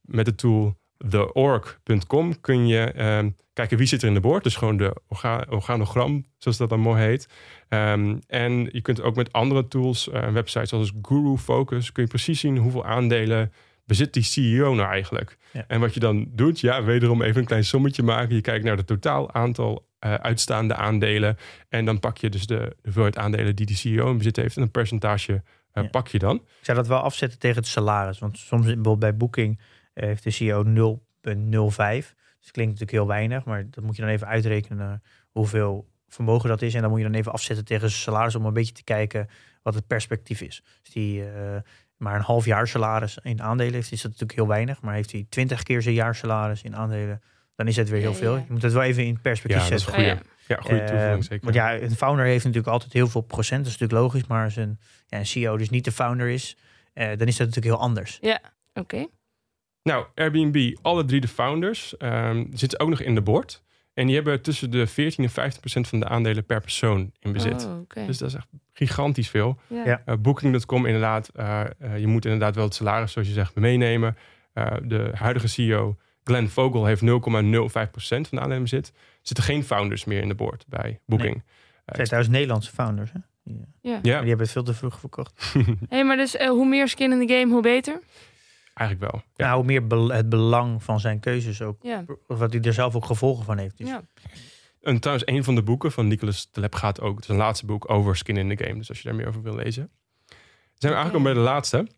met 0.00 0.24
de 0.24 0.34
tool 0.34 0.76
theorg.com 1.08 2.40
kun 2.40 2.66
je 2.66 2.92
ehm, 2.92 3.30
kijken 3.52 3.78
wie 3.78 3.86
zit 3.86 4.02
er 4.02 4.08
in 4.08 4.14
de 4.14 4.20
boord. 4.20 4.42
Dus 4.42 4.56
gewoon 4.56 4.76
de 4.76 4.96
orga 5.08 5.46
organogram, 5.48 6.26
zoals 6.38 6.56
dat 6.56 6.68
dan 6.68 6.80
mooi 6.80 7.02
heet. 7.02 7.28
Um, 7.68 8.20
en 8.26 8.68
je 8.72 8.80
kunt 8.80 9.02
ook 9.02 9.16
met 9.16 9.32
andere 9.32 9.68
tools, 9.68 10.08
uh, 10.08 10.28
websites 10.28 10.68
zoals 10.68 10.92
Guru 11.02 11.36
Focus, 11.36 11.92
kun 11.92 12.02
je 12.02 12.08
precies 12.08 12.40
zien 12.40 12.56
hoeveel 12.56 12.84
aandelen 12.84 13.52
bezit 13.84 14.12
die 14.12 14.22
CEO 14.22 14.74
nou 14.74 14.90
eigenlijk. 14.90 15.36
Ja. 15.52 15.64
En 15.68 15.80
wat 15.80 15.94
je 15.94 16.00
dan 16.00 16.26
doet, 16.30 16.60
ja, 16.60 16.84
wederom 16.84 17.22
even 17.22 17.40
een 17.40 17.46
klein 17.46 17.64
sommetje 17.64 18.02
maken. 18.02 18.34
Je 18.34 18.40
kijkt 18.40 18.64
naar 18.64 18.76
het 18.76 18.86
totaal 18.86 19.32
aantal 19.32 19.86
uh, 20.00 20.14
uitstaande 20.14 20.74
aandelen. 20.74 21.36
En 21.68 21.84
dan 21.84 22.00
pak 22.00 22.18
je 22.18 22.28
dus 22.28 22.46
de, 22.46 22.56
de 22.56 22.76
hoeveelheid 22.82 23.18
aandelen 23.18 23.56
die 23.56 23.66
die 23.66 23.76
CEO 23.76 24.10
in 24.10 24.18
bezit 24.18 24.36
heeft. 24.36 24.56
En 24.56 24.62
een 24.62 24.70
percentage 24.70 25.32
uh, 25.32 25.82
Ja. 25.82 25.88
pak 25.88 26.08
je 26.08 26.18
dan. 26.18 26.36
Ik 26.36 26.64
zou 26.64 26.76
dat 26.76 26.86
wel 26.86 26.98
afzetten 26.98 27.38
tegen 27.38 27.56
het 27.56 27.66
salaris. 27.66 28.18
Want 28.18 28.38
soms 28.38 28.64
bijvoorbeeld 28.64 28.98
bij 28.98 29.16
Booking 29.16 29.58
eh, 29.58 29.64
heeft 30.04 30.22
de 30.22 30.30
CEO 30.30 30.64
0,05. 30.64 32.14
Dus 32.40 32.50
klinkt 32.50 32.72
natuurlijk 32.72 32.90
heel 32.90 33.06
weinig. 33.06 33.44
Maar 33.44 33.70
dat 33.70 33.84
moet 33.84 33.96
je 33.96 34.02
dan 34.02 34.10
even 34.10 34.26
uitrekenen 34.26 35.02
hoeveel 35.30 35.88
vermogen 36.08 36.48
dat 36.48 36.62
is. 36.62 36.74
En 36.74 36.80
dan 36.80 36.90
moet 36.90 36.98
je 36.98 37.04
dan 37.06 37.14
even 37.14 37.32
afzetten 37.32 37.64
tegen 37.64 37.88
zijn 37.90 38.02
salaris 38.02 38.34
om 38.34 38.46
een 38.46 38.52
beetje 38.52 38.72
te 38.74 38.84
kijken 38.84 39.28
wat 39.62 39.74
het 39.74 39.86
perspectief 39.86 40.40
is. 40.40 40.62
Dus 40.82 40.92
die 40.92 41.24
eh, 41.30 41.56
maar 41.96 42.14
een 42.14 42.22
half 42.22 42.44
jaar 42.44 42.68
salaris 42.68 43.18
in 43.22 43.42
aandelen 43.42 43.72
heeft, 43.74 43.92
is 43.92 44.02
dat 44.02 44.10
natuurlijk 44.10 44.38
heel 44.38 44.48
weinig. 44.48 44.80
Maar 44.82 44.94
heeft 44.94 45.12
hij 45.12 45.26
20 45.28 45.62
keer 45.62 45.82
zijn 45.82 45.94
jaar 45.94 46.14
salaris 46.14 46.62
in 46.62 46.76
aandelen, 46.76 47.20
dan 47.54 47.66
is 47.66 47.76
het 47.76 47.88
weer 47.88 48.00
heel 48.00 48.10
Ja, 48.10 48.16
veel. 48.16 48.34
ja. 48.36 48.38
Je 48.46 48.52
moet 48.52 48.62
het 48.62 48.72
wel 48.72 48.82
even 48.82 49.04
in 49.04 49.20
perspectief 49.20 49.62
Ja, 49.62 49.68
dat 49.68 49.78
is 49.78 49.84
zetten. 49.84 50.02
Oh, 50.02 50.08
goeie. 50.08 50.22
ja. 50.24 50.34
Ja, 50.48 50.56
goede 50.60 50.80
Eh, 50.80 50.86
toevoeging 50.86 51.24
zeker. 51.24 51.44
Want 51.44 51.54
ja, 51.56 51.74
een 51.80 51.90
founder 51.96 52.24
heeft 52.24 52.44
natuurlijk 52.44 52.72
altijd 52.72 52.92
heel 52.92 53.08
veel 53.08 53.20
procent. 53.20 53.64
Dat 53.64 53.72
is 53.72 53.78
natuurlijk 53.78 54.00
logisch. 54.08 54.26
Maar 54.28 54.44
als 54.44 54.56
een, 54.56 54.78
ja, 55.06 55.18
een 55.18 55.26
CEO 55.26 55.56
dus 55.56 55.70
niet 55.70 55.84
de 55.84 55.92
founder 55.92 56.28
is, 56.28 56.56
eh, 56.92 57.06
dan 57.06 57.26
is 57.26 57.36
dat 57.36 57.46
natuurlijk 57.46 57.74
heel 57.76 57.84
anders. 57.84 58.18
Oké. 58.74 59.06
Nou, 59.86 60.06
Airbnb, 60.14 60.76
alle 60.82 61.04
drie 61.04 61.20
de 61.20 61.28
founders 61.28 61.96
ehm, 61.96 62.44
zitten 62.52 62.80
ook 62.80 62.88
nog 62.88 63.00
in 63.00 63.14
de 63.14 63.22
board. 63.22 63.62
En 63.94 64.06
die 64.06 64.14
hebben 64.14 64.42
tussen 64.42 64.70
de 64.70 64.86
14 64.86 65.24
en 65.24 65.30
15 65.30 65.60
procent 65.60 65.88
van 65.88 66.00
de 66.00 66.08
aandelen 66.08 66.44
per 66.44 66.60
persoon 66.60 67.12
in 67.20 67.32
bezit. 67.32 67.64
Oh. 67.64 68.06
Dus 68.06 68.18
dat 68.18 68.28
is 68.28 68.34
echt 68.34 68.46
gigantisch 68.72 69.30
veel. 69.30 69.58
Ja. 69.66 69.84
Ja. 69.84 70.02
Uh, 70.06 70.14
Booking.com 70.18 70.86
inderdaad, 70.86 71.28
eh, 71.28 71.60
eh, 71.60 71.98
je 71.98 72.06
moet 72.06 72.24
inderdaad 72.24 72.54
wel 72.54 72.64
het 72.64 72.74
salaris, 72.74 73.12
zoals 73.12 73.28
je 73.28 73.34
zegt, 73.34 73.54
meenemen. 73.54 74.16
Uh, 74.54 74.66
de 74.82 75.10
huidige 75.14 75.48
CEO, 75.48 75.96
Glenn 76.24 76.48
Vogel, 76.48 76.84
heeft 76.84 77.02
0,05% 77.02 78.28
van 78.28 78.38
de 78.38 78.40
aandelen 78.40 78.62
bezit. 78.62 78.88
Er 78.88 78.94
zitten 79.22 79.44
geen 79.44 79.64
founders 79.64 80.04
meer 80.04 80.22
in 80.22 80.28
de 80.28 80.34
board 80.34 80.64
bij 80.68 81.00
Booking. 81.06 81.42
Het 81.84 81.94
zijn 81.94 82.06
trouwens 82.06 82.32
Nederlandse 82.32 82.70
founders. 82.70 83.12
Hè? 83.12 83.18
Die, 83.44 83.64
Ja. 83.80 83.90
Ja, 83.90 84.00
Die 84.00 84.10
hebben 84.12 84.38
het 84.38 84.50
veel 84.50 84.62
te 84.62 84.74
vroeg 84.74 85.00
verkocht. 85.00 85.54
Hey, 85.88 86.04
maar 86.04 86.16
dus 86.16 86.36
eh, 86.36 86.48
hoe 86.48 86.66
meer 86.66 86.88
skin 86.88 87.12
in 87.12 87.26
the 87.26 87.34
game, 87.34 87.52
hoe 87.52 87.62
beter? 87.62 88.00
Eigenlijk 88.76 89.12
wel. 89.12 89.22
Ja. 89.34 89.44
Nou, 89.44 89.56
hoe 89.56 89.64
meer 89.64 90.10
het 90.16 90.28
belang 90.28 90.82
van 90.82 91.00
zijn 91.00 91.20
keuzes 91.20 91.62
ook. 91.62 91.82
Ja. 91.82 92.04
Of 92.26 92.38
wat 92.38 92.52
hij 92.52 92.62
er 92.62 92.72
zelf 92.72 92.94
ook 92.94 93.04
gevolgen 93.04 93.44
van 93.44 93.58
heeft. 93.58 93.78
Dus 93.78 93.88
ja. 93.88 94.02
En 94.80 95.00
trouwens, 95.00 95.28
een 95.28 95.44
van 95.44 95.54
de 95.54 95.62
boeken 95.62 95.92
van 95.92 96.06
Nicolas 96.06 96.48
Taleb 96.52 96.74
gaat 96.74 97.00
ook, 97.00 97.14
het 97.14 97.24
is 97.24 97.30
een 97.30 97.36
laatste 97.36 97.66
boek 97.66 97.90
over 97.90 98.16
skin 98.16 98.36
in 98.36 98.56
the 98.56 98.64
game. 98.64 98.78
Dus 98.78 98.88
als 98.88 98.98
je 98.98 99.04
daar 99.04 99.14
meer 99.14 99.28
over 99.28 99.42
wil 99.42 99.54
lezen. 99.54 99.90
Zijn 100.74 100.92
we 100.92 100.98
aangekomen 100.98 101.32
bij 101.32 101.42
de 101.42 101.48
laatste. 101.48 101.88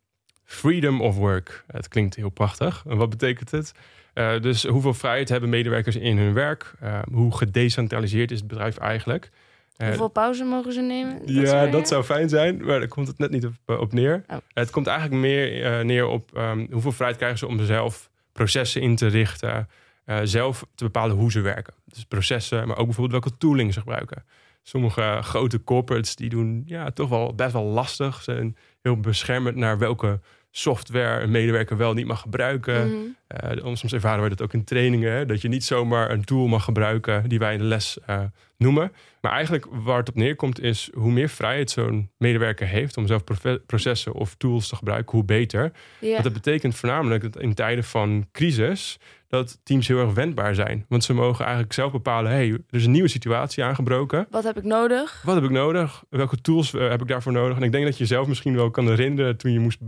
Freedom 0.45 1.01
of 1.01 1.17
work. 1.17 1.65
Het 1.67 1.89
klinkt 1.89 2.15
heel 2.15 2.29
prachtig. 2.29 2.85
En 2.87 2.97
wat 2.97 3.11
betekent 3.11 3.51
het? 3.51 3.73
Uh, 4.15 4.41
dus 4.41 4.65
hoeveel 4.65 4.95
vrijheid 4.95 5.29
hebben 5.29 5.49
medewerkers 5.49 5.97
in 5.97 6.19
hun 6.19 6.33
werk? 6.33 6.75
Uh, 6.83 7.03
hoe 7.13 7.37
gedecentraliseerd 7.37 8.31
is 8.31 8.39
het 8.39 8.49
bedrijf 8.49 8.77
eigenlijk? 8.77 9.31
Uh, 9.79 9.89
hoeveel 9.89 10.09
pauze 10.09 10.45
mogen 10.45 10.73
ze 10.73 10.81
nemen? 10.81 11.19
Dat 11.19 11.29
ja, 11.29 11.67
dat 11.67 11.89
zou 11.89 12.05
fijn 12.05 12.29
zijn, 12.29 12.65
maar 12.65 12.79
daar 12.79 12.89
komt 12.89 13.07
het 13.07 13.19
net 13.19 13.31
niet 13.31 13.47
op, 13.47 13.53
uh, 13.67 13.81
op 13.81 13.93
neer. 13.93 14.25
Oh. 14.29 14.37
Het 14.53 14.71
komt 14.71 14.87
eigenlijk 14.87 15.21
meer 15.21 15.79
uh, 15.79 15.85
neer 15.85 16.07
op 16.07 16.31
um, 16.37 16.67
hoeveel 16.71 16.93
vrijheid 16.93 17.19
krijgen 17.19 17.39
ze 17.39 17.47
om 17.47 17.65
zelf 17.65 18.11
processen 18.33 18.81
in 18.83 18.97
te 18.97 19.07
richten. 19.07 19.69
Uh, 20.07 20.19
zelf 20.23 20.67
te 20.75 20.85
bepalen 20.85 21.17
hoe 21.17 21.31
ze 21.31 21.41
werken. 21.41 21.75
Dus 21.85 22.05
processen, 22.05 22.67
maar 22.67 22.77
ook 22.77 22.85
bijvoorbeeld 22.85 23.23
welke 23.23 23.39
tooling 23.39 23.73
ze 23.73 23.79
gebruiken. 23.79 24.25
Sommige 24.63 25.19
grote 25.23 25.65
corporates 25.65 26.17
die 26.17 26.29
doen 26.29 26.63
ja, 26.67 26.91
toch 26.91 27.09
wel 27.09 27.35
best 27.35 27.53
wel 27.53 27.65
lastig. 27.65 28.23
Ze 28.23 28.33
zijn 28.33 28.57
heel 28.83 29.01
beschermend 29.01 29.57
naar 29.57 29.79
welke 29.79 30.21
software 30.59 31.23
een 31.23 31.31
medewerker 31.31 31.77
wel 31.77 31.93
niet 31.93 32.07
mag 32.07 32.21
gebruiken. 32.21 32.87
Mm 32.87 32.93
-hmm. 32.93 33.67
uh, 33.67 33.75
soms 33.75 33.93
ervaren 33.93 34.21
wij 34.21 34.29
dat 34.29 34.43
ook 34.43 34.53
in 34.53 34.65
trainingen. 34.65 35.13
Hè, 35.13 35.27
dat 35.27 35.41
je 35.41 35.49
niet 35.49 35.65
zomaar 35.65 36.11
een 36.11 36.25
tool 36.25 36.47
mag 36.47 36.65
gebruiken 36.65 37.29
die 37.29 37.39
wij 37.39 37.53
in 37.53 37.59
de 37.59 37.65
les 37.65 37.99
uh, 38.11 38.21
noemen. 38.57 38.93
Maar 39.21 39.33
eigenlijk 39.33 39.67
waar 39.71 39.99
het 39.99 40.09
op 40.09 40.15
neerkomt 40.15 40.61
is 40.61 40.91
hoe 40.95 41.13
meer 41.13 41.29
vrijheid 41.29 41.71
zo'n 41.71 42.11
medewerker 42.17 42.67
heeft 42.67 42.97
om 42.97 43.07
zelf 43.07 43.23
processen 43.67 44.13
of 44.13 44.35
tools 44.35 44.69
te 44.69 44.77
gebruiken, 44.77 45.13
hoe 45.13 45.25
beter. 45.25 45.73
Want 46.01 46.23
dat 46.23 46.33
betekent 46.33 46.75
voornamelijk 46.75 47.23
dat 47.23 47.43
in 47.43 47.55
tijden 47.55 47.85
van 47.85 48.29
crisis 48.33 48.99
dat 49.29 49.61
teams 49.63 49.89
heel 49.89 49.99
erg 49.99 50.13
wendbaar 50.13 50.55
zijn. 50.55 50.85
Want 50.89 51.05
ze 51.05 51.15
mogen 51.15 51.45
eigenlijk 51.45 51.75
zelf 51.75 51.93
bepalen, 51.93 52.31
hey, 52.31 52.49
er 52.49 52.61
is 52.71 52.85
een 52.85 52.91
nieuwe 52.91 53.09
situatie 53.09 53.65
aangebroken. 53.65 54.27
Wat 54.31 54.45
heb 54.45 54.57
ik 54.57 54.65
nodig? 54.65 55.23
Wat 55.25 55.35
heb 55.35 55.45
ik 55.45 55.51
nodig? 55.51 56.05
Welke 56.11 56.41
tools 56.41 56.73
uh, 56.73 56.89
heb 56.89 57.01
ik 57.01 57.09
daarvoor 57.09 57.33
nodig? 57.33 57.57
En 57.57 57.63
ik 57.63 57.73
denk 57.73 57.85
dat 57.85 57.99
je 57.99 58.07
zelf 58.07 58.27
misschien 58.27 58.55
wel 58.55 58.71
kan 58.71 58.89
herinneren 58.89 59.37
toen 59.37 59.53
je 59.53 59.59
moest 59.59 59.79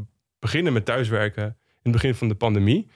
beginnen 0.40 0.72
met 0.72 0.84
thuiswerken 0.84 1.44
in 1.44 1.56
het 1.82 1.92
begin 1.92 2.14
van 2.14 2.28
de 2.28 2.34
pandemie. 2.34 2.88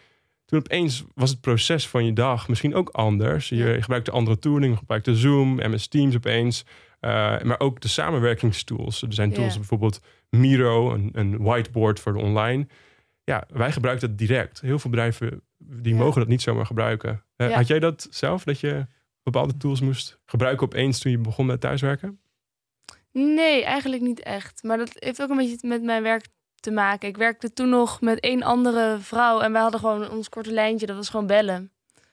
Toen 0.45 0.59
opeens 0.59 1.05
was 1.15 1.31
het 1.31 1.41
proces 1.41 1.89
van 1.89 2.05
je 2.05 2.13
dag 2.13 2.49
misschien 2.49 2.75
ook 2.75 2.89
anders. 2.89 3.49
Je 3.49 3.77
gebruikte 3.81 4.11
andere 4.11 4.39
tooling, 4.39 4.73
je 4.73 4.79
gebruikte 4.79 5.17
Zoom, 5.17 5.55
MS 5.57 5.87
Teams 5.89 6.17
opeens. 6.17 6.65
Uh, 7.01 7.11
maar 7.43 7.61
ook 7.61 7.81
de 7.81 7.89
samenwerkingstools. 7.89 9.03
Er 9.03 9.13
zijn 9.13 9.33
tools 9.33 9.55
bijvoorbeeld 9.57 10.01
Miro, 10.31 10.93
een, 10.93 11.11
een 11.13 11.43
whiteboard 11.43 12.01
voor 12.01 12.13
de 12.13 12.19
online. 12.19 12.67
Ja, 13.25 13.45
wij 13.53 13.73
gebruiken 13.73 14.09
dat 14.09 14.19
direct. 14.19 14.61
Heel 14.61 14.79
veel 14.79 14.91
bedrijven 14.91 15.43
die 15.59 15.93
Ja. 15.95 15.99
mogen 15.99 16.21
dat 16.21 16.29
niet 16.29 16.43
zomaar 16.43 16.67
gebruiken. 16.67 17.25
Uh, 17.37 17.49
Ja. 17.49 17.55
Had 17.57 17.67
jij 17.67 17.79
dat 17.79 18.07
zelf, 18.11 18.45
dat 18.45 18.61
je 18.61 18.87
bepaalde 19.23 19.57
tools 19.57 19.81
moest 19.81 20.21
gebruiken 20.27 20.67
opeens 20.67 20.99
toen 20.99 21.13
je 21.13 21.19
begon 21.19 21.47
met 21.47 21.61
thuiswerken? 21.61 22.19
Nee, 23.13 23.65
eigenlijk 23.65 24.03
niet 24.03 24.23
echt. 24.23 24.63
Maar 24.63 24.79
dat 24.79 24.91
heeft 24.95 25.23
ook 25.23 25.31
een 25.31 25.37
beetje 25.37 25.69
met 25.69 25.83
mijn 25.83 26.03
werk 26.03 26.27
te 26.65 26.71
maken. 26.71 27.09
Ik 27.09 27.17
werkte 27.17 27.53
toen 27.53 27.69
nog 27.69 28.01
met 28.01 28.21
één 28.21 28.43
andere 28.43 28.97
vrouw 29.01 29.41
en 29.41 29.53
wij 29.53 29.61
hadden 29.61 29.81
gewoon 29.81 30.11
ons 30.11 30.29
korte 30.29 30.53
lijntje. 30.53 30.87
Dat 30.87 30.97
was 30.97 31.09
gewoon 31.09 31.27
bellen. 31.27 31.71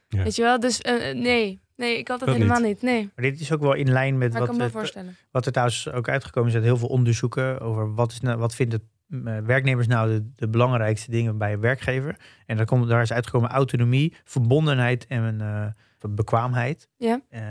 Ja. 0.08 0.24
Weet 0.24 0.36
je 0.36 0.42
wel? 0.42 0.60
Dus 0.60 0.82
uh, 0.82 1.14
nee. 1.14 1.60
Nee, 1.76 1.98
ik 1.98 2.08
had 2.08 2.20
dat, 2.20 2.28
Dat 2.28 2.38
helemaal 2.38 2.60
niet. 2.60 2.68
niet. 2.68 2.82
Nee, 2.82 3.10
Maar 3.16 3.26
dit 3.26 3.40
is 3.40 3.52
ook 3.52 3.62
wel 3.62 3.74
in 3.74 3.92
lijn 3.92 4.18
met 4.18 4.34
maar 4.34 4.72
wat, 4.72 4.96
wat 5.32 5.46
er 5.46 5.52
trouwens 5.52 5.92
ook 5.92 6.10
uitgekomen 6.10 6.50
is 6.50 6.56
uit 6.56 6.64
heel 6.64 6.78
veel 6.78 6.88
onderzoeken 6.88 7.60
over 7.60 7.94
wat, 7.94 8.12
is 8.12 8.20
nou, 8.20 8.38
wat 8.38 8.56
vinden 8.56 8.90
uh, 9.10 9.38
werknemers 9.38 9.88
nou 9.88 10.10
de, 10.10 10.32
de, 10.36 10.48
belangrijkste 10.48 11.12
dingen 11.12 11.38
bij 11.38 11.54
een 11.54 11.60
werkgever. 11.60 12.16
En 12.46 12.58
daar, 12.58 12.66
komt, 12.66 12.88
daar 12.88 13.02
is 13.02 13.14
uitgekomen 13.14 13.50
autonomie, 13.50 14.16
verbondenheid 14.24 15.08
en 15.08 15.40
uh, 15.42 15.66
bekwaamheid. 16.10 16.90
Ja. 16.98 17.22
Uh, 17.32 17.42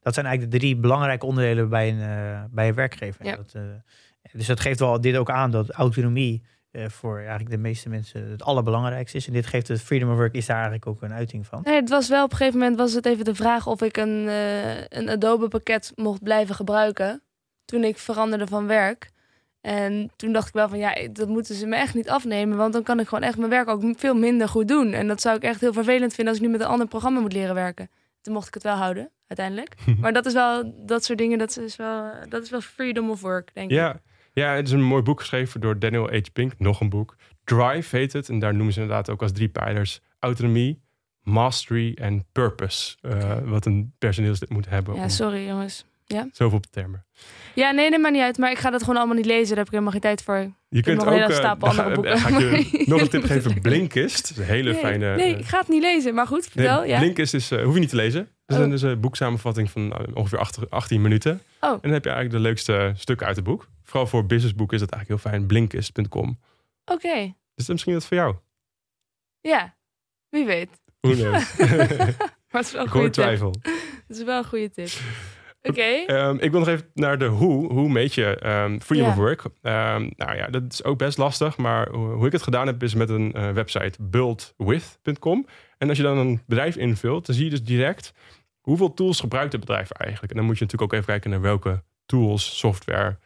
dat 0.00 0.14
zijn 0.14 0.26
eigenlijk 0.26 0.54
de 0.54 0.58
drie 0.58 0.76
belangrijke 0.76 1.26
onderdelen 1.26 1.68
bij 1.68 1.88
een, 1.88 1.98
uh, 1.98 2.42
bij 2.50 2.68
een 2.68 2.74
werkgever. 2.74 3.24
Ja. 3.24 3.36
Dat, 3.36 3.56
dus 4.32 4.46
dat 4.46 4.60
geeft 4.60 4.78
wel 4.78 5.00
dit 5.00 5.16
ook 5.16 5.30
aan 5.30 5.50
dat 5.50 5.70
autonomie 5.70 6.42
uh, 6.72 6.88
voor 6.88 7.18
eigenlijk 7.18 7.50
de 7.50 7.58
meeste 7.58 7.88
mensen 7.88 8.30
het 8.30 8.42
allerbelangrijkste 8.42 9.16
is. 9.16 9.26
En 9.26 9.32
dit 9.32 9.46
geeft 9.46 9.68
het 9.68 9.80
freedom 9.80 10.10
of 10.10 10.16
work 10.16 10.34
is 10.34 10.46
daar 10.46 10.56
eigenlijk 10.56 10.86
ook 10.86 11.02
een 11.02 11.12
uiting 11.12 11.46
van. 11.46 11.60
Nee, 11.64 11.74
het 11.74 11.88
was 11.88 12.08
wel 12.08 12.24
op 12.24 12.30
een 12.30 12.36
gegeven 12.36 12.58
moment 12.58 12.78
was 12.78 12.92
het 12.92 13.06
even 13.06 13.24
de 13.24 13.34
vraag 13.34 13.66
of 13.66 13.82
ik 13.82 13.96
een, 13.96 14.24
uh, 14.26 14.80
een 14.80 15.08
Adobe 15.08 15.48
pakket 15.48 15.92
mocht 15.94 16.22
blijven 16.22 16.54
gebruiken. 16.54 17.22
Toen 17.64 17.84
ik 17.84 17.98
veranderde 17.98 18.46
van 18.46 18.66
werk. 18.66 19.10
En 19.60 20.10
toen 20.16 20.32
dacht 20.32 20.48
ik 20.48 20.54
wel 20.54 20.68
van 20.68 20.78
ja, 20.78 21.08
dat 21.12 21.28
moeten 21.28 21.54
ze 21.54 21.66
me 21.66 21.76
echt 21.76 21.94
niet 21.94 22.08
afnemen. 22.08 22.56
Want 22.56 22.72
dan 22.72 22.82
kan 22.82 23.00
ik 23.00 23.08
gewoon 23.08 23.24
echt 23.24 23.38
mijn 23.38 23.50
werk 23.50 23.68
ook 23.68 23.82
veel 23.96 24.14
minder 24.14 24.48
goed 24.48 24.68
doen. 24.68 24.92
En 24.92 25.08
dat 25.08 25.20
zou 25.20 25.36
ik 25.36 25.42
echt 25.42 25.60
heel 25.60 25.72
vervelend 25.72 26.14
vinden 26.14 26.34
als 26.34 26.42
ik 26.42 26.48
nu 26.48 26.52
met 26.52 26.60
een 26.60 26.72
ander 26.72 26.86
programma 26.86 27.20
moet 27.20 27.32
leren 27.32 27.54
werken. 27.54 27.90
Toen 28.20 28.34
mocht 28.34 28.46
ik 28.46 28.54
het 28.54 28.62
wel 28.62 28.74
houden, 28.74 29.10
uiteindelijk. 29.26 29.74
maar 30.00 30.12
dat 30.12 30.26
is 30.26 30.32
wel, 30.32 30.74
dat 30.86 31.04
soort 31.04 31.18
dingen, 31.18 31.38
dat 31.38 31.58
is 31.58 31.76
wel, 31.76 32.12
dat 32.28 32.42
is 32.42 32.50
wel 32.50 32.60
freedom 32.60 33.10
of 33.10 33.20
work, 33.20 33.54
denk 33.54 33.70
ja. 33.70 33.88
ik. 33.88 33.94
Ja, 33.94 34.11
het 34.32 34.66
is 34.66 34.72
een 34.72 34.82
mooi 34.82 35.02
boek 35.02 35.20
geschreven 35.20 35.60
door 35.60 35.78
Daniel 35.78 36.10
H. 36.10 36.18
Pink. 36.32 36.52
Nog 36.58 36.80
een 36.80 36.88
boek. 36.88 37.16
Drive 37.44 37.96
heet 37.96 38.12
het. 38.12 38.28
En 38.28 38.38
daar 38.38 38.54
noemen 38.54 38.72
ze 38.72 38.80
inderdaad 38.80 39.10
ook 39.10 39.22
als 39.22 39.32
drie 39.32 39.48
pijlers. 39.48 40.00
Autonomie, 40.18 40.80
mastery 41.22 41.92
en 41.94 42.26
purpose. 42.32 42.96
Uh, 43.02 43.38
wat 43.44 43.66
een 43.66 43.92
personeelslid 43.98 44.50
moet 44.50 44.68
hebben. 44.68 44.94
Ja, 44.94 45.08
sorry 45.08 45.46
jongens. 45.46 45.84
Ja? 46.06 46.28
Zoveel 46.32 46.60
termen. 46.70 47.04
Ja, 47.54 47.70
nee, 47.70 47.90
neem 47.90 48.00
maar 48.00 48.10
niet 48.10 48.20
uit. 48.20 48.38
Maar 48.38 48.50
ik 48.50 48.58
ga 48.58 48.70
dat 48.70 48.80
gewoon 48.80 48.96
allemaal 48.96 49.16
niet 49.16 49.26
lezen. 49.26 49.48
Daar 49.48 49.56
heb 49.56 49.66
ik 49.66 49.70
helemaal 49.70 49.92
geen 49.92 50.00
tijd 50.00 50.22
voor. 50.22 50.36
Je 50.68 50.78
ik 50.78 50.84
kunt 50.84 50.96
nog 50.96 51.06
ook, 51.06 51.12
een 51.12 51.20
hele 51.20 51.32
uh, 51.32 51.38
stapel 51.38 51.68
andere 51.68 51.94
boeken. 51.94 52.18
Ga 52.18 52.28
ik 52.28 52.66
je 52.66 52.84
nog 52.90 53.00
een 53.00 53.08
tip 53.08 53.24
geven. 53.24 53.60
Blinkist. 53.60 54.30
Is 54.30 54.36
een 54.36 54.44
hele 54.44 54.72
nee, 54.72 54.80
fijne... 54.80 55.16
Nee, 55.16 55.38
ik 55.38 55.44
ga 55.44 55.58
het 55.58 55.68
niet 55.68 55.82
lezen. 55.82 56.14
Maar 56.14 56.26
goed, 56.26 56.46
vertel. 56.46 56.80
Nee, 56.80 56.88
ja. 56.88 56.98
Blinkist 56.98 57.34
is, 57.34 57.52
uh, 57.52 57.64
hoef 57.64 57.74
je 57.74 57.80
niet 57.80 57.88
te 57.88 57.96
lezen. 57.96 58.20
Dat 58.20 58.30
is 58.46 58.56
Oh. 58.56 58.62
een, 58.62 58.70
dus 58.70 58.82
een 58.82 59.00
boeksamenvatting 59.00 59.70
van 59.70 60.14
ongeveer 60.14 60.66
18 60.68 61.00
minuten. 61.00 61.40
Oh. 61.60 61.70
En 61.70 61.78
dan 61.82 61.92
heb 61.92 62.04
je 62.04 62.10
eigenlijk 62.10 62.42
de 62.42 62.48
leukste 62.48 62.92
stukken 62.96 63.26
uit 63.26 63.36
het 63.36 63.44
boek. 63.44 63.68
Vooral 63.92 64.10
voor 64.10 64.26
businessboeken 64.26 64.74
is 64.74 64.82
dat 64.82 64.92
eigenlijk 64.92 65.22
heel 65.22 65.32
fijn. 65.32 65.46
Blinkist.com. 65.46 66.38
Oké. 66.84 66.92
Okay. 66.92 67.24
Dus 67.24 67.34
dat 67.54 67.58
is 67.64 67.68
misschien 67.68 67.94
wat 67.94 68.04
voor 68.06 68.16
jou. 68.16 68.36
Ja, 69.40 69.76
wie 70.28 70.46
weet. 70.46 70.70
Who 71.00 71.14
knows? 71.14 71.56
maar 72.50 72.60
het 72.60 72.66
is 72.66 72.72
wel 72.72 72.80
een 72.80 72.86
ik 72.86 72.92
goede 72.92 73.10
twijfel. 73.10 73.54
Het 74.06 74.16
is 74.16 74.22
wel 74.22 74.38
een 74.38 74.44
goede 74.44 74.70
tip. 74.70 74.88
Oké. 75.70 75.82
Ehm, 75.82 76.36
ik 76.38 76.50
wil 76.50 76.60
nog 76.60 76.68
even 76.68 76.90
naar 76.94 77.18
de 77.18 77.24
hoe. 77.24 77.72
Hoe 77.72 77.88
meet 77.88 78.14
je 78.14 78.38
ehm, 78.38 78.78
freedom 78.80 79.06
Ja. 79.06 79.12
of 79.12 79.18
work? 79.18 79.42
Ehm, 79.62 80.10
nou 80.16 80.36
ja, 80.36 80.46
dat 80.46 80.72
is 80.72 80.84
ook 80.84 80.98
best 80.98 81.18
lastig. 81.18 81.56
Maar 81.56 81.88
hoe 81.88 82.12
hoe 82.12 82.26
ik 82.26 82.32
het 82.32 82.42
gedaan 82.42 82.66
heb, 82.66 82.82
is 82.82 82.94
met 82.94 83.08
een 83.08 83.32
eh, 83.32 83.50
website 83.50 84.02
buildwith.com. 84.02 85.46
En 85.78 85.88
als 85.88 85.96
je 85.96 86.02
dan 86.02 86.18
een 86.18 86.42
bedrijf 86.46 86.76
invult, 86.76 87.26
dan 87.26 87.34
zie 87.34 87.44
je 87.44 87.50
dus 87.50 87.62
direct 87.62 88.12
hoeveel 88.60 88.94
tools 88.94 89.20
gebruikt 89.20 89.52
het 89.52 89.60
bedrijf 89.60 89.90
eigenlijk. 89.90 90.32
En 90.32 90.38
dan 90.38 90.46
moet 90.46 90.58
je 90.58 90.64
natuurlijk 90.64 90.92
ook 90.92 90.98
even 90.98 91.12
kijken 91.12 91.30
naar 91.30 91.40
welke 91.40 91.82
tools, 92.06 92.58
software, 92.58 93.18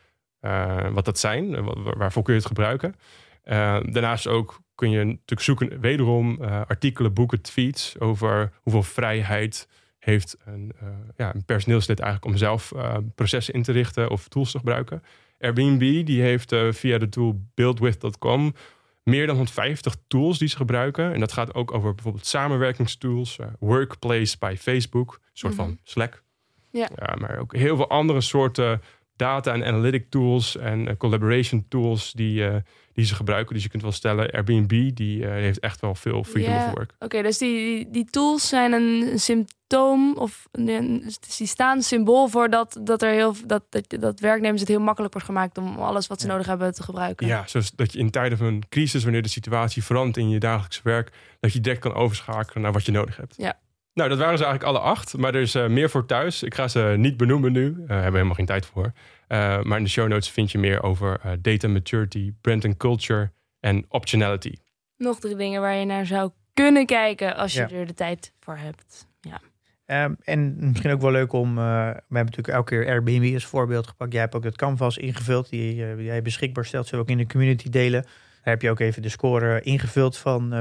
wat 0.92 1.05
dat 1.05 1.18
zijn. 1.18 1.55
eh, 1.55 1.64
wa- 1.64 1.80
wa- 1.82 1.97
waarvoor 1.97 2.22
kun 2.22 2.32
je 2.32 2.38
het 2.38 2.49
gebruiken. 2.49 2.94
Eh, 3.42 3.78
daarnaast 3.82 4.26
ook 4.26 4.61
kun 4.74 4.90
je 4.90 5.05
natuurlijk 5.05 5.40
zoeken, 5.40 5.80
wederom 5.80 6.42
eh, 6.42 6.61
artikelen, 6.66 7.12
boeken, 7.12 7.40
tweets 7.42 7.99
over 8.01 8.53
hoeveel 8.62 8.82
vrijheid 8.82 9.68
heeft 9.99 10.36
een, 10.44 10.72
eh, 10.80 10.86
ja, 11.16 11.34
een 11.34 11.44
personeelslid 11.44 12.01
eigenlijk 12.01 12.32
om 12.32 12.38
zelf 12.38 12.72
eh, 12.72 12.97
processen 13.14 13.55
in 13.55 13.62
te 13.62 13.72
richten 13.72 14.11
of 14.11 14.28
tools 14.28 14.51
te 14.51 14.59
gebruiken. 14.59 15.03
Airbnb 15.40 16.07
die 16.07 16.22
heeft 16.22 16.53
eh, 16.53 16.72
via 16.72 16.99
de 16.99 17.09
tool 17.09 17.40
buildwith.com 17.55 18.55
meer 19.03 19.26
dan 19.26 19.34
150 19.36 19.97
tools 20.07 20.38
die 20.38 20.49
ze 20.49 20.57
gebruiken. 20.57 21.12
En 21.12 21.20
dat 21.20 21.32
gaat 21.32 21.55
ook 21.55 21.72
over 21.74 21.94
bijvoorbeeld 21.94 22.26
samenwerkingstools, 22.26 23.38
eh, 23.38 23.47
Workplace 23.59 24.36
bij 24.38 24.57
Facebook, 24.57 25.12
een 25.12 25.30
soort 25.32 25.53
Mhm. 25.55 25.62
van 25.62 25.78
Slack. 25.82 26.22
Ja. 26.70 26.88
maar 27.18 27.38
ook 27.38 27.55
heel 27.57 27.76
veel 27.76 27.88
andere 27.88 28.20
soorten 28.20 28.82
data 29.17 29.53
en 29.53 29.64
analytic 29.64 30.11
tools 30.11 30.57
en 30.57 30.89
eh, 30.89 30.97
collaboration 30.97 31.64
tools 31.69 32.12
die, 32.12 32.47
eh, 32.47 32.57
die 32.93 33.05
ze 33.05 33.14
gebruiken. 33.14 33.55
Dus 33.55 33.62
je 33.62 33.69
kunt 33.69 33.83
wel 33.83 33.93
stellen, 33.93 34.31
Airbnb 34.31 34.97
die 34.97 35.25
eh, 35.25 35.31
heeft 35.31 35.59
echt 35.61 35.81
wel 35.81 35.95
veel 35.95 36.25
freedom 36.25 36.53
Ja. 36.53 36.67
of 36.67 36.73
work. 36.75 36.93
Oké, 36.99 37.23
dus 37.23 37.39
die, 37.39 37.91
die, 37.91 38.05
tools 38.05 38.49
zijn 38.49 38.73
een 38.73 39.19
symptoom 39.19 40.17
of 40.17 40.49
een- 40.53 41.03
dus 41.21 41.37
die 41.37 41.47
staan 41.47 41.83
symbool 41.83 42.29
voor 42.29 42.51
dat, 42.51 42.81
dat, 42.83 43.03
er 43.03 43.11
heel, 43.12 43.35
dat, 43.47 43.62
dat, 43.71 43.85
dat 44.01 44.21
werknemers 44.21 44.61
het 44.61 44.69
heel 44.71 44.81
makkelijk 44.81 45.12
wordt 45.12 45.29
gemaakt 45.29 45.59
om 45.59 45.77
alles 45.77 46.07
wat 46.07 46.21
ze 46.21 46.27
Ja. 46.27 46.33
nodig 46.33 46.47
hebben 46.49 46.75
te 46.75 46.83
gebruiken. 46.83 47.27
Ja, 47.27 47.43
zoals 47.47 47.71
dat 47.75 47.93
je 47.93 47.99
in 47.99 48.11
tijden 48.11 48.39
van 48.39 48.47
een 48.47 48.69
crisis, 48.69 49.03
wanneer 49.03 49.23
de 49.23 49.29
situatie 49.29 49.85
verandert 49.85 50.17
in 50.17 50.29
je 50.29 50.39
dagelijkse 50.39 50.81
werk, 50.85 51.12
dat 51.41 51.53
je 51.53 51.61
direct 51.61 51.81
kan 51.81 51.95
overschakelen 51.95 52.62
naar 52.62 52.73
wat 52.73 52.85
je 52.87 52.93
nodig 52.93 53.17
hebt. 53.17 53.35
Ja. 53.37 53.59
Nou, 53.97 54.09
dat 54.09 54.18
waren 54.18 54.38
ze 54.38 54.44
eigenlijk 54.44 54.76
alle 54.76 54.88
acht, 54.90 55.16
maar 55.16 55.34
er 55.34 55.40
is 55.40 55.55
eh, 55.55 55.66
meer 55.66 55.90
voor 55.90 56.07
thuis. 56.07 56.42
Ik 56.42 56.55
ga 56.55 56.68
ze 56.68 56.94
niet 56.99 57.16
benoemen 57.16 57.53
nu, 57.53 57.72
Daar 57.74 57.86
hebben 57.88 57.97
we 58.05 58.12
helemaal 58.12 58.34
geen 58.34 58.47
tijd 58.47 58.66
voor. 58.66 58.92
Eh, 59.28 59.62
maar 59.62 59.78
in 59.78 59.84
de 59.84 59.90
show 59.90 60.09
notes 60.09 60.30
vind 60.30 60.51
je 60.53 60.59
meer 60.59 60.82
over 60.82 61.18
eh, 61.22 61.32
data 61.40 61.68
maturity, 61.68 62.32
brand 62.40 62.64
and 62.64 62.76
culture 62.76 63.32
en 63.61 63.84
optionality. 63.88 64.53
Nog 64.97 65.18
drie 65.20 65.36
dingen 65.36 65.61
waar 65.61 65.74
je 65.74 65.84
naar 65.84 66.07
zou 66.07 66.30
kunnen 66.55 66.86
kijken 66.86 67.36
als 67.36 67.53
je 67.53 67.61
Ja. 67.68 67.70
er 67.70 67.86
de 67.86 67.94
tijd 67.94 68.32
voor 68.40 68.57
hebt. 68.57 69.07
Ja. 69.20 69.40
Ehm, 69.86 70.14
en 70.24 70.57
misschien 70.59 70.90
ook 70.92 71.01
wel 71.01 71.11
leuk 71.11 71.32
om, 71.32 71.49
eh, 71.59 71.64
we 71.64 71.92
hebben 71.92 72.05
natuurlijk 72.09 72.49
elke 72.49 72.70
keer 72.70 72.86
Airbnb 72.88 73.34
als 73.34 73.44
voorbeeld 73.44 73.86
gepakt. 73.86 74.12
Jij 74.12 74.20
hebt 74.20 74.34
ook 74.34 74.44
het 74.44 74.57
canvas 74.57 74.99
ingevuld, 74.99 75.51
die 75.51 75.84
eh, 75.84 76.05
jij 76.05 76.22
beschikbaar 76.22 76.64
stelt. 76.64 76.86
Zullen 76.86 77.05
we 77.05 77.12
ook 77.12 77.18
in 77.18 77.24
de 77.26 77.32
community 77.32 77.68
delen. 77.70 78.07
Daar 78.47 78.55
heb 78.55 78.62
je 78.62 78.70
ook 78.70 78.80
even 78.80 79.03
de 79.03 79.09
score 79.09 79.61
ingevuld 79.61 80.16
van 80.16 80.53
eh, 80.53 80.61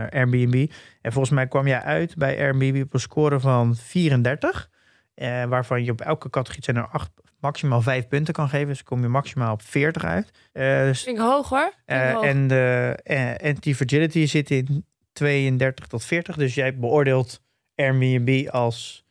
eh, 0.00 0.08
Airbnb. 0.10 0.70
En 1.00 1.12
volgens 1.12 1.34
mij 1.34 1.46
kwam 1.46 1.66
jij 1.66 1.80
uit 1.82 2.16
bij 2.16 2.38
Airbnb 2.38 2.82
op 2.82 2.94
een 2.94 3.00
score 3.00 3.40
van 3.40 3.76
34. 3.76 4.70
eh, 5.14 5.44
waarvan 5.44 5.84
je 5.84 5.90
op 5.90 6.00
elke 6.00 6.30
categorie 6.30 6.64
zijn 6.64 6.76
er 6.76 6.86
acht, 6.86 7.10
maximaal 7.40 7.82
vijf 7.82 8.08
punten 8.08 8.34
kan 8.34 8.48
geven. 8.48 8.66
Dus 8.68 8.82
kom 8.82 9.00
je 9.00 9.08
maximaal 9.08 9.52
op 9.52 9.62
40 9.62 10.04
uit. 10.04 10.30
Eh, 10.52 10.78
dus, 10.78 11.02
Vind 11.02 11.16
ik 11.16 11.22
hoog 11.22 11.48
hoor. 11.48 11.72
Vind 11.86 12.02
ik 12.02 12.14
hoog. 12.14 12.24
en 12.24 12.48
de 12.48 12.96
eh, 13.02 13.48
anti-fragility 13.48 14.26
zit 14.26 14.50
in 14.50 14.86
32 15.12 15.86
tot 15.86 16.04
40. 16.04 16.36
Dus 16.36 16.54
jij 16.54 16.78
beoordeelt 16.78 17.42
Airbnb 17.74 18.48
als 18.50 19.04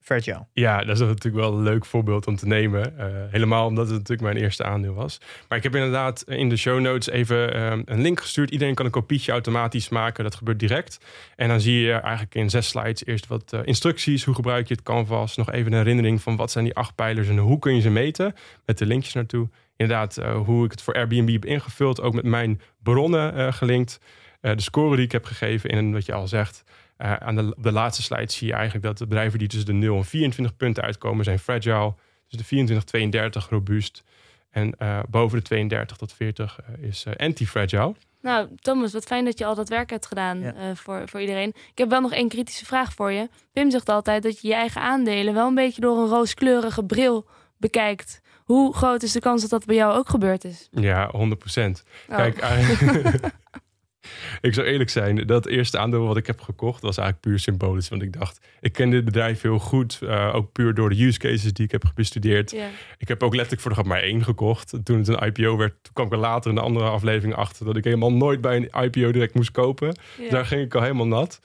anti-fragile. 0.00 0.46
Ja, 0.52 0.78
dat 0.78 1.00
is 1.00 1.06
natuurlijk 1.06 1.44
wel 1.44 1.52
een 1.52 1.62
leuk 1.62 1.84
voorbeeld 1.84 2.26
om 2.26 2.36
te 2.36 2.46
nemen. 2.46 2.98
Eh, 2.98 3.06
helemaal 3.30 3.66
omdat 3.66 3.86
het 3.86 3.96
natuurlijk 3.96 4.32
mijn 4.32 4.44
eerste 4.44 4.64
aandeel 4.64 4.94
was. 4.94 5.20
Maar 5.48 5.58
ik 5.58 5.64
heb 5.64 5.74
inderdaad 5.74 6.22
in 6.26 6.48
de 6.48 6.56
show 6.56 6.80
notes 6.80 7.08
even 7.08 7.54
ehm, 7.54 7.82
een 7.84 8.00
link 8.00 8.20
gestuurd. 8.20 8.50
Iedereen 8.50 8.74
kan 8.74 8.84
een 8.84 8.90
kopietje 8.90 9.32
automatisch 9.32 9.88
maken. 9.88 10.24
Dat 10.24 10.34
gebeurt 10.34 10.58
direct. 10.58 10.98
En 11.36 11.48
dan 11.48 11.60
zie 11.60 11.80
je 11.80 11.92
eigenlijk 11.92 12.34
in 12.34 12.50
zes 12.50 12.68
slides 12.68 13.04
eerst 13.06 13.26
wat 13.26 13.52
eh, 13.52 13.60
instructies. 13.64 14.24
Hoe 14.24 14.34
gebruik 14.34 14.68
je 14.68 14.74
het 14.74 14.82
canvas? 14.82 15.36
Nog 15.36 15.50
even 15.52 15.72
een 15.72 15.78
herinnering 15.78 16.22
van 16.22 16.36
wat 16.36 16.50
zijn 16.50 16.64
die 16.64 16.74
acht 16.74 16.94
pijlers 16.94 17.28
en 17.28 17.38
hoe 17.38 17.58
kun 17.58 17.74
je 17.74 17.80
ze 17.80 17.90
meten? 17.90 18.34
Met 18.66 18.78
de 18.78 18.86
linkjes 18.86 19.14
naartoe. 19.14 19.48
Inderdaad, 19.76 20.16
eh, 20.16 20.36
hoe 20.36 20.64
ik 20.64 20.70
het 20.70 20.82
voor 20.82 20.94
Airbnb 20.94 21.32
heb 21.32 21.44
ingevuld. 21.44 22.00
Ook 22.00 22.14
met 22.14 22.24
mijn 22.24 22.60
bronnen 22.82 23.34
eh, 23.34 23.52
gelinkt. 23.52 24.00
Eh, 24.40 24.54
de 24.54 24.62
score 24.62 24.96
die 24.96 25.04
ik 25.04 25.12
heb 25.12 25.24
gegeven 25.24 25.70
in 25.70 25.92
wat 25.92 26.06
je 26.06 26.12
al 26.12 26.28
zegt. 26.28 26.64
Eh, 27.00 27.12
aan 27.14 27.36
de, 27.36 27.54
op 27.56 27.62
de 27.62 27.72
laatste 27.72 28.02
slide 28.02 28.32
zie 28.32 28.46
je 28.46 28.52
eigenlijk 28.52 28.84
dat 28.84 28.98
de 28.98 29.06
bedrijven 29.06 29.38
die 29.38 29.48
tussen 29.48 29.66
de 29.66 29.72
0 29.86 29.96
en 29.96 30.04
24 30.04 30.56
punten 30.56 30.82
uitkomen 30.82 31.24
zijn 31.24 31.38
fragile. 31.38 31.94
Dus 32.28 32.38
de 32.38 32.44
24, 32.44 32.84
32 32.88 33.48
robuust. 33.48 34.02
En 34.50 34.74
eh, 34.78 34.98
boven 35.08 35.38
de 35.38 35.44
32 35.44 35.96
tot 35.96 36.12
40 36.12 36.58
eh, 36.60 36.88
is 36.88 37.04
eh, 37.04 37.26
anti-fragile. 37.26 37.94
Nou, 38.22 38.48
Thomas, 38.60 38.92
wat 38.92 39.04
fijn 39.04 39.24
dat 39.24 39.38
je 39.38 39.44
al 39.44 39.54
dat 39.54 39.68
werk 39.68 39.90
hebt 39.90 40.06
gedaan 40.06 40.40
Ja. 40.40 40.54
eh, 40.54 40.74
voor, 40.74 41.02
voor 41.08 41.20
iedereen. 41.20 41.48
Ik 41.48 41.78
heb 41.78 41.88
wel 41.88 42.00
nog 42.00 42.12
één 42.12 42.28
kritische 42.28 42.66
vraag 42.66 42.92
voor 42.92 43.12
je. 43.12 43.28
Pim 43.52 43.70
zegt 43.70 43.88
altijd 43.88 44.22
dat 44.22 44.40
je 44.40 44.48
je 44.48 44.54
eigen 44.54 44.80
aandelen 44.80 45.34
wel 45.34 45.46
een 45.46 45.54
beetje 45.54 45.80
door 45.80 45.98
een 45.98 46.08
rooskleurige 46.08 46.84
bril 46.84 47.26
bekijkt. 47.56 48.20
Hoe 48.44 48.74
groot 48.74 49.02
is 49.02 49.12
de 49.12 49.20
kans 49.20 49.40
dat 49.40 49.50
dat 49.50 49.64
bij 49.64 49.76
jou 49.76 49.94
ook 49.96 50.08
gebeurd 50.08 50.44
is? 50.44 50.68
Ja, 50.70 51.08
100 51.10 51.56
Oh. 51.56 52.16
Kijk, 52.16 52.38
eigenlijk- 52.38 53.20
ik 54.40 54.54
zou 54.54 54.66
eerlijk 54.66 54.90
zijn, 54.90 55.26
dat 55.26 55.46
eerste 55.46 55.78
aandeel 55.78 56.06
wat 56.06 56.16
ik 56.16 56.26
heb 56.26 56.40
gekocht 56.40 56.82
was 56.82 56.96
eigenlijk 56.96 57.28
puur 57.28 57.38
symbolisch. 57.38 57.88
Want 57.88 58.02
ik 58.02 58.12
dacht, 58.12 58.40
ik 58.60 58.72
ken 58.72 58.90
dit 58.90 59.04
bedrijf 59.04 59.40
heel 59.40 59.58
goed. 59.58 59.98
eh, 60.02 60.34
ook 60.34 60.52
puur 60.52 60.74
door 60.74 60.90
de 60.90 61.04
use 61.04 61.18
cases 61.18 61.52
die 61.52 61.64
ik 61.64 61.70
heb 61.70 61.90
bestudeerd. 61.94 62.52
Ik 62.98 63.08
heb 63.08 63.22
ook 63.22 63.32
letterlijk 63.34 63.62
voor 63.62 63.70
de 63.70 63.76
grap 63.76 63.88
maar 63.88 64.02
één 64.02 64.24
gekocht. 64.24 64.74
Toen 64.84 64.98
het 64.98 65.08
een 65.08 65.26
IPO 65.26 65.56
werd, 65.56 65.74
toen 65.82 65.92
kwam 65.92 66.06
ik 66.06 66.12
er 66.12 66.18
later 66.18 66.50
in 66.50 66.56
de 66.56 66.62
andere 66.62 66.88
aflevering 66.88 67.34
achter 67.34 67.66
dat 67.66 67.76
ik 67.76 67.84
helemaal 67.84 68.12
nooit 68.12 68.40
bij 68.40 68.56
een 68.56 68.82
IPO 68.84 69.10
direct 69.12 69.34
moest 69.34 69.50
kopen. 69.50 69.94
Daar 70.30 70.46
ging 70.46 70.62
ik 70.62 70.74
al 70.74 70.82
helemaal 70.82 71.06
nat. 71.06 71.40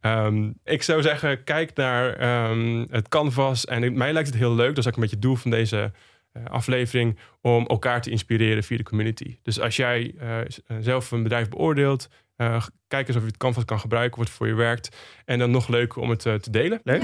Ehm, 0.00 0.50
ik 0.64 0.82
zou 0.82 1.02
zeggen, 1.02 1.44
kijk 1.44 1.74
naar 1.74 2.14
ehm, 2.16 2.84
het 2.90 3.08
canvas. 3.08 3.64
En 3.64 3.96
mij 3.96 4.12
lijkt 4.12 4.28
het 4.28 4.38
heel 4.38 4.54
leuk, 4.54 4.68
dat 4.68 4.78
is 4.78 4.86
ook 4.86 4.94
een 4.94 5.00
beetje 5.00 5.16
het 5.16 5.24
doel 5.24 5.36
van 5.36 5.50
deze 5.50 5.92
aflevering, 6.46 7.18
om 7.40 7.66
elkaar 7.66 8.00
te 8.00 8.10
inspireren 8.10 8.62
via 8.62 8.76
de 8.76 8.82
community. 8.82 9.38
Dus 9.42 9.60
als 9.60 9.76
jij 9.76 10.14
eh, 10.18 10.40
eh, 10.40 10.46
zelf 10.80 11.10
een 11.10 11.22
bedrijf 11.22 11.48
beoordeelt, 11.48 12.08
eh, 12.36 12.66
kijk 12.88 13.08
eens 13.08 13.16
of 13.16 13.22
je 13.22 13.28
het 13.28 13.36
canvas 13.36 13.64
kan 13.64 13.80
gebruiken, 13.80 14.18
wat 14.18 14.30
voor 14.30 14.46
je 14.46 14.54
werkt. 14.54 14.96
En 15.24 15.38
dan 15.38 15.50
nog 15.50 15.68
leuker 15.68 16.02
om 16.02 16.10
het 16.10 16.26
eh, 16.26 16.34
te 16.34 16.50
delen. 16.50 16.80
Leuk? 16.84 17.02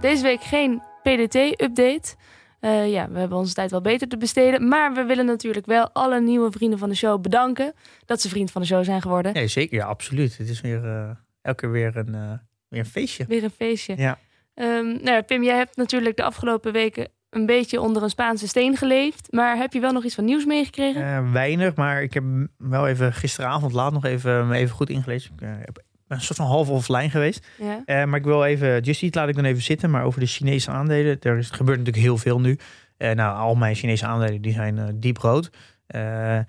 Deze 0.00 0.22
week 0.22 0.42
geen 0.42 0.82
PDT-update. 1.02 2.16
Eh, 2.64 2.90
ja, 2.90 3.08
we 3.10 3.18
hebben 3.18 3.38
onze 3.38 3.54
tijd 3.54 3.70
wel 3.70 3.80
beter 3.80 4.08
te 4.08 4.16
besteden. 4.16 4.68
Maar 4.68 4.94
we 4.94 5.04
willen 5.04 5.26
natuurlijk 5.26 5.66
wel 5.66 5.90
alle 5.92 6.20
nieuwe 6.20 6.50
vrienden 6.50 6.78
van 6.78 6.88
de 6.88 6.94
show 6.94 7.20
bedanken. 7.20 7.74
Dat 8.04 8.20
ze 8.20 8.28
vriend 8.28 8.50
van 8.50 8.60
de 8.60 8.66
show 8.66 8.84
zijn 8.84 9.02
geworden. 9.02 9.32
Nee, 9.32 9.48
zeker. 9.48 9.76
Ja, 9.76 9.86
absoluut. 9.86 10.38
Het 10.38 10.48
is 10.48 10.60
weer 10.60 10.84
eh, 10.84 11.10
elke 11.42 11.60
keer 11.60 11.70
weer 11.70 11.96
een, 11.96 12.14
eh, 12.14 12.32
weer 12.68 12.80
een 12.80 12.86
feestje. 12.86 13.24
Weer 13.28 13.44
een 13.44 13.50
feestje. 13.50 13.96
Ja. 13.96 14.18
Ehm, 14.54 14.86
nou 14.86 15.10
ja, 15.10 15.20
Pim, 15.20 15.42
jij 15.42 15.56
hebt 15.56 15.76
natuurlijk 15.76 16.16
de 16.16 16.22
afgelopen 16.22 16.72
weken 16.72 17.08
een 17.34 17.46
beetje 17.46 17.80
onder 17.80 18.02
een 18.02 18.10
Spaanse 18.10 18.48
steen 18.48 18.76
geleefd. 18.76 19.32
Maar 19.32 19.56
heb 19.56 19.72
je 19.72 19.80
wel 19.80 19.92
nog 19.92 20.04
iets 20.04 20.14
van 20.14 20.24
nieuws 20.24 20.44
meegekregen? 20.44 21.02
Eh, 21.02 21.32
weinig, 21.32 21.74
maar 21.74 22.02
ik 22.02 22.14
heb 22.14 22.24
wel 22.58 22.88
even 22.88 23.12
gisteravond 23.12 23.72
laat 23.72 23.92
nog 23.92 24.04
even, 24.04 24.52
even 24.52 24.74
goed 24.74 24.90
ingelezen. 24.90 25.32
Ik 25.34 25.40
eh, 25.40 25.48
heb 25.58 25.82
een 26.08 26.20
soort 26.20 26.38
van 26.38 26.46
half 26.46 26.68
offline 26.68 27.10
geweest. 27.10 27.46
ja. 27.58 27.82
Eh, 27.84 28.04
maar 28.04 28.18
ik 28.18 28.24
wil 28.24 28.44
even, 28.44 28.80
Just 28.80 29.02
Eat 29.02 29.14
laat 29.14 29.28
ik 29.28 29.34
dan 29.34 29.44
even 29.44 29.62
zitten. 29.62 29.90
Maar 29.90 30.04
over 30.04 30.20
de 30.20 30.26
Chinese 30.26 30.70
aandelen, 30.70 31.20
er 31.20 31.38
is, 31.38 31.50
gebeurt 31.50 31.78
natuurlijk 31.78 32.04
heel 32.04 32.18
veel 32.18 32.40
nu. 32.40 32.58
Nou, 32.98 33.36
al 33.36 33.54
mijn 33.54 33.74
Chinese 33.74 34.06
aandelen 34.06 34.42
die 34.42 34.52
zijn 34.52 34.96
diep 35.00 35.16
rood. 35.16 35.50
Er, 35.86 36.46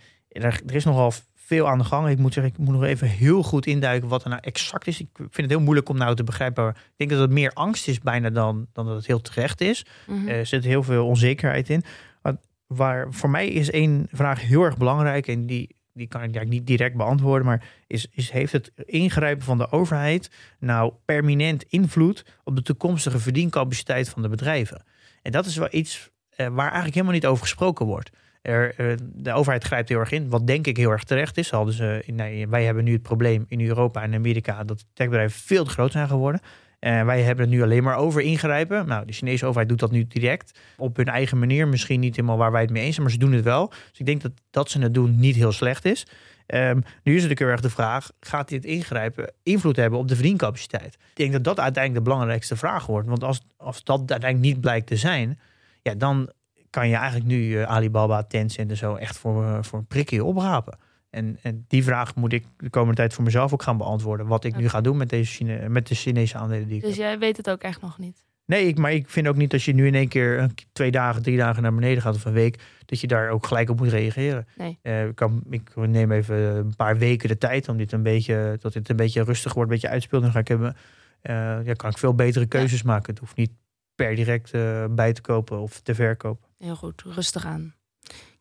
er 0.65 0.75
is 0.75 0.85
nogal 0.85 1.11
veel 1.45 1.67
aan 1.67 1.77
de 1.77 1.83
gang. 1.83 2.09
Ik 2.09 2.17
moet 2.17 2.33
zeggen, 2.33 2.53
ik 2.53 2.59
moet 2.59 2.73
nog 2.73 2.83
even 2.83 3.07
heel 3.07 3.43
goed 3.43 3.65
induiken 3.65 4.09
wat 4.09 4.23
er 4.23 4.29
nou 4.29 4.41
exact 4.41 4.87
is. 4.87 4.99
Ik 4.99 5.07
vind 5.15 5.35
het 5.35 5.49
heel 5.49 5.59
moeilijk 5.59 5.89
om 5.89 5.97
nou 5.97 6.15
te 6.15 6.23
begrijpen. 6.23 6.63
Maar 6.63 6.75
ik 6.75 6.93
denk 6.97 7.09
dat 7.09 7.19
het 7.19 7.29
meer 7.29 7.51
angst 7.53 7.87
is 7.87 7.99
bijna 7.99 8.29
dan, 8.29 8.67
dan 8.73 8.85
dat 8.85 8.95
het 8.95 9.05
heel 9.05 9.21
terecht 9.21 9.61
is. 9.61 9.85
Mhm. 10.07 10.27
Er 10.27 10.45
zit 10.45 10.63
heel 10.63 10.83
veel 10.83 11.05
onzekerheid 11.05 11.69
in. 11.69 11.83
Wat, 12.21 12.35
waar, 12.67 13.13
voor 13.13 13.29
mij 13.29 13.47
is 13.47 13.71
één 13.71 14.07
vraag 14.11 14.41
heel 14.41 14.63
erg 14.63 14.77
belangrijk. 14.77 15.27
En 15.27 15.45
die, 15.45 15.75
die 15.93 16.07
kan 16.07 16.21
ik 16.21 16.25
eigenlijk 16.25 16.49
niet 16.49 16.67
direct 16.67 16.95
beantwoorden. 16.95 17.45
Maar 17.45 17.63
is, 17.87 18.07
is, 18.11 18.31
heeft 18.31 18.51
het 18.51 18.71
ingrijpen 18.75 19.45
van 19.45 19.57
de 19.57 19.71
overheid 19.71 20.29
nou 20.59 20.93
permanent 21.05 21.63
invloed 21.63 22.25
op 22.43 22.55
de 22.55 22.61
toekomstige 22.61 23.19
verdiencapaciteit 23.19 24.09
van 24.09 24.21
de 24.21 24.29
bedrijven? 24.29 24.83
En 25.21 25.31
dat 25.31 25.45
is 25.45 25.55
wel 25.55 25.69
iets 25.71 26.09
eh, 26.29 26.47
waar 26.47 26.65
eigenlijk 26.65 26.93
helemaal 26.93 27.13
niet 27.13 27.25
over 27.25 27.43
gesproken 27.43 27.85
wordt. 27.85 28.09
Eh, 28.45 28.93
de 28.99 29.33
overheid 29.33 29.63
grijpt 29.63 29.89
heel 29.89 29.99
erg 29.99 30.11
in, 30.11 30.29
wat 30.29 30.47
denk 30.47 30.67
ik 30.67 30.77
heel 30.77 30.91
erg 30.91 31.03
terecht 31.03 31.37
is. 31.37 31.49
Hadden 31.49 31.73
ze, 31.73 32.03
nee, 32.05 32.47
wij 32.47 32.63
hebben 32.63 32.83
nu 32.83 32.93
het 32.93 33.01
probleem 33.01 33.45
in 33.47 33.67
Europa 33.67 34.01
en 34.01 34.13
Amerika 34.13 34.63
dat 34.63 34.85
techbedrijven 34.93 35.39
veel 35.39 35.63
te 35.63 35.69
groot 35.69 35.91
zijn 35.91 36.07
geworden. 36.07 36.41
En 36.79 37.05
wij 37.05 37.21
hebben 37.21 37.45
het 37.45 37.53
nu 37.53 37.63
alleen 37.63 37.83
maar 37.83 37.97
over 37.97 38.21
ingrijpen. 38.21 38.87
Nou, 38.87 39.05
de 39.05 39.13
Chinese 39.13 39.45
overheid 39.45 39.69
doet 39.69 39.79
dat 39.79 39.91
nu 39.91 40.07
direct. 40.07 40.59
Op 40.77 40.97
hun 40.97 41.05
eigen 41.05 41.39
manier. 41.39 41.67
Misschien 41.67 41.99
niet 41.99 42.15
helemaal 42.15 42.37
waar 42.37 42.51
wij 42.51 42.61
het 42.61 42.69
mee 42.69 42.83
eens 42.83 42.93
zijn, 42.95 43.05
maar 43.05 43.15
ze 43.15 43.19
doen 43.19 43.31
het 43.31 43.43
wel. 43.43 43.67
Dus 43.67 43.99
ik 43.99 44.05
denk 44.05 44.21
dat 44.21 44.31
dat 44.49 44.69
ze 44.69 44.79
het 44.79 44.93
doen 44.93 45.19
niet 45.19 45.35
heel 45.35 45.51
slecht 45.51 45.85
is. 45.85 46.07
Ehm, 46.45 46.75
nu 46.75 47.11
is 47.15 47.21
natuurlijk 47.21 47.39
heel 47.39 47.49
erg 47.49 47.61
de 47.61 47.69
vraag, 47.69 48.11
gaat 48.19 48.49
dit 48.49 48.65
ingrijpen 48.65 49.33
invloed 49.43 49.75
hebben 49.75 49.99
op 49.99 50.07
de 50.07 50.15
verdiencapaciteit? 50.15 50.93
Ik 50.93 51.15
denk 51.15 51.31
dat 51.31 51.43
dat 51.43 51.59
uiteindelijk 51.59 52.05
de 52.05 52.11
belangrijkste 52.11 52.55
vraag 52.55 52.85
wordt. 52.85 53.07
Want 53.07 53.23
als, 53.23 53.41
als 53.57 53.83
dat 53.83 53.99
uiteindelijk 53.99 54.53
niet 54.53 54.61
blijkt 54.61 54.87
te 54.87 54.95
zijn, 54.95 55.39
ja, 55.81 55.93
dan 55.95 56.31
kan 56.75 56.89
je 56.89 56.95
eigenlijk 56.95 57.25
nu 57.25 57.37
uh, 57.37 57.63
Alibaba, 57.63 58.23
Tencent 58.23 58.69
en 58.69 58.77
zo 58.77 58.95
echt 58.95 59.17
voor, 59.17 59.43
uh, 59.43 59.57
voor 59.61 59.79
een 59.79 59.85
prikje 59.85 60.23
oprapen. 60.23 60.77
En, 61.09 61.37
en 61.41 61.65
die 61.67 61.83
vraag 61.83 62.15
moet 62.15 62.33
ik 62.33 62.45
de 62.57 62.69
komende 62.69 62.95
tijd 62.95 63.13
voor 63.13 63.23
mezelf 63.23 63.53
ook 63.53 63.61
gaan 63.61 63.77
beantwoorden. 63.77 64.27
Wat 64.27 64.43
ik 64.43 64.51
okay. 64.51 64.61
nu 64.61 64.69
ga 64.69 64.81
doen 64.81 64.97
met, 64.97 65.09
deze 65.09 65.31
Chine 65.31 65.69
met 65.69 65.87
de 65.87 65.95
Chinese 65.95 66.37
aandelen 66.37 66.67
die 66.67 66.77
ik 66.77 66.83
Dus 66.83 66.95
jij 66.95 67.19
weet 67.19 67.37
het 67.37 67.49
ook 67.49 67.61
echt 67.61 67.81
nog 67.81 67.97
niet? 67.97 68.25
Nee, 68.45 68.67
ik, 68.67 68.77
maar 68.77 68.91
ik 68.91 69.09
vind 69.09 69.27
ook 69.27 69.35
niet 69.35 69.53
als 69.53 69.65
je 69.65 69.73
nu 69.73 69.87
in 69.87 69.95
één 69.95 70.07
keer 70.07 70.49
twee 70.71 70.91
dagen, 70.91 71.21
drie 71.21 71.37
dagen 71.37 71.61
naar 71.61 71.73
beneden 71.73 72.01
gaat 72.01 72.15
of 72.15 72.25
een 72.25 72.33
week, 72.33 72.63
dat 72.85 72.99
je 72.99 73.07
daar 73.07 73.29
ook 73.29 73.45
gelijk 73.45 73.69
op 73.69 73.79
moet 73.79 73.89
reageren. 73.89 74.47
Nee. 74.57 74.79
Uh, 74.83 75.07
ik, 75.07 75.15
kan, 75.15 75.43
ik 75.49 75.75
neem 75.75 76.11
even 76.11 76.35
een 76.35 76.75
paar 76.75 76.97
weken 76.97 77.29
de 77.29 77.37
tijd 77.37 77.69
om 77.69 77.77
dit 77.77 77.91
een 77.91 78.03
beetje, 78.03 78.57
dat 78.61 78.73
dit 78.73 78.89
een 78.89 78.95
beetje 78.95 79.23
rustig 79.23 79.53
wordt, 79.53 79.69
een 79.69 79.75
beetje 79.75 79.93
uitspeelt. 79.93 80.23
Dan 80.23 80.31
ga 80.31 80.39
ik 80.39 80.47
hebben, 80.47 80.75
uh, 81.21 81.65
ja, 81.65 81.73
kan 81.73 81.89
ik 81.89 81.97
veel 81.97 82.15
betere 82.15 82.45
keuzes 82.45 82.79
ja. 82.79 82.87
maken. 82.87 83.09
Het 83.09 83.19
hoeft 83.19 83.35
niet 83.35 83.51
per 83.95 84.15
direct 84.15 84.53
uh, 84.53 84.85
bij 84.89 85.13
te 85.13 85.21
kopen 85.21 85.59
of 85.59 85.81
te 85.81 85.95
verkopen. 85.95 86.47
Heel 86.65 86.75
goed, 86.75 87.01
rustig 87.01 87.45
aan. 87.45 87.75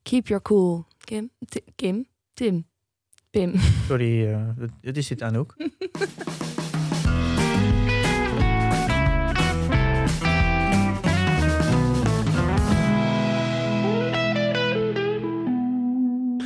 Keep 0.03 0.27
your 0.27 0.43
cool. 0.43 0.87
Kim? 0.99 1.31
T 1.49 1.61
Kim? 1.77 2.07
Tim? 2.35 2.67
Pim. 3.31 3.55
Sorry, 3.89 4.29
uh, 4.29 4.49
het 4.81 4.97
is 4.97 5.07
dit 5.07 5.23
Anouk. 5.23 5.55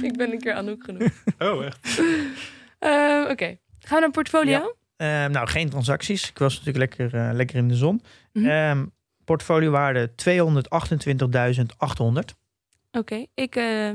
Ik 0.02 0.16
ben 0.16 0.32
een 0.32 0.38
keer 0.38 0.54
Anouk 0.54 0.84
genoemd. 0.84 1.12
Oh, 1.38 1.64
echt? 1.64 1.98
uh, 1.98 3.20
Oké, 3.22 3.30
okay. 3.30 3.60
gaan 3.78 3.96
we 3.96 4.00
naar 4.00 4.10
portfolio? 4.10 4.74
Ja. 4.96 5.24
Uh, 5.24 5.30
nou, 5.30 5.48
geen 5.48 5.70
transacties. 5.70 6.28
Ik 6.28 6.38
was 6.38 6.58
natuurlijk 6.58 6.96
lekker, 6.98 7.28
uh, 7.28 7.34
lekker 7.34 7.56
in 7.56 7.68
de 7.68 7.74
zon. 7.74 8.02
Mm 8.32 8.44
-hmm. 8.44 8.50
um, 8.50 8.92
portfoliowaarde 9.28 10.10
228.800. 10.10 10.16
Oké, 12.02 12.24
okay. 12.90 13.28
ik 13.34 13.56
uh, 13.56 13.90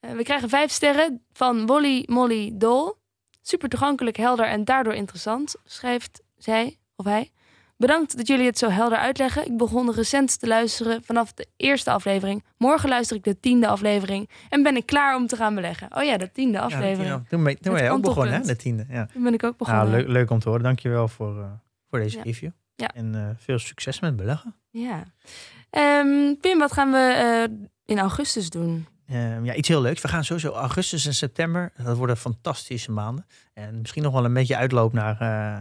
Ja. 0.00 0.14
we 0.14 0.22
krijgen 0.22 0.48
vijf 0.48 0.70
sterren 0.70 1.24
van 1.32 1.66
Wolly 1.66 2.04
Molly 2.06 2.50
Dol. 2.54 2.98
Super 3.42 3.68
toegankelijk, 3.68 4.16
helder 4.16 4.46
en 4.46 4.64
daardoor 4.64 4.94
interessant, 4.94 5.54
schrijft 5.64 6.22
zij 6.36 6.78
of 6.96 7.04
hij. 7.04 7.30
Bedankt 7.76 8.16
dat 8.16 8.26
jullie 8.26 8.46
het 8.46 8.58
zo 8.58 8.68
helder 8.68 8.98
uitleggen. 8.98 9.46
Ik 9.46 9.56
begon 9.56 9.92
recent 9.92 10.40
te 10.40 10.46
luisteren 10.46 11.02
vanaf 11.04 11.32
de 11.32 11.46
eerste 11.56 11.90
aflevering. 11.90 12.44
Morgen 12.56 12.88
luister 12.88 13.16
ik 13.16 13.24
de 13.24 13.40
tiende 13.40 13.66
aflevering. 13.66 14.30
En 14.48 14.62
ben 14.62 14.76
ik 14.76 14.86
klaar 14.86 15.16
om 15.16 15.26
te 15.26 15.36
gaan 15.36 15.54
beleggen. 15.54 15.96
Oh 15.96 16.02
ja, 16.02 16.16
de 16.16 16.32
tiende 16.32 16.60
aflevering. 16.60 17.08
Ja, 17.08 17.22
toen 17.28 17.44
ben, 17.44 17.60
toen 17.60 17.74
ben 17.74 17.82
je 17.82 17.90
ook 17.90 18.02
begonnen, 18.02 18.34
hè? 18.34 18.40
De 18.40 18.56
tiende. 18.56 18.86
Ja. 18.88 19.06
Toen 19.12 19.22
ben 19.22 19.34
ik 19.34 19.44
ook 19.44 19.56
begonnen. 19.56 19.84
Nou, 19.84 19.96
leuk, 19.96 20.08
leuk 20.08 20.30
om 20.30 20.38
te 20.38 20.48
horen. 20.48 20.64
Dankjewel 20.64 21.08
voor, 21.08 21.38
uh, 21.38 21.44
voor 21.88 21.98
deze 21.98 22.16
ja. 22.16 22.22
review. 22.22 22.50
Ja. 22.76 22.90
En 22.94 23.14
uh, 23.14 23.28
veel 23.36 23.58
succes 23.58 24.00
met 24.00 24.16
beleggen. 24.16 24.54
Ja. 24.70 25.04
Um, 25.70 26.38
Pim, 26.40 26.58
wat 26.58 26.72
gaan 26.72 26.90
we 26.90 27.46
uh, 27.50 27.68
in 27.84 27.98
augustus 27.98 28.50
doen? 28.50 28.86
Uh, 29.10 29.44
ja, 29.44 29.54
iets 29.54 29.68
heel 29.68 29.80
leuks. 29.80 30.00
We 30.00 30.08
gaan 30.08 30.24
sowieso 30.24 30.52
augustus 30.52 31.06
en 31.06 31.14
september. 31.14 31.72
Dat 31.84 31.96
worden 31.96 32.16
fantastische 32.16 32.92
maanden. 32.92 33.26
En 33.52 33.80
misschien 33.80 34.02
nog 34.02 34.12
wel 34.12 34.24
een 34.24 34.32
beetje 34.32 34.56
uitloop 34.56 34.92
naar, 34.92 35.22
uh, 35.22 35.58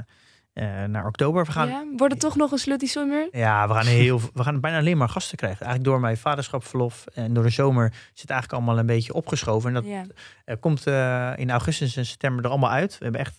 uh, 0.63 0.83
naar 0.83 1.05
oktober. 1.05 1.45
We 1.45 1.51
gaan, 1.51 1.67
ja, 1.67 1.83
wordt 1.97 2.13
het 2.13 2.21
toch 2.21 2.35
nog 2.35 2.51
een 2.51 2.57
slutty 2.57 2.85
summer? 2.85 3.27
Ja, 3.31 3.67
we 3.67 3.73
gaan, 3.73 3.85
heel, 3.85 4.21
we 4.33 4.43
gaan 4.43 4.59
bijna 4.59 4.77
alleen 4.77 4.97
maar 4.97 5.09
gasten 5.09 5.37
krijgen. 5.37 5.65
Eigenlijk 5.65 5.91
door 5.91 5.99
mijn 5.99 6.17
vaderschapsverlof 6.17 7.05
en 7.13 7.33
door 7.33 7.43
de 7.43 7.49
zomer 7.49 7.93
zit 8.13 8.29
eigenlijk 8.29 8.61
allemaal 8.61 8.79
een 8.79 8.85
beetje 8.85 9.13
opgeschoven. 9.13 9.75
En 9.75 9.83
dat 9.83 9.85
ja. 10.45 10.55
komt 10.55 10.85
in 11.39 11.51
augustus 11.51 11.95
en 11.95 12.05
september 12.05 12.43
er 12.43 12.49
allemaal 12.49 12.71
uit. 12.71 12.97
We 12.97 13.03
hebben 13.03 13.21
echt, 13.21 13.35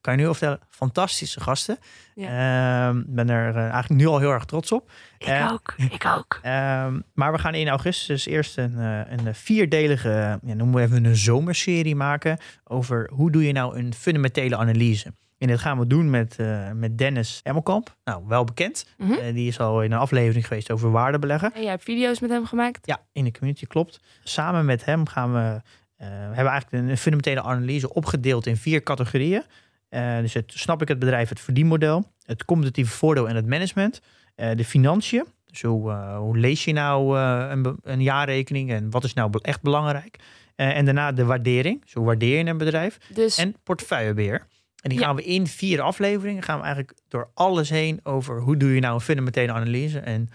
kan 0.00 0.12
je 0.12 0.18
nu 0.18 0.26
al 0.26 0.34
vertellen, 0.34 0.60
fantastische 0.68 1.40
gasten. 1.40 1.78
Ik 2.14 2.24
ja. 2.24 2.92
ben 3.06 3.28
er 3.28 3.56
eigenlijk 3.56 4.00
nu 4.00 4.06
al 4.06 4.18
heel 4.18 4.32
erg 4.32 4.44
trots 4.44 4.72
op. 4.72 4.90
Ik 5.18 5.48
ook, 5.50 5.74
ik 5.76 6.06
ook. 6.06 6.40
Um, 6.44 7.02
maar 7.14 7.32
we 7.32 7.38
gaan 7.38 7.54
in 7.54 7.68
augustus 7.68 8.26
eerst 8.26 8.58
een, 8.58 8.78
een 8.78 9.34
vierdelige, 9.34 10.38
ja, 10.42 10.54
noemen 10.54 10.74
we 10.74 10.82
even 10.82 11.04
een 11.04 11.16
zomerserie 11.16 11.96
maken 11.96 12.38
over 12.64 13.10
hoe 13.12 13.30
doe 13.30 13.46
je 13.46 13.52
nou 13.52 13.78
een 13.78 13.94
fundamentele 13.94 14.56
analyse. 14.56 15.12
En 15.40 15.46
dit 15.46 15.58
gaan 15.58 15.78
we 15.78 15.86
doen 15.86 16.10
met, 16.10 16.36
uh, 16.40 16.70
met 16.70 16.98
Dennis 16.98 17.40
Emmelkamp. 17.42 17.96
Nou, 18.04 18.24
wel 18.26 18.44
bekend. 18.44 18.86
Mhm. 18.96 19.08
Mm 19.08 19.16
-hmm. 19.16 19.26
uh, 19.26 19.34
die 19.34 19.48
is 19.48 19.58
al 19.58 19.82
in 19.82 19.92
een 19.92 19.98
aflevering 19.98 20.46
geweest 20.46 20.70
over 20.70 20.90
waardebeleggen. 20.90 21.54
En 21.54 21.60
jij 21.60 21.70
hebt 21.70 21.82
video's 21.82 22.20
met 22.20 22.30
hem 22.30 22.46
gemaakt? 22.46 22.86
Ja, 22.86 23.00
in 23.12 23.24
de 23.24 23.30
community, 23.30 23.66
klopt. 23.66 24.00
Samen 24.22 24.64
met 24.64 24.84
hem 24.84 25.06
gaan 25.06 25.32
we, 25.32 25.38
uh, 25.38 25.60
we 25.96 26.34
hebben 26.34 26.46
eigenlijk 26.46 26.72
een 26.72 26.96
fundamentele 26.96 27.42
analyse 27.42 27.94
opgedeeld 27.94 28.46
in 28.46 28.56
vier 28.56 28.82
categorieën. 28.82 29.42
Uh, 29.90 30.18
dus 30.18 30.34
het 30.34 30.52
snap 30.54 30.82
ik 30.82 30.88
het 30.88 30.98
bedrijf, 30.98 31.28
het 31.28 31.40
verdienmodel, 31.40 32.12
het 32.24 32.44
competitieve 32.44 32.90
voordeel 32.90 33.28
en 33.28 33.36
het 33.36 33.46
management, 33.46 34.00
uh, 34.36 34.50
de 34.56 34.64
financiën. 34.64 35.24
Dus 35.46 35.62
hoe, 35.62 35.90
uh, 35.90 36.18
hoe 36.18 36.38
lees 36.38 36.64
je 36.64 36.72
nou 36.72 37.18
een, 37.18 37.78
een, 37.82 38.02
jaarrekening 38.02 38.70
en 38.70 38.90
wat 38.90 39.04
is 39.04 39.14
nou 39.14 39.30
echt 39.42 39.62
belangrijk? 39.62 40.18
en 40.54 40.84
daarna 40.84 41.12
de 41.12 41.24
waardering, 41.24 41.82
dus 41.82 41.92
hoe 41.92 42.04
waardeer 42.04 42.38
je 42.38 42.50
een 42.50 42.58
bedrijf? 42.58 42.98
Dus... 43.08 43.36
En 43.36 43.56
portefeuillebeheer. 43.62 44.46
En 44.82 44.88
die 44.88 44.98
ja. 44.98 45.04
gaan 45.04 45.16
we 45.16 45.22
in 45.22 45.46
vier 45.46 45.80
afleveringen, 45.80 46.42
gaan 46.42 46.58
we 46.58 46.64
eigenlijk 46.64 46.98
door 47.08 47.30
alles 47.34 47.70
heen 47.70 48.00
over 48.02 48.40
hoe 48.40 48.56
doe 48.56 48.74
je 48.74 48.80
nou 48.80 48.94
een 48.94 49.00
fundamentele 49.00 49.52
analyse. 49.52 49.98
En, 49.98 50.28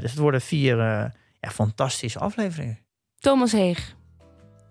dus 0.00 0.10
het 0.10 0.18
worden 0.18 0.40
vier 0.40 0.76
ja, 0.76 1.50
fantastische 1.52 2.18
afleveringen. 2.18 2.78
Thomas 3.18 3.52
Heeg. 3.52 3.95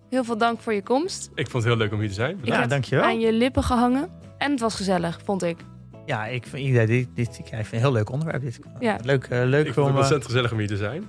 Heel 0.09 0.23
veel 0.23 0.37
dank 0.37 0.59
voor 0.61 0.73
je 0.73 0.83
komst. 0.83 1.31
Ik 1.35 1.49
vond 1.49 1.63
het 1.63 1.73
heel 1.73 1.81
leuk 1.81 1.93
om 1.93 1.99
hier 1.99 2.07
te 2.07 2.13
zijn. 2.13 2.37
Ik 2.41 2.45
ja, 2.45 2.67
dankjewel. 2.67 3.03
aan 3.03 3.19
je 3.19 3.33
lippen 3.33 3.63
gehangen. 3.63 4.09
En 4.37 4.51
het 4.51 4.59
was 4.59 4.75
gezellig, 4.75 5.19
vond 5.23 5.43
ik. 5.43 5.57
Ja, 6.05 6.25
ik 6.25 6.45
vind, 6.47 6.73
dit, 6.73 6.87
dit, 6.87 7.07
dit, 7.15 7.37
ik 7.39 7.45
vind 7.47 7.61
het 7.61 7.71
een 7.73 7.79
heel 7.79 7.91
leuk 7.91 8.09
onderwerp. 8.09 8.41
Dit. 8.41 8.59
Ja. 8.79 8.97
Leuk, 9.03 9.27
uh, 9.31 9.43
leuk 9.43 9.67
ik 9.67 9.73
vond 9.73 9.87
het 9.87 9.95
ontzettend 9.95 10.25
gezellig 10.25 10.51
om 10.51 10.57
hier 10.57 10.67
te 10.67 10.77
zijn. 10.77 11.03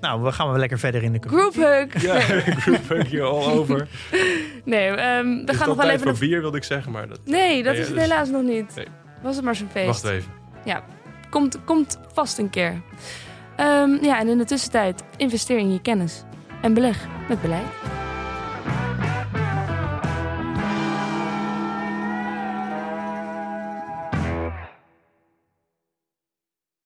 Nou, 0.00 0.22
we 0.22 0.32
gaan 0.32 0.48
wel 0.48 0.58
lekker 0.58 0.78
verder 0.78 1.02
in 1.02 1.12
de 1.12 1.20
Group 1.20 1.54
hug. 1.54 2.02
Ja, 2.02 2.20
group 2.64 2.88
hug 2.88 3.10
hier 3.10 3.22
all 3.22 3.44
over. 3.44 3.88
Nee, 4.64 4.88
um, 4.88 5.46
we 5.46 5.54
gaan 5.54 5.68
nog 5.68 5.76
wel 5.76 5.88
even... 5.88 6.00
voor 6.00 6.18
bier, 6.18 6.40
wilde 6.40 6.56
ik 6.56 6.64
zeggen, 6.64 6.92
maar... 6.92 7.08
Dat... 7.08 7.20
Nee, 7.24 7.62
dat 7.62 7.72
nee, 7.72 7.82
is 7.82 7.88
het 7.88 7.96
dus... 7.96 8.04
helaas 8.04 8.28
nog 8.28 8.42
niet. 8.42 8.74
Nee. 8.76 8.86
Was 9.22 9.36
het 9.36 9.44
maar 9.44 9.56
zo'n 9.56 9.68
feest. 9.70 9.86
Wacht 9.86 10.04
even. 10.04 10.32
Ja, 10.64 10.84
komt, 11.30 11.64
komt 11.64 11.98
vast 12.12 12.38
een 12.38 12.50
keer. 12.50 12.82
Um, 13.60 14.04
ja, 14.04 14.18
en 14.18 14.28
in 14.28 14.38
de 14.38 14.44
tussentijd 14.44 15.04
investeer 15.16 15.58
in 15.58 15.72
je 15.72 15.80
kennis. 15.80 16.24
En 16.62 16.74
beleg 16.74 17.06
met 17.28 17.42
beleid. 17.42 17.66